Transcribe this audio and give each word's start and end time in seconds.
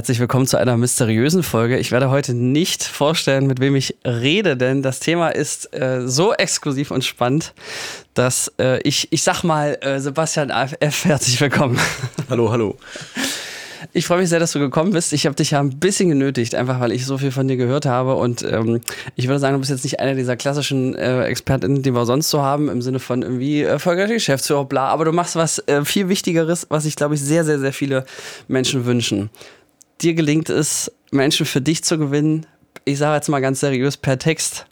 Herzlich 0.00 0.18
willkommen 0.18 0.46
zu 0.46 0.56
einer 0.56 0.78
mysteriösen 0.78 1.42
Folge. 1.42 1.76
Ich 1.76 1.92
werde 1.92 2.08
heute 2.08 2.32
nicht 2.32 2.84
vorstellen, 2.84 3.46
mit 3.46 3.60
wem 3.60 3.76
ich 3.76 3.96
rede, 4.02 4.56
denn 4.56 4.82
das 4.82 4.98
Thema 4.98 5.28
ist 5.28 5.74
äh, 5.74 6.08
so 6.08 6.32
exklusiv 6.32 6.90
und 6.90 7.04
spannend, 7.04 7.52
dass 8.14 8.50
äh, 8.58 8.80
ich, 8.80 9.12
ich 9.12 9.22
sag 9.22 9.44
mal, 9.44 9.76
äh, 9.82 10.00
Sebastian 10.00 10.48
F. 10.48 11.04
Herzlich 11.04 11.38
willkommen. 11.38 11.78
Hallo, 12.30 12.50
hallo. 12.50 12.78
Ich 13.92 14.06
freue 14.06 14.20
mich 14.20 14.30
sehr, 14.30 14.40
dass 14.40 14.52
du 14.52 14.58
gekommen 14.58 14.92
bist. 14.92 15.12
Ich 15.12 15.26
habe 15.26 15.36
dich 15.36 15.50
ja 15.50 15.60
ein 15.60 15.78
bisschen 15.78 16.08
genötigt, 16.08 16.54
einfach 16.54 16.80
weil 16.80 16.92
ich 16.92 17.04
so 17.04 17.18
viel 17.18 17.30
von 17.30 17.46
dir 17.46 17.58
gehört 17.58 17.84
habe. 17.84 18.14
Und 18.14 18.42
ähm, 18.42 18.80
ich 19.16 19.28
würde 19.28 19.38
sagen, 19.38 19.52
du 19.52 19.58
bist 19.58 19.70
jetzt 19.70 19.84
nicht 19.84 20.00
einer 20.00 20.14
dieser 20.14 20.36
klassischen 20.36 20.94
äh, 20.94 21.24
ExpertInnen, 21.24 21.82
die 21.82 21.90
wir 21.90 22.06
sonst 22.06 22.30
so 22.30 22.40
haben, 22.40 22.70
im 22.70 22.80
Sinne 22.80 23.00
von 23.00 23.20
irgendwie 23.20 23.64
äh, 23.64 24.06
Geschäftsführer, 24.06 24.64
bla. 24.64 24.86
Aber 24.86 25.04
du 25.04 25.12
machst 25.12 25.36
was 25.36 25.58
äh, 25.68 25.84
viel 25.84 26.08
Wichtigeres, 26.08 26.68
was 26.70 26.86
ich 26.86 26.96
glaube 26.96 27.16
ich 27.16 27.20
sehr, 27.20 27.44
sehr, 27.44 27.58
sehr 27.58 27.74
viele 27.74 28.06
Menschen 28.48 28.86
wünschen 28.86 29.28
dir 30.02 30.14
gelingt 30.14 30.50
es, 30.50 30.92
Menschen 31.10 31.46
für 31.46 31.60
dich 31.60 31.84
zu 31.84 31.98
gewinnen, 31.98 32.46
ich 32.84 32.98
sage 32.98 33.16
jetzt 33.16 33.28
mal 33.28 33.40
ganz 33.40 33.60
seriös, 33.60 33.96
per 33.96 34.18
Text 34.18 34.66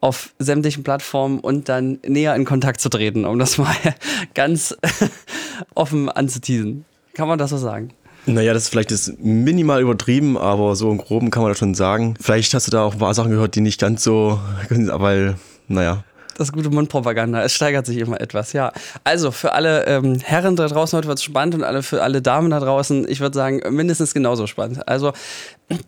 auf 0.00 0.34
sämtlichen 0.38 0.84
Plattformen 0.84 1.40
und 1.40 1.68
dann 1.68 1.98
näher 2.06 2.34
in 2.34 2.44
Kontakt 2.44 2.80
zu 2.80 2.88
treten, 2.88 3.24
um 3.24 3.38
das 3.38 3.58
mal 3.58 3.74
ganz 4.34 4.76
offen 5.74 6.08
anzuteasen. 6.08 6.84
Kann 7.14 7.28
man 7.28 7.38
das 7.38 7.50
so 7.50 7.56
sagen? 7.56 7.92
Naja, 8.26 8.54
das 8.54 8.64
ist 8.64 8.68
vielleicht 8.70 8.90
ist 8.90 9.18
minimal 9.20 9.82
übertrieben, 9.82 10.38
aber 10.38 10.76
so 10.76 10.90
im 10.90 10.98
Groben 10.98 11.30
kann 11.30 11.42
man 11.42 11.50
das 11.50 11.58
schon 11.58 11.74
sagen. 11.74 12.14
Vielleicht 12.20 12.54
hast 12.54 12.66
du 12.66 12.70
da 12.70 12.82
auch 12.82 12.94
ein 12.94 12.98
paar 12.98 13.14
Sachen 13.14 13.30
gehört, 13.30 13.54
die 13.54 13.60
nicht 13.60 13.80
ganz 13.80 14.02
so, 14.02 14.40
weil, 14.70 15.36
naja, 15.68 16.04
das 16.38 16.52
gute 16.52 16.70
Mundpropaganda. 16.70 17.42
Es 17.42 17.52
steigert 17.52 17.86
sich 17.86 17.98
immer 17.98 18.20
etwas, 18.20 18.52
ja. 18.52 18.72
Also 19.04 19.30
für 19.30 19.52
alle 19.52 19.86
ähm, 19.86 20.20
Herren 20.20 20.56
da 20.56 20.66
draußen 20.66 20.96
heute 20.96 21.08
wird 21.08 21.18
es 21.18 21.24
spannend 21.24 21.54
und 21.54 21.64
alle, 21.64 21.82
für 21.82 22.02
alle 22.02 22.22
Damen 22.22 22.50
da 22.50 22.60
draußen, 22.60 23.08
ich 23.08 23.20
würde 23.20 23.34
sagen, 23.34 23.62
mindestens 23.74 24.14
genauso 24.14 24.46
spannend. 24.46 24.86
Also, 24.88 25.12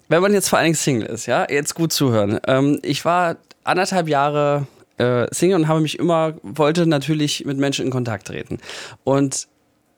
wenn 0.09 0.23
man 0.23 0.33
jetzt 0.33 0.49
vor 0.49 0.59
allen 0.59 0.67
Dingen 0.67 0.77
Single 0.77 1.07
ist, 1.09 1.27
ja, 1.27 1.47
jetzt 1.49 1.75
gut 1.75 1.93
zuhören. 1.93 2.41
Ähm, 2.47 2.81
ich 2.83 3.05
war 3.05 3.37
anderthalb 3.65 4.09
Jahre 4.09 4.67
äh, 4.99 5.27
Single 5.31 5.57
und 5.57 5.69
habe 5.69 5.81
mich 5.81 5.99
immer, 5.99 6.35
wollte 6.43 6.87
natürlich 6.87 7.45
mit 7.45 7.59
Menschen 7.59 7.85
in 7.85 7.91
Kontakt 7.91 8.27
treten. 8.29 8.59
Und 9.05 9.49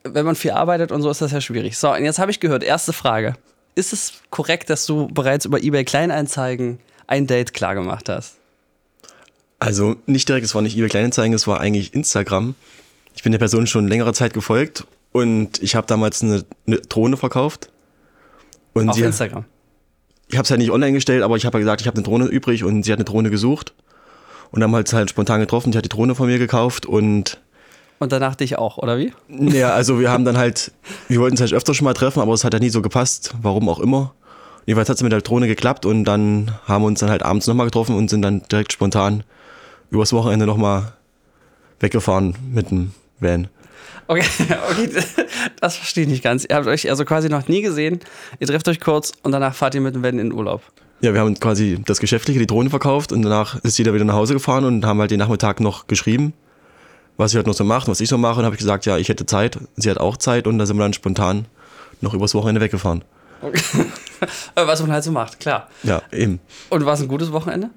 wenn 0.04 0.24
man 0.24 0.34
viel 0.34 0.52
arbeitet 0.52 0.92
und 0.92 1.02
so, 1.02 1.10
ist 1.10 1.20
das 1.20 1.32
ja 1.32 1.40
schwierig. 1.40 1.76
So, 1.78 1.92
und 1.92 2.04
jetzt 2.04 2.18
habe 2.18 2.30
ich 2.30 2.40
gehört, 2.40 2.62
erste 2.62 2.92
Frage. 2.92 3.34
Ist 3.74 3.92
es 3.92 4.14
korrekt, 4.30 4.70
dass 4.70 4.86
du 4.86 5.06
bereits 5.08 5.44
über 5.44 5.62
eBay 5.62 5.84
Kleineinzeigen 5.84 6.80
ein 7.06 7.26
Date 7.26 7.54
klargemacht 7.54 8.08
hast? 8.08 8.36
Also 9.58 9.96
nicht 10.06 10.28
direkt, 10.28 10.44
es 10.44 10.54
war 10.54 10.62
nicht 10.62 10.76
eBay 10.76 10.88
Kleinanzeigen, 10.88 11.34
es 11.34 11.46
war 11.46 11.60
eigentlich 11.60 11.94
Instagram. 11.94 12.54
Ich 13.14 13.22
bin 13.22 13.32
der 13.32 13.38
Person 13.38 13.66
schon 13.66 13.88
längere 13.88 14.12
Zeit 14.12 14.32
gefolgt 14.32 14.86
und 15.12 15.60
ich 15.62 15.74
habe 15.74 15.86
damals 15.86 16.22
eine, 16.22 16.44
eine, 16.66 16.76
Drohne 16.76 17.16
verkauft. 17.16 17.70
Und 18.72 18.90
Auf 18.90 18.96
sie, 18.96 19.02
Instagram? 19.02 19.44
Ich 20.28 20.36
habe 20.36 20.44
es 20.44 20.50
halt 20.50 20.60
nicht 20.60 20.70
online 20.70 20.92
gestellt, 20.92 21.22
aber 21.22 21.36
ich 21.36 21.44
habe 21.44 21.58
ja 21.58 21.60
gesagt, 21.60 21.80
ich 21.80 21.86
habe 21.86 21.96
eine 21.96 22.04
Drohne 22.04 22.26
übrig 22.26 22.62
und 22.62 22.84
sie 22.84 22.92
hat 22.92 22.98
eine 22.98 23.04
Drohne 23.04 23.30
gesucht. 23.30 23.74
Und 24.50 24.62
haben 24.62 24.74
halt 24.74 24.90
halt 24.92 25.10
spontan 25.10 25.40
getroffen, 25.40 25.72
sie 25.72 25.78
hat 25.78 25.84
die 25.84 25.90
Drohne 25.90 26.14
von 26.14 26.26
mir 26.26 26.38
gekauft 26.38 26.86
und 26.86 27.38
und 27.98 28.12
danach 28.12 28.36
dich 28.36 28.56
auch, 28.56 28.78
oder 28.78 28.96
wie? 28.96 29.12
Ja, 29.28 29.70
also 29.70 29.98
wir 29.98 30.10
haben 30.10 30.24
dann 30.24 30.38
halt, 30.38 30.72
wir 31.08 31.20
wollten 31.20 31.34
uns 31.34 31.40
halt 31.40 31.52
öfter 31.52 31.74
schon 31.74 31.84
mal 31.84 31.94
treffen, 31.94 32.20
aber 32.20 32.32
es 32.32 32.44
hat 32.44 32.54
ja 32.54 32.60
nie 32.60 32.70
so 32.70 32.80
gepasst, 32.80 33.34
warum 33.42 33.68
auch 33.68 33.80
immer. 33.80 34.14
Jedenfalls 34.66 34.88
hat 34.88 34.96
es 34.96 35.02
mit 35.02 35.12
der 35.12 35.20
Drohne 35.20 35.48
geklappt 35.48 35.84
und 35.84 36.04
dann 36.04 36.52
haben 36.66 36.82
wir 36.82 36.86
uns 36.86 37.00
dann 37.00 37.10
halt 37.10 37.22
abends 37.22 37.46
nochmal 37.46 37.66
getroffen 37.66 37.96
und 37.96 38.08
sind 38.08 38.22
dann 38.22 38.42
direkt 38.50 38.72
spontan 38.72 39.24
übers 39.90 40.12
Wochenende 40.12 40.46
nochmal 40.46 40.92
weggefahren 41.80 42.36
mit 42.52 42.70
dem 42.70 42.92
Van. 43.20 43.48
Okay, 44.06 44.24
okay, 44.70 44.90
das 45.60 45.76
verstehe 45.76 46.04
ich 46.04 46.10
nicht 46.10 46.24
ganz. 46.24 46.46
Ihr 46.48 46.56
habt 46.56 46.66
euch 46.66 46.88
also 46.88 47.04
quasi 47.04 47.28
noch 47.28 47.46
nie 47.48 47.62
gesehen, 47.62 48.00
ihr 48.38 48.46
trefft 48.46 48.68
euch 48.68 48.80
kurz 48.80 49.12
und 49.22 49.32
danach 49.32 49.54
fahrt 49.54 49.74
ihr 49.74 49.80
mit 49.80 49.94
dem 49.94 50.02
Van 50.02 50.18
in 50.18 50.30
den 50.30 50.32
Urlaub. 50.32 50.62
Ja, 51.00 51.12
wir 51.12 51.20
haben 51.20 51.38
quasi 51.38 51.78
das 51.84 52.00
Geschäftliche, 52.00 52.40
die 52.40 52.46
Drohne 52.46 52.70
verkauft 52.70 53.12
und 53.12 53.22
danach 53.22 53.62
ist 53.62 53.78
jeder 53.78 53.94
wieder 53.94 54.04
nach 54.04 54.14
Hause 54.14 54.34
gefahren 54.34 54.64
und 54.64 54.84
haben 54.84 54.98
halt 54.98 55.10
den 55.10 55.18
Nachmittag 55.18 55.60
noch 55.60 55.86
geschrieben, 55.86 56.32
was 57.16 57.30
sie 57.30 57.36
halt 57.36 57.46
noch 57.46 57.54
so 57.54 57.64
macht, 57.64 57.86
was 57.86 58.00
ich 58.00 58.08
so 58.08 58.18
mache 58.18 58.40
und 58.40 58.44
habe 58.44 58.54
ich 58.54 58.60
gesagt, 58.60 58.86
ja, 58.86 58.96
ich 58.96 59.08
hätte 59.08 59.26
Zeit, 59.26 59.58
sie 59.76 59.90
hat 59.90 59.98
auch 59.98 60.16
Zeit 60.16 60.46
und 60.46 60.58
da 60.58 60.66
sind 60.66 60.76
wir 60.76 60.82
dann 60.82 60.94
spontan 60.94 61.46
noch 62.00 62.14
übers 62.14 62.34
Wochenende 62.34 62.60
weggefahren. 62.60 63.04
Okay. 63.42 63.86
was 64.54 64.80
man 64.80 64.90
halt 64.90 65.04
so 65.04 65.12
macht, 65.12 65.38
klar. 65.38 65.68
Ja, 65.84 66.02
eben. 66.10 66.40
Und 66.70 66.84
war 66.84 66.94
es 66.94 67.00
ein 67.00 67.08
gutes 67.08 67.30
Wochenende? 67.30 67.70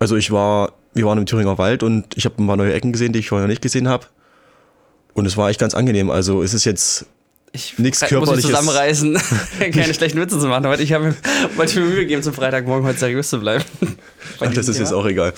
Also 0.00 0.16
ich 0.16 0.32
war 0.32 0.72
wir 0.94 1.04
waren 1.06 1.18
im 1.18 1.26
Thüringer 1.26 1.58
Wald 1.58 1.82
und 1.82 2.16
ich 2.16 2.24
habe 2.24 2.42
ein 2.42 2.46
paar 2.46 2.56
neue 2.56 2.72
Ecken 2.72 2.92
gesehen, 2.92 3.12
die 3.12 3.20
ich 3.20 3.28
vorher 3.28 3.48
nicht 3.48 3.62
gesehen 3.62 3.88
habe. 3.88 4.06
Und 5.14 5.26
es 5.26 5.36
war 5.36 5.50
echt 5.50 5.60
ganz 5.60 5.74
angenehm. 5.74 6.10
Also 6.10 6.42
es 6.42 6.54
ist 6.54 6.64
jetzt 6.64 7.06
nichts 7.78 8.00
körperliches. 8.00 8.28
Muss 8.28 8.38
ich 8.38 8.46
zusammenreißen, 8.46 9.18
keine 9.72 9.94
schlechten 9.94 10.20
Witze 10.20 10.38
zu 10.38 10.46
machen. 10.46 10.64
Aber 10.64 10.78
ich 10.80 10.92
habe 10.92 11.14
mir 11.56 11.74
Mühe 11.76 11.96
gegeben, 11.96 12.22
zum 12.22 12.32
Freitagmorgen 12.34 12.86
heute 12.86 12.98
seriös 12.98 13.28
zu 13.28 13.40
bleiben. 13.40 13.64
Ach, 14.40 14.52
das 14.52 14.68
ist 14.68 14.76
Thema. 14.76 14.78
jetzt 14.78 14.92
auch 14.92 15.06
egal. 15.06 15.32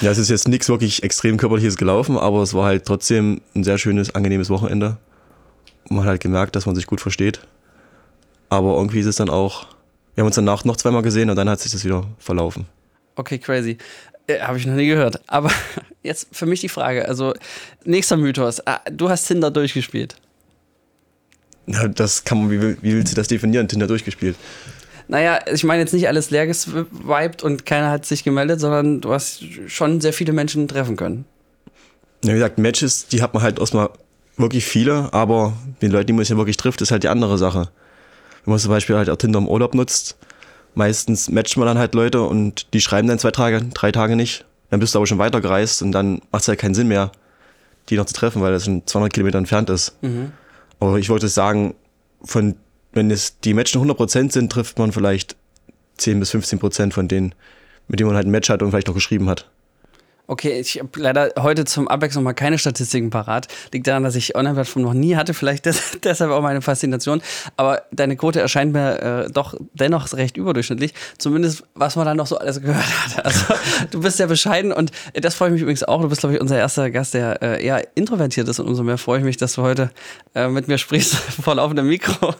ja, 0.00 0.10
es 0.10 0.18
ist 0.18 0.30
jetzt 0.30 0.48
nichts 0.48 0.68
wirklich 0.68 1.02
extrem 1.02 1.36
körperliches 1.36 1.76
gelaufen, 1.76 2.16
aber 2.16 2.42
es 2.42 2.54
war 2.54 2.66
halt 2.66 2.84
trotzdem 2.86 3.40
ein 3.54 3.64
sehr 3.64 3.78
schönes, 3.78 4.14
angenehmes 4.14 4.50
Wochenende. 4.50 4.96
man 5.88 6.00
hat 6.00 6.08
halt 6.08 6.22
gemerkt, 6.22 6.56
dass 6.56 6.66
man 6.66 6.74
sich 6.74 6.86
gut 6.86 7.00
versteht. 7.00 7.40
Aber 8.48 8.76
irgendwie 8.76 9.00
ist 9.00 9.06
es 9.06 9.16
dann 9.16 9.30
auch, 9.30 9.66
wir 10.14 10.22
haben 10.22 10.26
uns 10.26 10.36
danach 10.36 10.64
noch 10.64 10.76
zweimal 10.76 11.02
gesehen 11.02 11.30
und 11.30 11.36
dann 11.36 11.48
hat 11.48 11.60
sich 11.60 11.72
das 11.72 11.84
wieder 11.84 12.06
verlaufen. 12.18 12.66
Okay, 13.16 13.38
crazy. 13.38 13.78
Äh, 14.26 14.40
Habe 14.40 14.58
ich 14.58 14.66
noch 14.66 14.74
nie 14.74 14.86
gehört. 14.86 15.20
Aber 15.26 15.50
jetzt 16.02 16.28
für 16.32 16.46
mich 16.46 16.60
die 16.60 16.68
Frage: 16.68 17.08
Also, 17.08 17.34
nächster 17.84 18.16
Mythos. 18.16 18.66
Ah, 18.66 18.80
du 18.90 19.08
hast 19.08 19.26
Tinder 19.26 19.50
durchgespielt. 19.50 20.16
Ja, 21.66 21.86
das 21.88 22.24
kann 22.24 22.38
man, 22.38 22.50
wie, 22.50 22.76
wie 22.82 22.94
willst 22.94 23.12
du 23.12 23.16
das 23.16 23.28
definieren? 23.28 23.68
Tinder 23.68 23.86
durchgespielt? 23.86 24.36
Naja, 25.08 25.40
ich 25.52 25.64
meine 25.64 25.82
jetzt 25.82 25.92
nicht 25.92 26.08
alles 26.08 26.30
leer 26.30 26.46
geswiped 26.46 27.42
und 27.42 27.66
keiner 27.66 27.90
hat 27.90 28.06
sich 28.06 28.24
gemeldet, 28.24 28.60
sondern 28.60 29.00
du 29.00 29.12
hast 29.12 29.44
schon 29.66 30.00
sehr 30.00 30.12
viele 30.12 30.32
Menschen 30.32 30.68
treffen 30.68 30.96
können. 30.96 31.24
Ja, 32.24 32.30
wie 32.30 32.34
gesagt, 32.34 32.58
Matches, 32.58 33.08
die 33.08 33.20
hat 33.20 33.34
man 33.34 33.42
halt 33.42 33.58
erstmal 33.58 33.90
wirklich 34.36 34.64
viele, 34.64 35.12
aber 35.12 35.54
den 35.82 35.90
Leuten, 35.90 36.06
die 36.08 36.12
man 36.12 36.24
sich 36.24 36.30
ja 36.30 36.36
wirklich 36.36 36.56
trifft, 36.56 36.80
ist 36.80 36.90
halt 36.90 37.02
die 37.02 37.08
andere 37.08 37.36
Sache. 37.36 37.68
Wenn 38.44 38.52
man 38.52 38.58
zum 38.58 38.70
Beispiel 38.70 38.96
halt 38.96 39.10
auch 39.10 39.16
Tinder 39.16 39.38
im 39.38 39.48
Urlaub 39.48 39.74
nutzt, 39.74 40.16
meistens 40.74 41.28
matcht 41.30 41.56
man 41.56 41.66
dann 41.66 41.78
halt 41.78 41.94
Leute 41.94 42.22
und 42.22 42.72
die 42.72 42.80
schreiben 42.80 43.08
dann 43.08 43.18
zwei 43.18 43.30
Tage, 43.30 43.62
drei 43.74 43.92
Tage 43.92 44.16
nicht. 44.16 44.44
Dann 44.70 44.80
bist 44.80 44.94
du 44.94 44.98
aber 44.98 45.06
schon 45.06 45.18
weitergereist 45.18 45.82
und 45.82 45.92
dann 45.92 46.22
macht 46.30 46.42
es 46.42 46.48
halt 46.48 46.58
keinen 46.58 46.74
Sinn 46.74 46.88
mehr, 46.88 47.12
die 47.88 47.96
noch 47.96 48.06
zu 48.06 48.14
treffen, 48.14 48.40
weil 48.40 48.52
das 48.52 48.64
schon 48.64 48.86
200 48.86 49.12
Kilometer 49.12 49.38
entfernt 49.38 49.68
ist. 49.70 49.96
Mhm. 50.02 50.32
Aber 50.80 50.98
ich 50.98 51.10
wollte 51.10 51.28
sagen, 51.28 51.74
von, 52.24 52.56
wenn 52.92 53.10
es 53.10 53.38
die 53.40 53.54
Matchen 53.54 53.82
100% 53.82 54.32
sind, 54.32 54.50
trifft 54.50 54.78
man 54.78 54.92
vielleicht 54.92 55.36
10 55.98 56.20
bis 56.20 56.34
15% 56.34 56.92
von 56.92 57.06
denen, 57.06 57.34
mit 57.88 58.00
denen 58.00 58.08
man 58.08 58.16
halt 58.16 58.26
ein 58.26 58.30
Match 58.30 58.48
hat 58.48 58.62
und 58.62 58.70
vielleicht 58.70 58.88
noch 58.88 58.94
geschrieben 58.94 59.28
hat. 59.28 59.50
Okay, 60.32 60.58
ich 60.60 60.78
habe 60.78 60.88
leider 60.96 61.28
heute 61.40 61.66
zum 61.66 61.88
Abwechslung 61.88 62.24
mal 62.24 62.32
keine 62.32 62.56
Statistiken 62.56 63.10
parat. 63.10 63.48
Liegt 63.70 63.86
daran, 63.86 64.02
dass 64.02 64.14
ich 64.14 64.34
Online-Plattform 64.34 64.82
noch 64.82 64.94
nie 64.94 65.14
hatte, 65.14 65.34
vielleicht 65.34 65.66
des, 65.66 65.98
deshalb 66.04 66.30
auch 66.30 66.40
meine 66.40 66.62
Faszination. 66.62 67.20
Aber 67.58 67.82
deine 67.92 68.16
Quote 68.16 68.40
erscheint 68.40 68.72
mir 68.72 69.26
äh, 69.26 69.30
doch 69.30 69.54
dennoch 69.74 70.10
recht 70.14 70.38
überdurchschnittlich. 70.38 70.94
Zumindest, 71.18 71.64
was 71.74 71.96
man 71.96 72.06
dann 72.06 72.16
noch 72.16 72.26
so 72.26 72.38
alles 72.38 72.60
gehört 72.62 72.82
hat. 72.82 73.26
Also, 73.26 73.44
du 73.90 74.00
bist 74.00 74.16
sehr 74.16 74.26
bescheiden 74.26 74.72
und 74.72 74.90
das 75.12 75.34
freut 75.34 75.52
mich 75.52 75.60
übrigens 75.60 75.84
auch. 75.84 76.00
Du 76.00 76.08
bist, 76.08 76.22
glaube 76.22 76.34
ich, 76.34 76.40
unser 76.40 76.56
erster 76.56 76.90
Gast, 76.90 77.12
der 77.12 77.42
äh, 77.42 77.62
eher 77.62 77.86
introvertiert 77.94 78.48
ist 78.48 78.58
und 78.58 78.68
umso 78.68 78.82
mehr 78.84 78.96
freue 78.96 79.18
ich 79.18 79.24
mich, 79.26 79.36
dass 79.36 79.52
du 79.56 79.60
heute 79.60 79.90
äh, 80.34 80.48
mit 80.48 80.66
mir 80.66 80.78
sprichst 80.78 81.14
vor 81.42 81.56
laufendem 81.56 81.88
Mikro. 81.88 82.34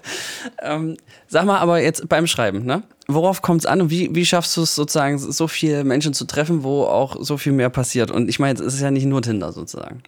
Ähm, 0.62 0.96
sag 1.28 1.44
mal 1.44 1.58
aber 1.58 1.82
jetzt 1.82 2.08
beim 2.08 2.26
Schreiben, 2.26 2.64
ne? 2.64 2.84
Worauf 3.08 3.42
kommt 3.42 3.62
es 3.62 3.66
an 3.66 3.80
und 3.82 3.90
wie, 3.90 4.14
wie 4.14 4.24
schaffst 4.24 4.56
du 4.56 4.62
es 4.62 4.74
sozusagen, 4.74 5.18
so 5.18 5.48
viele 5.48 5.84
Menschen 5.84 6.14
zu 6.14 6.24
treffen, 6.24 6.62
wo 6.62 6.84
auch 6.84 7.16
so 7.20 7.36
viel 7.36 7.52
mehr 7.52 7.70
passiert? 7.70 8.10
Und 8.10 8.28
ich 8.28 8.38
meine, 8.38 8.58
es 8.58 8.74
ist 8.74 8.80
ja 8.80 8.90
nicht 8.90 9.06
nur 9.06 9.22
Tinder 9.22 9.52
sozusagen. 9.52 10.02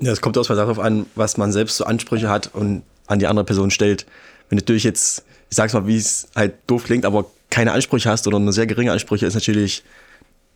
Ja, 0.00 0.12
es 0.12 0.20
kommt 0.20 0.36
auch 0.36 0.48
mal 0.48 0.56
darauf 0.56 0.78
an, 0.78 1.06
was 1.14 1.36
man 1.36 1.52
selbst 1.52 1.76
so 1.76 1.84
Ansprüche 1.84 2.28
hat 2.28 2.50
und 2.52 2.82
an 3.06 3.18
die 3.18 3.26
andere 3.26 3.44
Person 3.44 3.70
stellt. 3.70 4.06
Wenn 4.48 4.58
du 4.58 4.62
natürlich 4.62 4.84
jetzt, 4.84 5.24
ich 5.48 5.56
sag's 5.56 5.72
mal, 5.72 5.86
wie 5.86 5.96
es 5.96 6.28
halt 6.34 6.54
doof 6.66 6.84
klingt, 6.84 7.04
aber 7.04 7.26
keine 7.50 7.72
Ansprüche 7.72 8.10
hast 8.10 8.26
oder 8.26 8.38
nur 8.38 8.52
sehr 8.52 8.66
geringe 8.66 8.92
Ansprüche, 8.92 9.26
ist 9.26 9.34
natürlich 9.34 9.84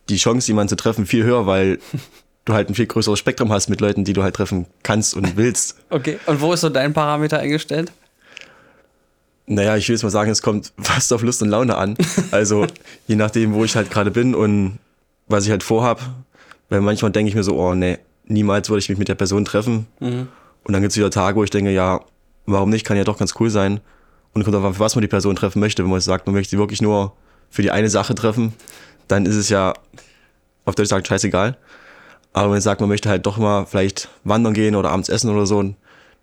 die 0.09 0.17
Chance, 0.17 0.49
jemanden 0.49 0.70
zu 0.70 0.76
treffen, 0.76 1.06
viel 1.06 1.25
höher, 1.25 1.47
weil 1.47 1.79
du 2.44 2.55
halt 2.55 2.69
ein 2.69 2.75
viel 2.75 2.87
größeres 2.87 3.19
Spektrum 3.19 3.52
hast 3.52 3.69
mit 3.69 3.81
Leuten, 3.81 4.05
die 4.05 4.12
du 4.12 4.23
halt 4.23 4.35
treffen 4.35 4.67
kannst 4.82 5.14
und 5.14 5.37
willst. 5.37 5.76
Okay, 5.91 6.19
und 6.26 6.41
wo 6.41 6.52
ist 6.52 6.61
so 6.61 6.69
dein 6.69 6.93
Parameter 6.93 7.38
eingestellt? 7.38 7.93
Naja, 9.46 9.76
ich 9.76 9.88
will 9.88 9.94
jetzt 9.94 10.02
mal 10.02 10.10
sagen, 10.10 10.31
es 10.31 10.43
kommt 10.43 10.72
fast 10.78 11.12
auf 11.12 11.22
Lust 11.22 11.43
und 11.43 11.48
Laune 11.48 11.76
an. 11.76 11.96
Also 12.31 12.66
je 13.06 13.16
nachdem, 13.16 13.54
wo 13.54 13.64
ich 13.64 13.76
halt 13.76 13.90
gerade 13.90 14.10
bin 14.10 14.34
und 14.34 14.78
was 15.28 15.44
ich 15.44 15.50
halt 15.50 15.62
vorhab. 15.62 16.00
Weil 16.69 16.81
manchmal 16.81 17.12
denke 17.12 17.28
ich 17.28 17.37
mir 17.37 17.44
so, 17.44 17.56
oh 17.56 17.75
nee, 17.75 17.98
niemals 18.25 18.69
würde 18.69 18.81
ich 18.81 18.88
mich 18.88 18.98
mit 18.98 19.08
der 19.08 19.14
Person 19.14 19.44
treffen. 19.44 19.87
Mhm. 20.00 20.28
Und 20.64 20.72
dann 20.72 20.82
gibt 20.82 20.90
es 20.90 20.96
wieder 20.96 21.10
Tage, 21.10 21.37
wo 21.37 21.44
ich 21.44 21.50
denke, 21.50 21.70
ja, 21.70 22.00
warum 22.46 22.70
nicht, 22.70 22.84
kann 22.84 22.96
ja 22.96 23.04
doch 23.04 23.19
ganz 23.19 23.34
cool 23.38 23.50
sein. 23.50 23.81
Und 24.32 24.43
kommt 24.43 24.54
darauf 24.54 24.66
an, 24.66 24.75
für 24.75 24.81
was 24.81 24.96
man 24.96 25.02
die 25.02 25.08
Person 25.08 25.37
treffen 25.37 25.60
möchte. 25.60 25.84
Wenn 25.84 25.90
man 25.90 26.00
sagt, 26.00 26.26
man 26.26 26.34
möchte 26.34 26.50
sie 26.50 26.58
wirklich 26.58 26.82
nur 26.82 27.12
für 27.50 27.62
die 27.62 27.70
eine 27.70 27.88
Sache 27.88 28.14
treffen, 28.14 28.52
dann 29.06 29.26
ist 29.26 29.37
es 29.37 29.49
ja, 29.49 29.75
auf 30.64 30.75
Deutsch 30.75 30.88
sagt, 30.88 31.06
scheißegal. 31.06 31.56
Aber 32.32 32.46
wenn 32.46 32.50
man 32.52 32.60
sagt, 32.60 32.81
man 32.81 32.90
möchte 32.90 33.08
halt 33.08 33.25
doch 33.25 33.38
mal 33.38 33.64
vielleicht 33.64 34.08
wandern 34.25 34.52
gehen 34.52 34.75
oder 34.75 34.90
abends 34.90 35.08
essen 35.08 35.31
oder 35.31 35.46
so, 35.46 35.75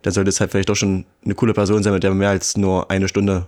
dann 0.03 0.13
sollte 0.13 0.29
es 0.29 0.39
halt 0.39 0.51
vielleicht 0.51 0.69
doch 0.69 0.75
schon 0.75 1.05
eine 1.25 1.33
coole 1.33 1.53
Person 1.53 1.81
sein, 1.81 1.93
mit 1.93 2.03
der 2.03 2.11
man 2.11 2.19
mehr 2.19 2.29
als 2.29 2.55
nur 2.55 2.91
eine 2.91 3.07
Stunde 3.07 3.47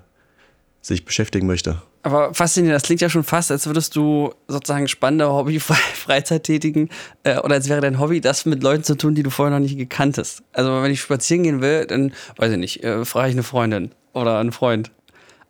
sich 0.82 1.06
beschäftigen 1.06 1.48
möchte. 1.48 1.82
Aber 2.04 2.34
faszinierend, 2.34 2.76
das 2.76 2.84
klingt 2.84 3.02
ja 3.02 3.10
schon 3.10 3.24
fast, 3.24 3.52
als 3.52 3.66
würdest 3.66 3.96
du 3.96 4.34
sozusagen 4.48 4.88
spannende 4.88 5.28
Hobby, 5.28 5.60
Freizeit 5.60 6.44
tätigen 6.44 6.90
äh, 7.24 7.40
oder 7.40 7.56
als 7.56 7.68
wäre 7.68 7.82
dein 7.82 8.00
Hobby, 8.00 8.22
das 8.22 8.46
mit 8.46 8.62
Leuten 8.62 8.84
zu 8.84 8.96
tun, 8.96 9.16
die 9.16 9.24
du 9.24 9.32
vorher 9.32 9.52
noch 9.52 9.62
nicht 9.62 9.78
gekannt 9.78 10.18
hast. 10.18 10.44
Also 10.54 10.82
wenn 10.82 10.92
ich 10.92 11.02
spazieren 11.02 11.44
gehen 11.44 11.62
will, 11.62 11.86
dann, 11.86 12.14
weiß 12.38 12.52
ich 12.52 12.58
nicht, 12.58 12.84
äh, 12.84 13.04
frage 13.06 13.30
ich 13.30 13.36
eine 13.36 13.44
Freundin 13.44 13.92
oder 14.14 14.38
einen 14.38 14.52
Freund. 14.52 14.92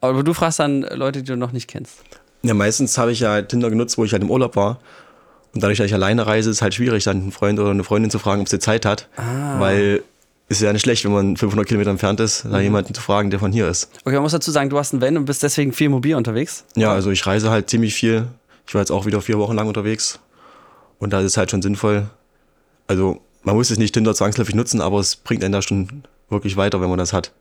Aber 0.02 0.24
du 0.24 0.34
fragst 0.34 0.60
dann 0.60 0.82
Leute, 0.82 1.24
die 1.24 1.32
du 1.32 1.38
noch 1.38 1.52
nicht 1.52 1.68
kennst. 1.68 1.98
Ja, 2.44 2.54
meistens 2.54 2.98
habe 2.98 3.12
ich 3.12 3.20
ja 3.20 3.42
Tinder 3.42 3.70
genutzt, 3.70 3.98
wo 3.98 4.06
ich 4.06 4.14
halt 4.14 4.22
im 4.22 4.32
Urlaub 4.32 4.56
war. 4.56 4.80
Und 5.54 5.64
dadurch, 5.64 5.80
dass 5.80 5.88
ich 5.88 5.94
alleine 5.94 6.28
reise, 6.28 6.50
ist 6.50 6.58
es 6.58 6.62
halt 6.62 6.76
schwierig, 6.76 7.04
dann 7.06 7.22
einen 7.22 7.32
Freund 7.32 7.60
oder 7.60 7.72
eine 7.72 7.84
Freundin 7.84 8.12
zu 8.12 8.20
fragen, 8.20 8.42
ob 8.42 8.50
sie 8.50 8.60
Zeit 8.60 8.86
hat. 8.86 9.10
Ah. 9.18 9.60
Weil 9.60 10.04
ist 10.48 10.62
ja 10.62 10.72
nicht 10.72 10.84
schlecht, 10.84 11.04
wenn 11.06 11.12
man 11.12 11.38
500 11.38 11.68
Kilometer 11.68 11.90
entfernt 11.90 12.20
ist, 12.20 12.46
da 12.46 12.60
jemanden 12.60 12.94
zu 12.94 13.02
fragen, 13.02 13.30
der 13.32 13.40
von 13.40 13.52
hier 13.52 13.68
ist. 13.68 13.90
Okay, 14.04 14.14
man 14.14 14.24
muss 14.24 14.32
dazu 14.32 14.52
sagen, 14.52 14.70
du 14.70 14.78
hast 14.78 14.94
einen 14.94 15.02
Van 15.02 15.18
und 15.18 15.26
bist 15.26 15.42
deswegen 15.42 15.74
viel 15.74 15.90
mobil 15.90 16.16
unterwegs. 16.16 16.66
Ja, 16.76 16.92
also 16.92 17.10
ich 17.10 17.26
reise 17.26 17.50
halt 17.50 17.70
ziemlich 17.70 17.96
viel. 17.96 18.28
Ich 18.68 18.74
war 18.74 18.82
jetzt 18.82 18.92
auch 18.92 19.06
wieder 19.06 19.22
vier 19.22 19.40
Wochen 19.40 19.56
lang 19.56 19.68
unterwegs. 19.68 20.20
Und 21.00 21.14
da 21.14 21.20
ist 21.20 21.26
es 21.26 21.38
halt 21.38 21.52
schon 21.52 21.62
sinnvoll. 21.62 22.08
Also 22.88 23.22
man 23.44 23.56
muss 23.56 23.72
es 23.72 23.78
nicht 23.78 23.94
Tinder 23.94 24.14
zwangsläufig 24.14 24.56
nutzen, 24.56 24.82
aber 24.82 25.00
es 25.00 25.16
bringt 25.16 25.44
einen 25.44 25.52
da 25.52 25.62
schon 25.62 26.04
wirklich 26.30 26.58
weiter, 26.58 26.82
wenn 26.82 26.90
man 26.90 27.00
das 27.00 27.14
hat. 27.14 27.32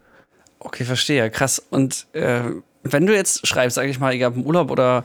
Okay, 0.59 0.85
verstehe. 0.85 1.31
Krass. 1.31 1.63
Und 1.71 2.07
äh, 2.13 2.43
wenn 2.83 3.07
du 3.07 3.15
jetzt 3.15 3.47
schreibst, 3.47 3.75
sage 3.75 3.89
ich 3.89 3.99
mal, 3.99 4.13
egal 4.13 4.33
im 4.35 4.45
Urlaub 4.45 4.71
oder 4.71 5.05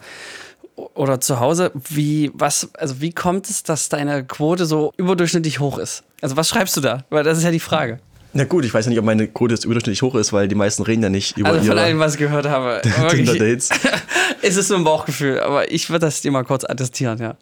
oder 0.94 1.20
zu 1.20 1.40
Hause, 1.40 1.72
wie, 1.90 2.32
was, 2.34 2.70
also 2.76 3.02
wie 3.02 3.12
kommt 3.12 3.50
es, 3.50 3.64
dass 3.64 3.90
deine 3.90 4.24
Quote 4.26 4.66
so 4.66 4.94
überdurchschnittlich 4.98 5.60
hoch 5.60 5.78
ist? 5.78 6.04
Also 6.22 6.38
was 6.38 6.50
schreibst 6.50 6.76
du 6.78 6.82
da? 6.82 7.06
Weil 7.10 7.24
das 7.24 7.38
ist 7.38 7.44
ja 7.44 7.52
die 7.52 7.60
Frage. 7.60 8.00
Na 8.34 8.44
gut, 8.44 8.64
ich 8.64 8.74
weiß 8.74 8.86
ja 8.86 8.90
nicht, 8.90 9.00
ob 9.00 9.06
meine 9.06 9.28
Quote 9.28 9.56
jetzt 9.56 9.66
überdurchschnittlich 9.66 10.02
hoch 10.04 10.16
ist, 10.16 10.34
weil 10.34 10.48
die 10.48 10.56
meisten 10.56 10.84
reden 10.84 11.02
ja 11.02 11.10
nicht 11.10 11.38
über 11.38 11.50
Also 11.50 11.66
von 11.66 11.80
allem, 11.80 12.00
was 12.00 12.14
ich 12.14 12.20
gehört 12.20 12.48
habe. 12.48 12.82
Tinder-Dates. 13.10 13.70
ist 14.42 14.58
es 14.58 14.68
so 14.68 14.76
ein 14.76 14.84
Bauchgefühl, 14.84 15.40
aber 15.40 15.72
ich 15.72 15.90
würde 15.90 16.06
das 16.06 16.22
dir 16.22 16.32
mal 16.32 16.44
kurz 16.44 16.64
attestieren, 16.64 17.20
ja. 17.20 17.36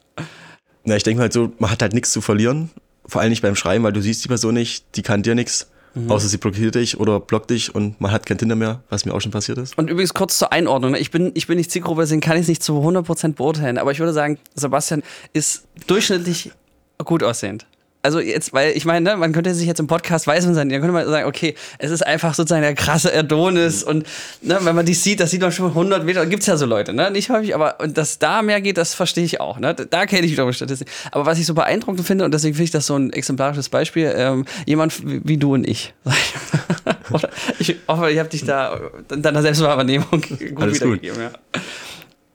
Na, 0.85 0.95
ich 0.95 1.03
denke 1.03 1.21
halt 1.21 1.33
so, 1.33 1.51
man 1.59 1.69
hat 1.69 1.81
halt 1.81 1.93
nichts 1.93 2.11
zu 2.11 2.21
verlieren. 2.21 2.69
Vor 3.05 3.21
allem 3.21 3.29
nicht 3.29 3.41
beim 3.41 3.55
Schreiben, 3.55 3.83
weil 3.83 3.93
du 3.93 4.01
siehst 4.01 4.23
die 4.23 4.29
Person 4.29 4.53
nicht, 4.53 4.85
die 4.95 5.01
kann 5.01 5.23
dir 5.23 5.35
nichts. 5.35 5.69
Außer 6.07 6.27
sie 6.27 6.37
blockiert 6.37 6.75
dich 6.75 6.99
oder 6.99 7.19
blockt 7.19 7.49
dich 7.49 7.73
und 7.73 7.99
man 7.99 8.11
hat 8.11 8.25
kein 8.25 8.37
Tinder 8.37 8.55
mehr, 8.55 8.83
was 8.89 9.05
mir 9.05 9.13
auch 9.13 9.21
schon 9.21 9.31
passiert 9.31 9.57
ist. 9.57 9.77
Und 9.77 9.89
übrigens 9.89 10.13
kurz 10.13 10.37
zur 10.37 10.51
Einordnung. 10.51 10.91
ne? 10.91 10.99
Ich 10.99 11.09
bin, 11.09 11.31
ich 11.33 11.47
bin 11.47 11.57
nicht 11.57 11.71
Zielgruppe, 11.71 12.01
deswegen 12.01 12.21
kann 12.21 12.35
ich 12.35 12.43
es 12.43 12.47
nicht 12.47 12.61
zu 12.61 12.73
100% 12.73 13.33
beurteilen. 13.33 13.77
Aber 13.77 13.91
ich 13.91 13.99
würde 13.99 14.13
sagen, 14.13 14.37
Sebastian 14.53 15.01
ist 15.33 15.65
durchschnittlich 15.87 16.51
gut 17.03 17.23
aussehend. 17.23 17.65
Also 18.03 18.19
jetzt, 18.19 18.53
weil 18.53 18.77
ich 18.77 18.85
meine, 18.85 19.09
ne, 19.09 19.17
man 19.17 19.33
könnte 19.33 19.53
sich 19.53 19.67
jetzt 19.67 19.79
im 19.79 19.87
Podcast 19.87 20.27
weiß 20.27 20.45
man 20.45 20.55
sein, 20.55 20.69
dann 20.69 20.79
könnte 20.79 20.93
man 20.93 21.05
sagen, 21.07 21.27
okay, 21.27 21.55
es 21.79 21.91
ist 21.91 22.05
einfach 22.05 22.35
sozusagen 22.35 22.61
der 22.61 22.75
krasse 22.75 23.13
Adonis 23.13 23.83
und 23.83 24.05
ne, 24.41 24.59
wenn 24.61 24.75
man 24.75 24.85
die 24.85 24.93
sieht, 24.93 25.19
das 25.19 25.31
sieht 25.31 25.41
man 25.41 25.51
schon 25.51 25.67
100 25.67 26.05
Meter, 26.05 26.25
gibt's 26.25 26.45
ja 26.45 26.57
so 26.57 26.65
Leute, 26.65 26.93
ne, 26.93 27.11
nicht 27.11 27.29
häufig, 27.29 27.53
aber 27.55 27.79
und 27.81 27.97
dass 27.97 28.19
da 28.19 28.41
mehr 28.43 28.61
geht, 28.61 28.77
das 28.77 28.93
verstehe 28.93 29.25
ich 29.25 29.41
auch, 29.41 29.59
ne, 29.59 29.73
da 29.73 30.05
kenne 30.05 30.25
ich 30.25 30.31
wiederum 30.31 30.53
Statistik. 30.53 30.87
Aber 31.11 31.25
was 31.25 31.39
ich 31.39 31.45
so 31.45 31.53
beeindruckend 31.53 32.05
finde 32.05 32.23
und 32.23 32.33
deswegen 32.33 32.53
finde 32.53 32.65
ich 32.65 32.71
das 32.71 32.85
so 32.85 32.95
ein 32.95 33.11
exemplarisches 33.11 33.69
Beispiel, 33.69 34.13
ähm, 34.15 34.45
jemand 34.65 35.05
wie, 35.05 35.21
wie 35.23 35.37
du 35.37 35.55
und 35.55 35.67
ich, 35.67 35.93
ich 37.59 37.75
hoffe, 37.87 38.11
ich 38.11 38.19
habe 38.19 38.29
dich 38.29 38.45
da 38.45 38.79
in 39.11 39.21
deiner 39.21 39.41
Selbstwahrnehmung 39.41 40.07
gut 40.21 40.61
Alles 40.61 40.79
gut. 40.79 41.01
wiedergegeben, 41.01 41.21
ja. 41.21 41.31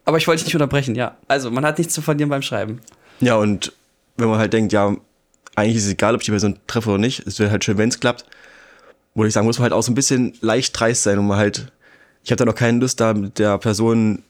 Aber 0.04 0.18
ich 0.18 0.26
wollte 0.26 0.40
dich 0.40 0.46
nicht 0.46 0.56
unterbrechen, 0.56 0.94
ja. 0.96 1.16
Also, 1.28 1.50
man 1.50 1.64
hat 1.64 1.78
nichts 1.78 1.94
zu 1.94 2.02
verlieren 2.02 2.28
beim 2.28 2.42
Schreiben. 2.42 2.80
Ja, 3.20 3.36
und 3.36 3.72
wenn 4.16 4.28
man 4.28 4.38
halt 4.38 4.52
denkt, 4.52 4.72
ja, 4.72 4.96
eigentlich 5.54 5.76
ist 5.76 5.86
es 5.86 5.92
egal, 5.92 6.14
ob 6.14 6.20
ich 6.20 6.26
die 6.26 6.30
Person 6.30 6.58
treffe 6.66 6.90
oder 6.90 6.98
nicht, 6.98 7.26
es 7.26 7.38
wäre 7.38 7.50
halt 7.50 7.64
schön, 7.64 7.78
wenn 7.78 7.88
es 7.88 8.00
klappt, 8.00 8.24
würde 9.14 9.28
ich 9.28 9.34
sagen, 9.34 9.46
muss 9.46 9.58
man 9.58 9.64
halt 9.64 9.72
auch 9.72 9.82
so 9.82 9.92
ein 9.92 9.94
bisschen 9.94 10.34
leicht 10.40 10.78
dreist 10.78 11.02
sein 11.02 11.18
und 11.18 11.26
man 11.26 11.36
halt, 11.36 11.72
ich 12.24 12.30
habe 12.30 12.38
da 12.38 12.44
noch 12.44 12.54
keine 12.54 12.78
Lust, 12.78 13.00
da 13.00 13.14
mit 13.14 13.38
der 13.38 13.58
Person 13.58 14.22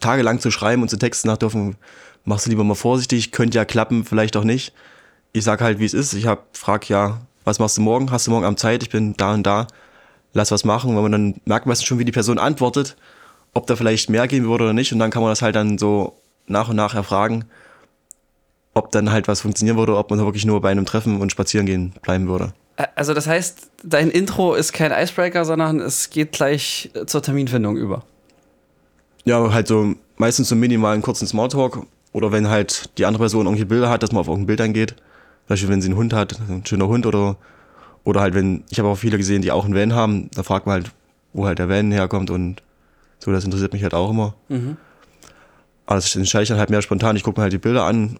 tagelang 0.00 0.40
zu 0.40 0.50
schreiben 0.50 0.82
und 0.82 0.88
zu 0.88 0.98
texten 0.98 1.28
nach 1.28 1.36
dürfen, 1.36 1.76
machst 2.24 2.46
du 2.46 2.50
lieber 2.50 2.64
mal 2.64 2.74
vorsichtig, 2.74 3.32
könnte 3.32 3.56
ja 3.56 3.64
klappen, 3.64 4.04
vielleicht 4.04 4.36
auch 4.36 4.44
nicht. 4.44 4.72
Ich 5.32 5.44
sag 5.44 5.60
halt, 5.60 5.78
wie 5.78 5.84
es 5.84 5.94
ist. 5.94 6.14
Ich 6.14 6.26
hab, 6.26 6.56
frag 6.56 6.88
ja, 6.88 7.20
was 7.44 7.58
machst 7.58 7.76
du 7.78 7.82
morgen? 7.82 8.10
Hast 8.10 8.26
du 8.26 8.30
morgen 8.30 8.44
Abend 8.44 8.58
Zeit? 8.58 8.82
Ich 8.82 8.90
bin 8.90 9.16
da 9.16 9.34
und 9.34 9.44
da. 9.44 9.66
Lass 10.32 10.50
was 10.50 10.64
machen. 10.64 10.94
Wenn 10.94 11.02
man 11.02 11.12
dann 11.12 11.34
merkt 11.44 11.66
meistens 11.66 11.86
schon, 11.86 11.98
wie 11.98 12.04
die 12.04 12.12
Person 12.12 12.38
antwortet, 12.38 12.96
ob 13.54 13.66
da 13.66 13.76
vielleicht 13.76 14.10
mehr 14.10 14.28
gehen 14.28 14.44
würde 14.44 14.64
oder 14.64 14.72
nicht. 14.72 14.92
Und 14.92 14.98
dann 14.98 15.10
kann 15.10 15.22
man 15.22 15.30
das 15.30 15.42
halt 15.42 15.56
dann 15.56 15.78
so 15.78 16.16
nach 16.46 16.68
und 16.68 16.76
nach 16.76 16.94
erfragen, 16.94 17.44
ob 18.78 18.92
dann 18.92 19.10
halt 19.10 19.28
was 19.28 19.40
funktionieren 19.42 19.76
würde, 19.76 19.96
ob 19.96 20.10
man 20.10 20.18
da 20.18 20.24
wirklich 20.24 20.46
nur 20.46 20.60
bei 20.60 20.70
einem 20.70 20.86
Treffen 20.86 21.20
und 21.20 21.30
spazieren 21.30 21.66
gehen 21.66 21.92
bleiben 22.02 22.28
würde. 22.28 22.52
Also, 22.94 23.12
das 23.12 23.26
heißt, 23.26 23.70
dein 23.82 24.08
Intro 24.08 24.54
ist 24.54 24.72
kein 24.72 24.92
Icebreaker, 24.92 25.44
sondern 25.44 25.80
es 25.80 26.10
geht 26.10 26.32
gleich 26.32 26.90
äh, 26.94 27.06
zur 27.06 27.22
Terminfindung 27.22 27.76
über. 27.76 28.04
Ja, 29.24 29.52
halt 29.52 29.66
so 29.66 29.94
meistens 30.16 30.48
so 30.48 30.54
minimalen 30.54 31.02
kurzen 31.02 31.26
Smalltalk 31.26 31.86
oder 32.12 32.30
wenn 32.32 32.48
halt 32.48 32.90
die 32.98 33.04
andere 33.04 33.24
Person 33.24 33.46
irgendwie 33.46 33.64
Bilder 33.64 33.90
hat, 33.90 34.02
dass 34.02 34.12
man 34.12 34.20
auf 34.20 34.28
irgendein 34.28 34.46
Bild 34.46 34.60
eingeht. 34.60 34.90
Zum 34.90 35.48
Beispiel, 35.48 35.68
wenn 35.70 35.82
sie 35.82 35.88
einen 35.88 35.96
Hund 35.96 36.12
hat, 36.12 36.38
ein 36.48 36.64
schöner 36.64 36.86
Hund 36.86 37.04
oder, 37.04 37.36
oder 38.04 38.20
halt, 38.20 38.34
wenn, 38.34 38.64
ich 38.70 38.78
habe 38.78 38.88
auch 38.88 38.96
viele 38.96 39.18
gesehen, 39.18 39.42
die 39.42 39.50
auch 39.50 39.64
einen 39.64 39.74
Van 39.74 39.94
haben, 39.94 40.30
da 40.34 40.42
fragt 40.44 40.66
man 40.66 40.74
halt, 40.74 40.92
wo 41.32 41.46
halt 41.46 41.58
der 41.58 41.68
Van 41.68 41.90
herkommt 41.90 42.30
und 42.30 42.62
so, 43.18 43.32
das 43.32 43.44
interessiert 43.44 43.72
mich 43.72 43.82
halt 43.82 43.94
auch 43.94 44.10
immer. 44.10 44.34
Aber 45.86 45.96
das 45.96 46.14
entscheide 46.14 46.44
ich 46.44 46.48
dann 46.48 46.58
halt 46.58 46.70
mehr 46.70 46.82
spontan. 46.82 47.16
Ich 47.16 47.22
gucke 47.22 47.40
mir 47.40 47.42
halt 47.42 47.52
die 47.52 47.58
Bilder 47.58 47.84
an, 47.84 48.18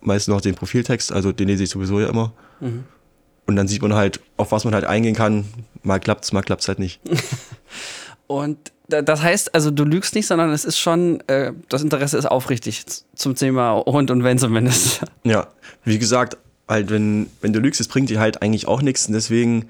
meistens 0.00 0.32
noch 0.32 0.40
den 0.40 0.54
Profiltext, 0.54 1.12
also 1.12 1.32
den 1.32 1.48
lese 1.48 1.64
ich 1.64 1.70
sowieso 1.70 2.00
ja 2.00 2.08
immer. 2.08 2.32
Und 2.60 3.56
dann 3.56 3.68
sieht 3.68 3.82
man 3.82 3.94
halt, 3.94 4.20
auf 4.36 4.52
was 4.52 4.64
man 4.64 4.74
halt 4.74 4.84
eingehen 4.84 5.14
kann. 5.16 5.44
Mal 5.82 5.98
klappt's, 5.98 6.32
mal 6.32 6.42
klappt's 6.42 6.68
halt 6.68 6.78
nicht. 6.78 7.00
Und 8.26 8.58
da- 8.88 9.02
das 9.02 9.22
heißt, 9.22 9.54
also 9.54 9.70
du 9.70 9.84
lügst 9.84 10.14
nicht, 10.14 10.26
sondern 10.26 10.50
es 10.50 10.64
ist 10.64 10.78
schon, 10.78 11.20
äh, 11.28 11.52
das 11.68 11.82
Interesse 11.82 12.16
ist 12.16 12.26
aufrichtig 12.26 12.84
zum 13.14 13.34
Thema 13.34 13.82
Hund 13.86 14.10
und 14.10 14.22
Wenn 14.22 14.38
zumindest. 14.38 15.00
Ja, 15.24 15.48
wie 15.84 15.98
gesagt, 15.98 16.36
halt, 16.68 16.90
wenn, 16.90 17.28
wenn 17.40 17.52
du 17.52 17.58
lügst, 17.60 17.80
es 17.80 17.88
bringt 17.88 18.08
dir 18.10 18.20
halt 18.20 18.40
eigentlich 18.42 18.68
auch 18.68 18.82
nichts. 18.82 19.06
Und 19.08 19.14
deswegen, 19.14 19.62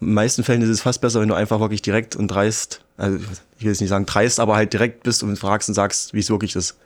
in 0.00 0.06
den 0.08 0.14
meisten 0.14 0.44
Fällen 0.44 0.62
ist 0.62 0.68
es 0.68 0.80
fast 0.82 1.00
besser, 1.00 1.20
wenn 1.20 1.28
du 1.28 1.34
einfach 1.34 1.58
wirklich 1.60 1.82
direkt 1.82 2.14
und 2.14 2.28
dreist, 2.28 2.82
also 2.96 3.16
ich 3.58 3.64
will 3.64 3.72
jetzt 3.72 3.80
nicht 3.80 3.90
sagen 3.90 4.06
dreist, 4.06 4.38
aber 4.38 4.54
halt 4.54 4.72
direkt 4.72 5.02
bist 5.02 5.22
und 5.24 5.36
fragst 5.36 5.68
und 5.68 5.74
sagst, 5.74 6.14
wie 6.14 6.20
es 6.20 6.30
wirklich 6.30 6.54
ist. 6.54 6.76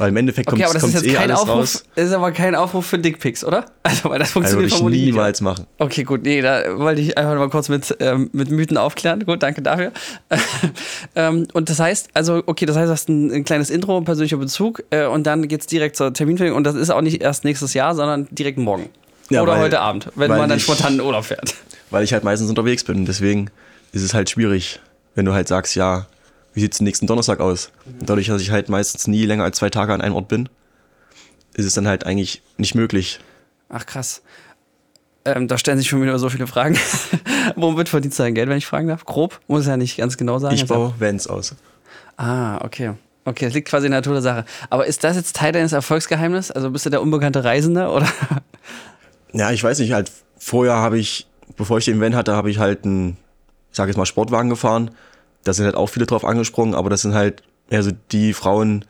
Weil 0.00 0.08
im 0.08 0.16
Endeffekt 0.16 0.48
kommt 0.48 0.60
Okay, 0.60 0.64
aber 0.64 0.74
das 0.74 0.82
ist 0.82 0.94
es 0.94 1.02
jetzt 1.02 1.10
eh 1.12 1.14
kein 1.14 1.30
alles 1.30 1.40
Aufruf, 1.42 1.56
raus. 1.56 1.82
ist 1.94 2.12
aber 2.12 2.32
kein 2.32 2.54
Aufruf 2.54 2.86
für 2.86 2.98
Dickpics, 2.98 3.44
oder? 3.44 3.66
Also, 3.82 4.08
weil 4.10 4.18
das 4.18 4.28
Also 4.28 4.32
funktioniert 4.32 4.68
ich 4.68 4.74
vermutlich 4.74 5.00
nicht. 5.02 5.12
niemals 5.12 5.40
machen. 5.42 5.66
Okay, 5.78 6.04
gut, 6.04 6.22
nee, 6.22 6.40
da 6.40 6.78
wollte 6.78 7.00
ich 7.02 7.16
einfach 7.18 7.34
mal 7.36 7.48
kurz 7.50 7.68
mit, 7.68 7.94
ähm, 8.00 8.30
mit 8.32 8.50
Mythen 8.50 8.76
aufklären. 8.78 9.24
Gut, 9.26 9.42
danke 9.42 9.62
dafür. 9.62 9.92
ähm, 11.14 11.46
und 11.52 11.68
das 11.70 11.78
heißt, 11.80 12.08
also, 12.14 12.42
okay, 12.46 12.66
das 12.66 12.76
heißt, 12.76 12.88
du 12.88 12.92
hast 12.92 13.08
ein, 13.08 13.30
ein 13.30 13.44
kleines 13.44 13.70
Intro, 13.70 13.96
ein 13.96 14.04
persönlicher 14.04 14.36
Bezug 14.36 14.82
äh, 14.90 15.06
und 15.06 15.24
dann 15.26 15.48
geht's 15.48 15.66
direkt 15.66 15.96
zur 15.96 16.12
Terminfindung 16.12 16.56
und 16.56 16.64
das 16.64 16.74
ist 16.74 16.90
auch 16.90 17.00
nicht 17.00 17.20
erst 17.22 17.44
nächstes 17.44 17.74
Jahr, 17.74 17.94
sondern 17.94 18.26
direkt 18.30 18.58
morgen. 18.58 18.88
Ja, 19.30 19.42
Oder 19.42 19.52
weil- 19.52 19.60
heute 19.62 19.80
Abend, 19.80 20.08
wenn 20.16 20.30
man 20.30 20.48
dann 20.48 20.58
ich- 20.58 20.64
spontan 20.64 20.94
in 20.94 21.00
Urlaub 21.00 21.24
fährt. 21.24 21.54
Weil 21.90 22.04
ich 22.04 22.12
halt 22.12 22.24
meistens 22.24 22.48
unterwegs 22.48 22.84
bin. 22.84 23.04
Deswegen 23.04 23.50
ist 23.92 24.02
es 24.02 24.14
halt 24.14 24.30
schwierig, 24.30 24.80
wenn 25.14 25.24
du 25.24 25.32
halt 25.34 25.48
sagst, 25.48 25.74
ja, 25.74 26.06
wie 26.60 26.64
sieht's 26.64 26.80
nächsten 26.82 27.06
Donnerstag 27.06 27.40
aus? 27.40 27.72
Und 27.86 28.08
dadurch, 28.08 28.26
dass 28.26 28.42
ich 28.42 28.50
halt 28.50 28.68
meistens 28.68 29.06
nie 29.06 29.24
länger 29.24 29.44
als 29.44 29.56
zwei 29.56 29.70
Tage 29.70 29.94
an 29.94 30.02
einem 30.02 30.14
Ort 30.14 30.28
bin, 30.28 30.50
ist 31.54 31.64
es 31.64 31.72
dann 31.72 31.88
halt 31.88 32.04
eigentlich 32.04 32.42
nicht 32.58 32.74
möglich. 32.74 33.18
Ach, 33.70 33.86
krass. 33.86 34.20
Ähm, 35.24 35.48
da 35.48 35.56
stellen 35.56 35.78
sich 35.78 35.88
schon 35.88 36.02
wieder 36.02 36.18
so 36.18 36.28
viele 36.28 36.46
Fragen. 36.46 36.76
Womit 37.56 37.88
verdienst 37.88 38.18
du 38.18 38.24
dein 38.24 38.34
Geld, 38.34 38.50
wenn 38.50 38.58
ich 38.58 38.66
fragen 38.66 38.88
darf? 38.88 39.06
Grob? 39.06 39.40
Muss 39.48 39.66
ja 39.66 39.78
nicht 39.78 39.96
ganz 39.96 40.18
genau 40.18 40.38
sagen. 40.38 40.54
Ich 40.54 40.66
baue 40.66 40.92
Vans 40.98 41.26
aus. 41.26 41.54
Ah, 42.18 42.62
okay. 42.62 42.92
Okay, 43.24 43.46
das 43.46 43.54
liegt 43.54 43.68
quasi 43.68 43.86
in 43.86 43.92
der 43.92 44.00
Natur 44.00 44.14
der 44.14 44.22
Sache. 44.22 44.44
Aber 44.68 44.86
ist 44.86 45.02
das 45.02 45.16
jetzt 45.16 45.36
Teil 45.36 45.52
deines 45.52 45.72
Erfolgsgeheimnisses? 45.72 46.50
Also 46.50 46.70
bist 46.70 46.84
du 46.84 46.90
der 46.90 47.00
unbekannte 47.00 47.42
Reisende 47.42 47.88
oder? 47.88 48.08
Ja, 49.32 49.52
ich 49.52 49.62
weiß 49.62 49.78
nicht, 49.78 49.92
halt 49.92 50.10
vorher 50.38 50.74
habe 50.74 50.98
ich, 50.98 51.28
bevor 51.56 51.78
ich 51.78 51.84
den 51.84 52.00
Van 52.00 52.16
hatte, 52.16 52.34
habe 52.34 52.50
ich 52.50 52.58
halt 52.58 52.84
einen, 52.84 53.16
ich 53.70 53.76
sage 53.76 53.88
jetzt 53.88 53.96
mal 53.96 54.04
Sportwagen 54.04 54.50
gefahren. 54.50 54.90
Da 55.44 55.52
sind 55.52 55.64
halt 55.64 55.74
auch 55.74 55.88
viele 55.88 56.06
drauf 56.06 56.24
angesprungen, 56.24 56.74
aber 56.74 56.90
das 56.90 57.02
sind 57.02 57.14
halt 57.14 57.42
eher 57.70 57.82
so 57.82 57.92
die 58.12 58.32
Frauen, 58.32 58.84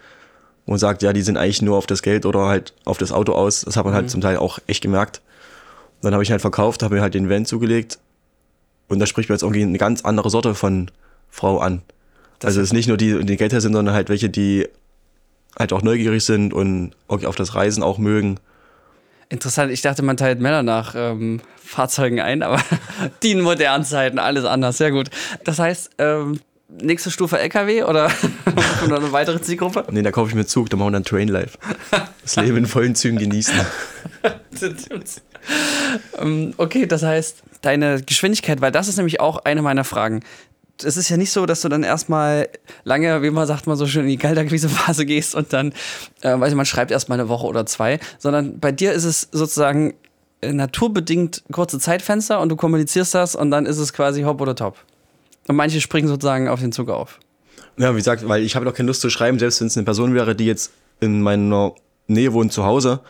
wo 0.67 0.73
man 0.73 0.79
sagt, 0.79 1.03
ja, 1.03 1.13
die 1.13 1.23
sind 1.23 1.37
eigentlich 1.37 1.63
nur 1.63 1.77
auf 1.77 1.87
das 1.87 2.03
Geld 2.03 2.27
oder 2.27 2.47
halt 2.47 2.75
auf 2.85 2.99
das 2.99 3.13
Auto 3.13 3.33
aus. 3.33 3.63
Das 3.63 3.77
hat 3.77 3.85
man 3.85 3.95
halt 3.95 4.11
zum 4.11 4.21
Teil 4.21 4.37
auch 4.37 4.59
echt 4.67 4.83
gemerkt. 4.83 5.21
Dann 6.03 6.13
habe 6.13 6.23
ich 6.23 6.31
halt 6.31 6.41
verkauft, 6.41 6.83
habe 6.83 6.97
mir 6.97 7.03
halt 7.03 7.15
den 7.15 7.29
Van 7.29 7.45
zugelegt 7.45 7.99
und 8.89 8.99
da 8.99 9.07
spricht 9.07 9.29
mir 9.29 9.35
jetzt 9.35 9.43
irgendwie 9.43 9.63
eine 9.63 9.79
ganz 9.79 10.03
andere 10.03 10.31
Sorte 10.31 10.55
von 10.55 10.91
Frau 11.29 11.59
an. 11.59 11.83
also 12.43 12.61
es 12.61 12.69
ist 12.69 12.73
nicht 12.73 12.89
nur 12.89 12.97
die, 12.97 13.25
die 13.25 13.37
Geld 13.37 13.53
her 13.53 13.61
sind, 13.61 13.73
sondern 13.73 13.95
halt 13.95 14.09
welche, 14.09 14.29
die 14.29 14.67
halt 15.59 15.73
auch 15.73 15.83
neugierig 15.83 16.25
sind 16.25 16.53
und 16.53 16.93
irgendwie 17.09 17.27
auf 17.27 17.37
das 17.37 17.55
Reisen 17.55 17.83
auch 17.83 17.99
mögen. 17.99 18.41
Interessant, 19.31 19.71
ich 19.71 19.81
dachte, 19.81 20.03
man 20.03 20.17
teilt 20.17 20.41
Männer 20.41 20.65
nach 20.65 20.95
ähm, 20.97 21.41
Fahrzeugen 21.57 22.21
ein, 22.21 22.43
aber 22.43 22.61
die 23.23 23.31
in 23.31 23.41
modernen 23.41 23.85
Zeiten, 23.85 24.19
alles 24.19 24.45
anders, 24.45 24.77
sehr 24.77 24.91
gut. 24.91 25.09
Das 25.45 25.61
heißt, 25.61 25.91
ähm, 25.99 26.41
nächste 26.69 27.13
Stufe 27.13 27.39
LKW 27.39 27.85
oder 27.85 28.11
noch 28.89 28.97
eine 28.97 29.13
weitere 29.13 29.41
Zielgruppe? 29.41 29.87
Nee, 29.91 30.03
da 30.03 30.11
kaufe 30.11 30.31
ich 30.31 30.35
mir 30.35 30.47
Zug, 30.47 30.69
da 30.69 30.77
machen 30.77 30.89
wir 30.89 30.93
dann 30.95 31.05
Train 31.05 31.29
Life. 31.29 31.59
Das 32.23 32.37
Leben 32.37 32.57
in 32.57 32.67
vollen 32.67 32.97
Zügen 32.97 33.19
genießen. 33.19 33.55
ähm, 36.19 36.55
okay, 36.57 36.87
das 36.87 37.05
heißt, 37.05 37.45
deine 37.63 38.03
Geschwindigkeit, 38.03 38.61
weil 38.61 38.73
das 38.73 38.89
ist 38.89 38.97
nämlich 38.97 39.21
auch 39.21 39.45
eine 39.45 39.63
meiner 39.63 39.85
Fragen. 39.85 40.25
Es 40.85 40.97
ist 40.97 41.09
ja 41.09 41.17
nicht 41.17 41.31
so, 41.31 41.47
dass 41.47 41.61
du 41.61 41.69
dann 41.69 41.83
erstmal 41.83 42.49
lange, 42.85 43.23
wie 43.23 43.31
man 43.31 43.47
sagt, 43.47 43.67
mal 43.67 43.77
so 43.77 43.87
schön 43.87 44.03
in 44.03 44.11
die 44.11 44.17
Kaltakquise-Phase 44.17 45.07
gehst 45.07 45.35
und 45.35 45.53
dann, 45.53 45.73
äh, 46.23 46.39
weiß 46.39 46.51
ich, 46.51 46.57
man 46.57 46.67
schreibt 46.67 46.91
erstmal 46.91 47.19
eine 47.21 47.29
Woche 47.29 47.47
oder 47.47 47.67
zwei, 47.67 47.99
sondern 48.19 48.59
bei 48.59 48.73
dir 48.73 48.93
ist 48.93 49.05
es 49.05 49.29
sozusagen 49.33 49.95
äh, 50.41 50.53
naturbedingt 50.53 51.43
kurze 51.53 51.79
Zeitfenster 51.79 52.41
und 52.41 52.49
du 52.49 52.57
kommunizierst 52.57 53.15
das 53.15 53.35
und 53.35 53.51
dann 53.51 53.67
ist 53.67 53.79
es 53.79 53.93
quasi 53.93 54.23
hopp 54.23 54.41
oder 54.41 54.55
top. 54.55 54.77
Und 55.49 55.57
manche 55.57 55.81
springen 55.81 56.09
sozusagen 56.09 56.49
auf 56.49 56.61
den 56.61 56.73
Zug 56.73 56.91
auf. 56.91 57.19
Ja, 57.77 57.93
wie 57.93 57.99
gesagt, 57.99 58.29
weil 58.29 58.43
ich 58.43 58.57
habe 58.57 58.65
doch 58.65 58.75
keine 58.75 58.87
Lust 58.87 59.01
zu 59.01 59.11
schreiben, 59.11 59.39
selbst 59.39 59.61
wenn 59.61 59.69
es 59.69 59.77
eine 59.77 59.85
Person 59.85 60.15
wäre, 60.15 60.35
die 60.35 60.47
jetzt 60.47 60.73
in 61.01 61.23
meiner 61.23 61.75
Nähe 62.07 62.33
wohnt 62.33 62.53
zu 62.53 62.65
Hause. 62.65 63.01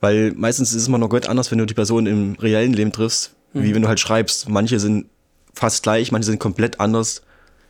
Weil 0.00 0.32
meistens 0.36 0.70
ist 0.70 0.82
es 0.82 0.88
immer 0.88 0.98
noch 0.98 1.08
Gott 1.08 1.28
anders, 1.28 1.50
wenn 1.50 1.58
du 1.58 1.66
die 1.66 1.74
Person 1.74 2.06
im 2.06 2.34
reellen 2.34 2.72
Leben 2.72 2.92
triffst, 2.92 3.34
mhm. 3.52 3.62
wie 3.62 3.74
wenn 3.74 3.82
du 3.82 3.88
halt 3.88 4.00
schreibst. 4.00 4.48
Manche 4.48 4.78
sind 4.78 5.06
fast 5.54 5.82
gleich, 5.82 6.12
manche 6.12 6.26
sind 6.26 6.38
komplett 6.38 6.80
anders. 6.80 7.22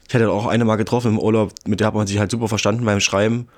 Ich 0.08 0.14
hatte 0.14 0.30
auch 0.30 0.46
eine 0.46 0.64
mal 0.64 0.76
getroffen 0.76 1.12
im 1.12 1.18
Urlaub, 1.18 1.52
mit 1.66 1.80
der 1.80 1.88
hat 1.88 1.94
man 1.94 2.06
sich 2.06 2.18
halt 2.18 2.30
super 2.30 2.48
verstanden 2.48 2.84
beim 2.84 3.00
Schreiben, 3.00 3.48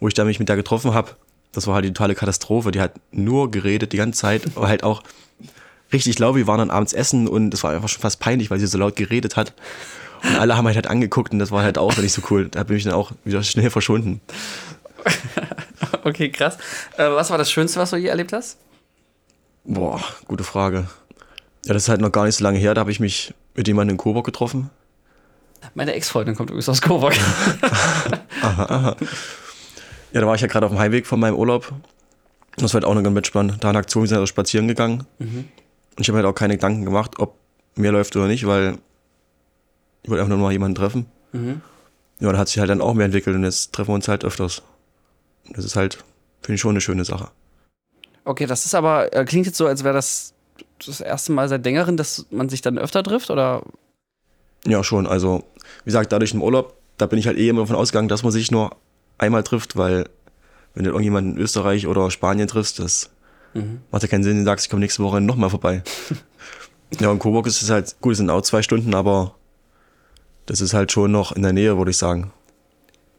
wo 0.00 0.08
ich 0.08 0.14
da 0.14 0.24
mich 0.24 0.38
mit 0.38 0.48
der 0.48 0.56
getroffen 0.56 0.94
habe. 0.94 1.10
Das 1.52 1.66
war 1.66 1.74
halt 1.74 1.84
die 1.84 1.92
totale 1.92 2.14
Katastrophe. 2.14 2.70
Die 2.70 2.80
hat 2.80 2.92
nur 3.10 3.50
geredet 3.50 3.92
die 3.92 3.96
ganze 3.96 4.20
Zeit, 4.20 4.42
aber 4.54 4.68
halt 4.68 4.84
auch 4.84 5.02
richtig 5.92 6.18
laut. 6.18 6.36
Wir 6.36 6.46
waren 6.46 6.58
dann 6.58 6.70
abends 6.70 6.92
essen 6.92 7.26
und 7.26 7.54
es 7.54 7.64
war 7.64 7.72
einfach 7.72 7.88
schon 7.88 8.02
fast 8.02 8.20
peinlich, 8.20 8.50
weil 8.50 8.58
sie 8.58 8.66
so 8.66 8.78
laut 8.78 8.96
geredet 8.96 9.36
hat. 9.36 9.54
Und 10.22 10.36
alle 10.36 10.56
haben 10.56 10.66
halt, 10.66 10.76
halt 10.76 10.88
angeguckt 10.88 11.32
und 11.32 11.38
das 11.38 11.50
war 11.50 11.62
halt 11.62 11.78
auch 11.78 11.96
nicht 11.96 12.12
so 12.12 12.22
cool. 12.30 12.48
Da 12.48 12.64
bin 12.64 12.76
ich 12.76 12.84
dann 12.84 12.92
auch 12.92 13.12
wieder 13.24 13.42
schnell 13.42 13.70
verschwunden. 13.70 14.20
okay, 16.04 16.30
krass. 16.30 16.58
Äh, 16.96 17.10
was 17.10 17.30
war 17.30 17.38
das 17.38 17.50
Schönste, 17.50 17.80
was 17.80 17.90
du 17.90 17.96
je 17.96 18.08
erlebt 18.08 18.32
hast? 18.32 18.58
Boah, 19.64 20.02
gute 20.26 20.44
Frage. 20.44 20.88
Ja, 21.64 21.74
das 21.74 21.84
ist 21.84 21.88
halt 21.88 22.00
noch 22.00 22.12
gar 22.12 22.24
nicht 22.24 22.36
so 22.36 22.44
lange 22.44 22.58
her. 22.58 22.74
Da 22.74 22.80
habe 22.80 22.90
ich 22.90 23.00
mich 23.00 23.34
mit 23.58 23.66
jemandem 23.66 23.94
in 23.94 23.98
Coburg 23.98 24.24
getroffen. 24.24 24.70
Meine 25.74 25.92
Ex-Freundin 25.94 26.36
kommt 26.36 26.50
übrigens 26.50 26.68
aus 26.68 26.80
Coburg. 26.80 27.14
aha, 28.40 28.64
aha. 28.64 28.96
Ja, 30.12 30.20
da 30.20 30.26
war 30.28 30.36
ich 30.36 30.40
ja 30.40 30.46
gerade 30.46 30.64
auf 30.64 30.70
dem 30.70 30.78
Heimweg 30.78 31.08
von 31.08 31.18
meinem 31.18 31.34
Urlaub. 31.34 31.72
Das 32.56 32.72
war 32.72 32.80
halt 32.80 32.84
auch 32.84 32.94
noch 32.94 33.02
ganz 33.02 33.26
spannend. 33.26 33.62
Da 33.62 33.70
eine 33.70 33.78
Aktion, 33.78 34.04
wir 34.04 34.08
sind 34.08 34.18
halt 34.18 34.28
spazieren 34.28 34.68
gegangen. 34.68 35.06
Mhm. 35.18 35.48
Und 35.96 36.00
ich 36.00 36.08
habe 36.08 36.18
halt 36.18 36.26
auch 36.26 36.34
keine 36.34 36.54
Gedanken 36.54 36.84
gemacht, 36.84 37.18
ob 37.18 37.34
mir 37.74 37.90
läuft 37.90 38.14
oder 38.14 38.28
nicht, 38.28 38.46
weil 38.46 38.78
ich 40.04 40.10
wollte 40.10 40.22
einfach 40.22 40.36
nur 40.36 40.38
mal 40.38 40.52
jemanden 40.52 40.76
treffen. 40.76 41.06
Mhm. 41.32 41.60
Ja, 42.20 42.28
und 42.28 42.38
hat 42.38 42.48
sich 42.48 42.60
halt 42.60 42.70
dann 42.70 42.80
auch 42.80 42.94
mehr 42.94 43.06
entwickelt 43.06 43.34
und 43.34 43.42
jetzt 43.42 43.72
treffen 43.72 43.88
wir 43.88 43.94
uns 43.94 44.06
halt 44.06 44.24
öfters. 44.24 44.62
Das 45.50 45.64
ist 45.64 45.74
halt, 45.74 46.04
finde 46.42 46.54
ich 46.54 46.60
schon 46.60 46.70
eine 46.70 46.80
schöne 46.80 47.04
Sache. 47.04 47.30
Okay, 48.24 48.46
das 48.46 48.66
ist 48.66 48.76
aber, 48.76 49.12
äh, 49.12 49.24
klingt 49.24 49.46
jetzt 49.46 49.58
so, 49.58 49.66
als 49.66 49.82
wäre 49.82 49.94
das 49.94 50.32
das 50.86 51.00
erste 51.00 51.32
Mal 51.32 51.48
seit 51.48 51.64
längerem, 51.64 51.96
dass 51.96 52.26
man 52.30 52.48
sich 52.48 52.62
dann 52.62 52.78
öfter 52.78 53.02
trifft, 53.02 53.30
oder? 53.30 53.62
Ja, 54.66 54.84
schon. 54.84 55.06
Also, 55.06 55.44
wie 55.84 55.86
gesagt, 55.86 56.12
dadurch 56.12 56.32
im 56.32 56.42
Urlaub, 56.42 56.76
da 56.96 57.06
bin 57.06 57.18
ich 57.18 57.26
halt 57.26 57.38
eh 57.38 57.48
immer 57.48 57.62
davon 57.62 57.76
ausgegangen, 57.76 58.08
dass 58.08 58.22
man 58.22 58.32
sich 58.32 58.50
nur 58.50 58.76
einmal 59.18 59.42
trifft, 59.42 59.76
weil 59.76 60.08
wenn 60.74 60.84
du 60.84 60.90
irgendjemanden 60.90 61.36
in 61.36 61.42
Österreich 61.42 61.86
oder 61.86 62.10
Spanien 62.10 62.48
triffst, 62.48 62.78
das 62.78 63.10
mhm. 63.54 63.80
macht 63.90 64.02
ja 64.02 64.08
keinen 64.08 64.22
Sinn, 64.22 64.38
du 64.38 64.44
sagst, 64.44 64.66
ich 64.66 64.70
komme 64.70 64.80
nächste 64.80 65.02
Woche 65.02 65.20
nochmal 65.20 65.50
vorbei. 65.50 65.82
ja, 67.00 67.10
in 67.10 67.18
Coburg 67.18 67.46
ist 67.46 67.62
es 67.62 67.70
halt, 67.70 67.96
gut, 68.00 68.12
es 68.12 68.18
sind 68.18 68.30
auch 68.30 68.42
zwei 68.42 68.62
Stunden, 68.62 68.94
aber 68.94 69.34
das 70.46 70.60
ist 70.60 70.74
halt 70.74 70.92
schon 70.92 71.10
noch 71.10 71.32
in 71.32 71.42
der 71.42 71.52
Nähe, 71.52 71.76
würde 71.76 71.90
ich 71.90 71.98
sagen. 71.98 72.32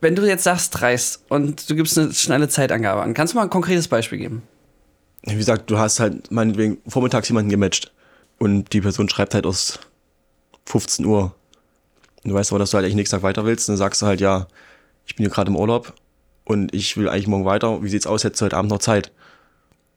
Wenn 0.02 0.16
du 0.16 0.26
jetzt 0.26 0.46
sagst 0.46 0.80
dreist 0.80 1.24
und 1.30 1.70
du 1.70 1.76
gibst 1.76 1.98
eine 1.98 2.14
schnelle 2.14 2.48
Zeitangabe 2.48 3.02
an, 3.02 3.14
kannst 3.14 3.34
du 3.34 3.38
mal 3.38 3.44
ein 3.44 3.50
konkretes 3.50 3.88
Beispiel 3.88 4.18
geben? 4.18 4.44
Wie 5.24 5.36
gesagt, 5.36 5.70
du 5.70 5.78
hast 5.78 6.00
halt 6.00 6.32
meinetwegen 6.32 6.78
vormittags 6.88 7.28
jemanden 7.28 7.50
gematcht 7.50 7.92
und 8.38 8.72
die 8.74 8.82
Person 8.82 9.10
schreibt 9.10 9.34
halt 9.34 9.46
aus 9.46 9.80
15 10.66 11.06
Uhr. 11.06 11.36
Du 12.24 12.34
weißt 12.34 12.52
aber, 12.52 12.60
dass 12.60 12.72
du 12.72 12.76
halt 12.76 12.86
eigentlich 12.86 12.96
nächsten 12.96 13.18
Tag 13.18 13.24
weiter 13.24 13.46
willst. 13.46 13.68
Und 13.68 13.74
dann 13.74 13.78
sagst 13.78 14.02
du 14.02 14.06
halt, 14.06 14.22
ja, 14.22 14.48
ich 15.06 15.16
bin 15.16 15.26
hier 15.26 15.34
gerade 15.34 15.50
im 15.50 15.56
Urlaub 15.56 15.94
und 16.46 16.74
ich 16.74 16.96
will 16.98 17.10
eigentlich 17.10 17.28
morgen 17.28 17.46
weiter. 17.46 17.84
Wie 17.84 17.90
sieht's 17.90 18.08
aus? 18.08 18.24
Hättest 18.24 18.42
du 18.42 18.46
heute 18.46 18.58
Abend 18.58 18.72
noch 18.72 18.80
Zeit? 18.80 19.12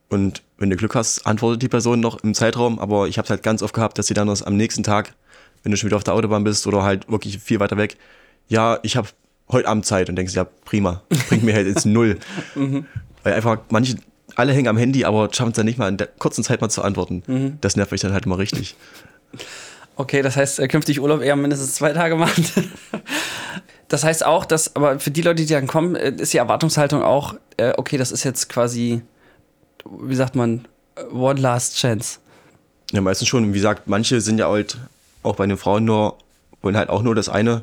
Und 0.08 0.42
wenn 0.58 0.70
du 0.70 0.76
Glück 0.76 0.94
hast, 0.94 1.26
antwortet 1.26 1.62
die 1.62 1.68
Person 1.68 2.00
noch 2.00 2.22
im 2.22 2.34
Zeitraum. 2.34 2.78
Aber 2.78 3.08
ich 3.08 3.18
habe 3.18 3.24
es 3.24 3.30
halt 3.30 3.42
ganz 3.42 3.62
oft 3.62 3.74
gehabt, 3.74 3.98
dass 3.98 4.06
sie 4.06 4.14
dann 4.14 4.28
am 4.28 4.56
nächsten 4.56 4.82
Tag, 4.82 5.14
wenn 5.62 5.72
du 5.72 5.78
schon 5.78 5.88
wieder 5.88 5.96
auf 5.96 6.04
der 6.04 6.14
Autobahn 6.14 6.44
bist 6.44 6.66
oder 6.66 6.82
halt 6.82 7.10
wirklich 7.10 7.38
viel 7.38 7.60
weiter 7.60 7.76
weg, 7.76 7.96
ja, 8.48 8.78
ich 8.82 8.96
habe 8.96 9.08
heute 9.50 9.68
Abend 9.68 9.86
Zeit 9.86 10.08
und 10.08 10.16
denkst, 10.16 10.34
ja, 10.34 10.44
prima, 10.44 11.02
bringt 11.28 11.42
mir 11.42 11.54
halt 11.54 11.66
jetzt 11.66 11.86
null. 11.86 12.18
mhm. 12.54 12.86
Weil 13.22 13.34
einfach 13.34 13.58
manche, 13.70 13.96
alle 14.36 14.52
hängen 14.52 14.68
am 14.68 14.76
Handy, 14.76 15.04
aber 15.04 15.28
schaffen 15.32 15.50
es 15.50 15.56
dann 15.56 15.66
nicht 15.66 15.78
mal 15.78 15.88
in 15.88 15.96
der 15.96 16.06
kurzen 16.06 16.44
Zeit 16.44 16.60
mal 16.60 16.68
zu 16.68 16.82
antworten. 16.82 17.22
Mhm. 17.26 17.58
Das 17.60 17.76
nervt 17.76 17.92
mich 17.92 18.00
dann 18.00 18.12
halt 18.12 18.26
immer 18.26 18.38
richtig. 18.38 18.76
Okay, 19.96 20.22
das 20.22 20.36
heißt, 20.36 20.58
äh, 20.58 20.68
künftig 20.68 21.00
Urlaub 21.00 21.22
eher 21.22 21.36
mindestens 21.36 21.74
zwei 21.74 21.92
Tage 21.92 22.16
machen. 22.16 22.44
das 23.88 24.04
heißt 24.04 24.24
auch, 24.24 24.44
dass, 24.44 24.74
aber 24.74 24.98
für 24.98 25.10
die 25.10 25.22
Leute, 25.22 25.44
die 25.44 25.52
dann 25.52 25.66
kommen, 25.66 25.96
äh, 25.96 26.12
ist 26.16 26.32
die 26.32 26.38
Erwartungshaltung 26.38 27.02
auch, 27.02 27.34
äh, 27.56 27.72
okay, 27.76 27.98
das 27.98 28.10
ist 28.10 28.24
jetzt 28.24 28.48
quasi, 28.48 29.02
wie 29.84 30.14
sagt 30.14 30.34
man, 30.34 30.66
one 31.12 31.40
last 31.40 31.76
chance. 31.76 32.18
Ja, 32.92 33.00
meistens 33.00 33.28
schon. 33.28 33.48
Wie 33.48 33.56
gesagt, 33.56 33.86
manche 33.86 34.20
sind 34.20 34.38
ja 34.38 34.48
halt 34.48 34.78
auch 35.22 35.36
bei 35.36 35.46
den 35.46 35.56
Frauen 35.56 35.84
nur, 35.84 36.16
wollen 36.60 36.76
halt 36.76 36.88
auch 36.88 37.02
nur 37.02 37.14
das 37.14 37.28
eine 37.28 37.62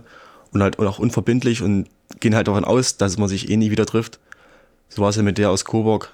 und 0.51 0.61
halt 0.63 0.79
auch 0.79 0.99
unverbindlich 0.99 1.61
und 1.61 1.87
gehen 2.19 2.35
halt 2.35 2.47
davon 2.47 2.65
aus, 2.65 2.97
dass 2.97 3.17
man 3.17 3.29
sich 3.29 3.49
eh 3.49 3.57
nie 3.57 3.71
wieder 3.71 3.85
trifft. 3.85 4.19
So 4.89 5.01
war 5.01 5.09
es 5.09 5.15
ja 5.15 5.23
mit 5.23 5.37
der 5.37 5.51
aus 5.51 5.65
Coburg. 5.65 6.11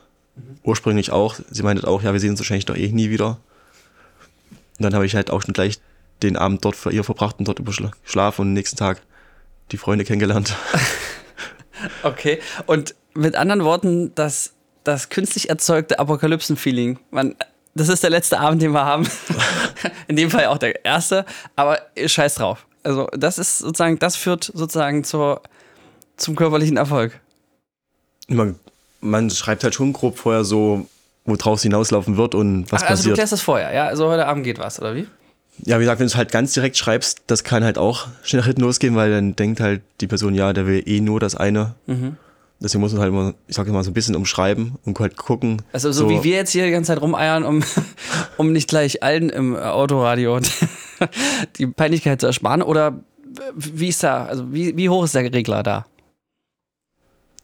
Ursprünglich 0.64 1.12
auch. 1.12 1.36
Sie 1.50 1.64
meinte 1.64 1.88
auch, 1.88 2.02
ja, 2.02 2.14
wir 2.14 2.20
sehen 2.20 2.32
uns 2.32 2.40
wahrscheinlich 2.40 2.66
doch 2.66 2.76
eh 2.76 2.90
nie 2.90 3.10
wieder. 3.10 3.40
Und 4.78 4.84
dann 4.84 4.94
habe 4.94 5.06
ich 5.06 5.16
halt 5.16 5.32
auch 5.32 5.42
schon 5.42 5.54
gleich 5.54 5.80
den 6.24 6.38
Abend 6.38 6.64
dort 6.66 6.76
für 6.76 6.92
ihr 6.92 7.04
verbracht 7.04 7.38
und 7.40 7.48
dort 7.48 7.60
überschlafen 7.60 8.42
und 8.42 8.48
am 8.50 8.54
nächsten 8.54 8.78
Tag 8.78 9.02
die 9.72 9.78
Freunde 9.78 10.06
kennengelernt. 10.06 10.56
okay, 12.04 12.40
und 12.66 12.96
mit 13.14 13.36
anderen 13.36 13.64
Worten, 13.64 14.14
das, 14.16 14.54
das 14.84 15.10
künstlich 15.10 15.50
erzeugte 15.50 16.00
Apokalypsen-Feeling, 16.00 17.00
das 17.74 17.90
ist 17.90 18.04
der 18.04 18.10
letzte 18.10 18.40
Abend, 18.40 18.62
den 18.62 18.72
wir 18.72 18.86
haben. 18.86 19.08
In 20.08 20.16
dem 20.16 20.32
Fall 20.32 20.46
auch 20.46 20.58
der 20.58 20.86
erste, 20.86 21.26
aber 21.56 21.80
scheiß 22.04 22.36
drauf. 22.36 22.66
Also, 22.84 23.08
das 23.18 23.38
ist 23.38 23.60
sozusagen, 23.60 24.00
das 24.00 24.16
führt 24.16 24.52
sozusagen 24.54 25.04
zur, 25.04 25.42
zum 26.16 26.36
körperlichen 26.36 26.78
Erfolg. 26.78 27.20
Man, 28.28 28.60
man 29.06 29.30
schreibt 29.30 29.64
halt 29.64 29.74
schon 29.76 29.94
grob 29.94 30.18
vorher 30.18 30.44
so, 30.44 30.88
worauf 31.26 31.58
es 31.58 31.64
hinauslaufen 31.64 32.18
wird 32.18 32.36
und 32.36 32.72
was 32.72 32.84
Ach, 32.84 32.90
also 32.90 32.90
passiert. 32.90 32.90
Also, 32.90 33.10
du 33.10 33.16
klärst 33.16 33.34
das 33.34 33.42
vorher, 33.42 33.74
ja? 33.74 33.86
Also, 33.88 34.10
heute 34.10 34.26
Abend 34.28 34.44
geht 34.44 34.60
was, 34.60 34.80
oder 34.80 34.96
wie? 34.96 35.08
Ja, 35.64 35.80
wie 35.80 35.84
gesagt, 35.84 36.00
wenn 36.00 36.08
du 36.08 36.12
es 36.12 36.18
halt 36.18 36.32
ganz 36.32 36.54
direkt 36.54 36.78
schreibst, 36.78 37.24
das 37.28 37.44
kann 37.44 37.64
halt 37.64 37.78
auch 37.78 38.08
schnell 38.24 38.42
nach 38.42 38.48
hinten 38.48 38.62
losgehen, 38.62 38.96
weil 38.96 39.12
dann 39.12 39.36
denkt 39.36 39.60
halt 39.60 39.82
die 40.02 40.08
Person, 40.08 40.36
ja, 40.36 40.54
der 40.54 40.68
will 40.68 40.84
eh 40.86 41.00
nur 41.00 41.20
das 41.20 41.36
eine. 41.36 41.76
Mhm. 41.86 42.18
Deswegen 42.60 42.82
muss 42.82 42.94
man 42.94 43.02
halt 43.02 43.10
immer, 43.12 43.34
ich 43.48 43.56
sag 43.56 43.68
mal, 43.68 43.84
so 43.84 43.92
ein 43.92 43.94
bisschen 43.94 44.16
umschreiben 44.16 44.78
und 44.86 44.98
halt 45.00 45.18
gucken. 45.18 45.62
Also 45.74 45.92
so, 45.92 46.04
so 46.04 46.10
wie 46.10 46.24
wir 46.24 46.36
jetzt 46.36 46.52
hier 46.52 46.66
die 46.66 46.72
ganze 46.72 46.88
Zeit 46.94 47.02
rumeiern, 47.02 47.44
um, 47.44 47.64
um 48.38 48.54
nicht 48.54 48.70
gleich 48.70 49.04
allen 49.04 49.30
im 49.30 49.56
Autoradio 49.56 50.40
die 51.58 51.68
Peinlichkeit 51.68 52.22
zu 52.22 52.28
ersparen. 52.28 52.62
Oder 52.62 53.02
wie 53.56 53.90
ist 53.90 54.04
da, 54.04 54.26
also 54.26 54.54
wie, 54.54 54.76
wie 54.78 54.90
hoch 54.90 55.04
ist 55.04 55.16
der 55.16 55.24
Regler 55.24 55.64
da? 55.64 55.86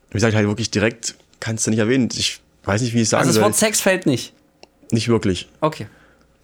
Wie 0.10 0.16
gesagt, 0.16 0.36
halt 0.36 0.48
wirklich 0.48 0.72
direkt 0.72 1.16
kannst 1.42 1.68
du 1.68 1.72
nicht 1.72 1.80
erwähnen. 1.80 2.08
Ich 2.14 2.40
weiß 2.64 2.82
nicht, 2.82 2.94
wie 2.94 3.02
ich 3.02 3.10
sagen 3.10 3.24
soll. 3.24 3.30
Also 3.30 3.40
das 3.42 3.46
Wort 3.46 3.56
Sex 3.58 3.82
fällt 3.82 4.06
nicht? 4.06 4.34
Nicht 4.92 5.10
wirklich. 5.10 5.50
Okay. 5.60 5.88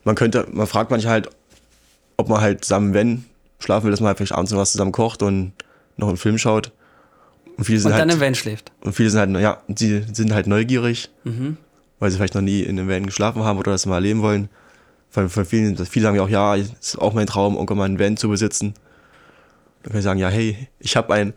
Man 0.04 0.16
könnte, 0.16 0.46
man 0.52 0.68
fragt 0.68 0.92
manchmal 0.92 1.14
halt, 1.14 1.30
ob 2.18 2.28
man 2.28 2.42
halt 2.42 2.66
zusammen, 2.66 2.94
wenn 2.94 3.26
schlafen 3.60 3.86
will, 3.86 3.92
dass 3.92 4.02
man 4.02 4.08
halt 4.08 4.18
vielleicht 4.18 4.34
abends 4.34 4.52
noch 4.52 4.60
was 4.60 4.72
zusammen 4.72 4.92
kocht 4.92 5.22
und 5.22 5.54
noch 5.96 6.10
einen 6.10 6.18
Film 6.18 6.38
schaut. 6.38 6.72
Und, 7.58 7.64
viele 7.64 7.80
sind 7.80 7.92
und 7.92 7.98
dann 7.98 8.10
halt, 8.10 8.16
im 8.16 8.22
Van 8.22 8.36
schläft. 8.36 8.72
Und 8.82 8.94
viele 8.94 9.10
sind 9.10 9.20
halt, 9.20 9.44
ja, 9.44 9.62
sie 9.74 10.04
sind 10.14 10.34
halt 10.34 10.48
neugierig, 10.48 11.10
mhm. 11.24 11.58
weil 12.00 12.12
sie 12.12 12.18
vielleicht 12.18 12.36
noch 12.36 12.42
nie 12.42 12.62
in 12.62 12.80
einem 12.80 12.90
Van 12.90 13.06
geschlafen 13.06 13.44
haben 13.44 13.58
oder 13.58 13.72
das 13.72 13.86
mal 13.86 13.96
erleben 13.96 14.22
wollen. 14.22 14.50
Von, 15.10 15.30
von 15.30 15.46
vielen, 15.46 15.78
viele 15.86 16.04
sagen 16.04 16.18
ja 16.18 16.24
auch, 16.24 16.30
ja, 16.30 16.56
es 16.56 16.72
ist 16.80 17.00
auch 17.00 17.14
mein 17.14 17.28
Traum, 17.28 17.56
irgendwann 17.56 17.78
mal 17.78 17.86
einen 17.86 18.00
Van 18.00 18.18
zu 18.18 18.30
besitzen. 18.30 18.74
Dann 19.84 19.92
kann 19.92 20.00
ich 20.00 20.04
sagen, 20.04 20.20
ja, 20.20 20.30
hey, 20.30 20.68
ich 20.80 20.96
habe 20.96 21.14
einen. 21.14 21.34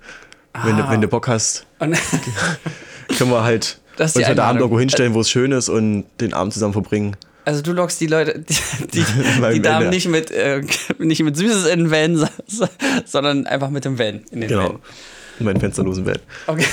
Ah. 0.53 0.67
Wenn, 0.67 0.77
du, 0.77 0.91
wenn 0.91 1.01
du 1.01 1.09
Bock 1.09 1.29
hast, 1.29 1.67
können 3.19 3.31
wir 3.31 3.43
halt 3.43 3.79
uns 3.99 4.15
heute 4.17 4.43
Abend 4.43 4.61
irgendwo 4.61 4.81
hinstellen, 4.81 5.15
wo 5.15 5.21
es 5.21 5.31
schön 5.31 5.53
ist 5.53 5.69
und 5.69 6.05
den 6.21 6.33
Abend 6.35 6.53
zusammen 6.53 6.73
verbringen. 6.73 7.17
Also 7.45 7.63
du 7.63 7.73
lockst 7.73 8.01
die 8.01 8.07
Leute, 8.07 8.39
die, 8.39 8.55
die, 8.93 9.05
die 9.55 9.63
Damen 9.63 9.89
nicht 9.91 10.09
mit, 10.09 10.31
äh, 10.31 10.63
nicht 10.99 11.23
mit 11.23 11.37
Süßes 11.37 11.67
in 11.67 11.85
den 11.85 11.91
Van, 11.91 12.29
sondern 13.05 13.47
einfach 13.47 13.71
mit 13.71 13.85
dem 13.85 13.99
Van 13.99 14.21
in 14.31 14.41
den 14.41 14.49
genau. 14.49 14.69
Van. 14.69 14.79
In 15.39 15.47
meinen 15.47 15.61
fensterlosen 15.61 16.05
Van. 16.05 16.19
Okay. 16.47 16.67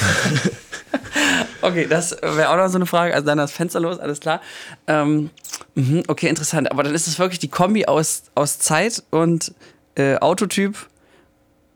okay, 1.61 1.87
das 1.89 2.11
wäre 2.21 2.49
auch 2.49 2.57
noch 2.57 2.67
so 2.67 2.75
eine 2.75 2.85
Frage. 2.85 3.13
Also 3.13 3.25
dann 3.25 3.37
das 3.37 3.53
fensterlos, 3.53 3.97
alles 3.97 4.19
klar. 4.19 4.41
Ähm, 4.87 5.29
mhm, 5.75 6.03
okay, 6.07 6.27
interessant. 6.27 6.69
Aber 6.69 6.83
dann 6.83 6.93
ist 6.93 7.07
es 7.07 7.17
wirklich 7.17 7.39
die 7.39 7.47
Kombi 7.47 7.85
aus, 7.85 8.23
aus 8.35 8.59
Zeit 8.59 9.03
und 9.09 9.53
äh, 9.95 10.17
Autotyp 10.17 10.75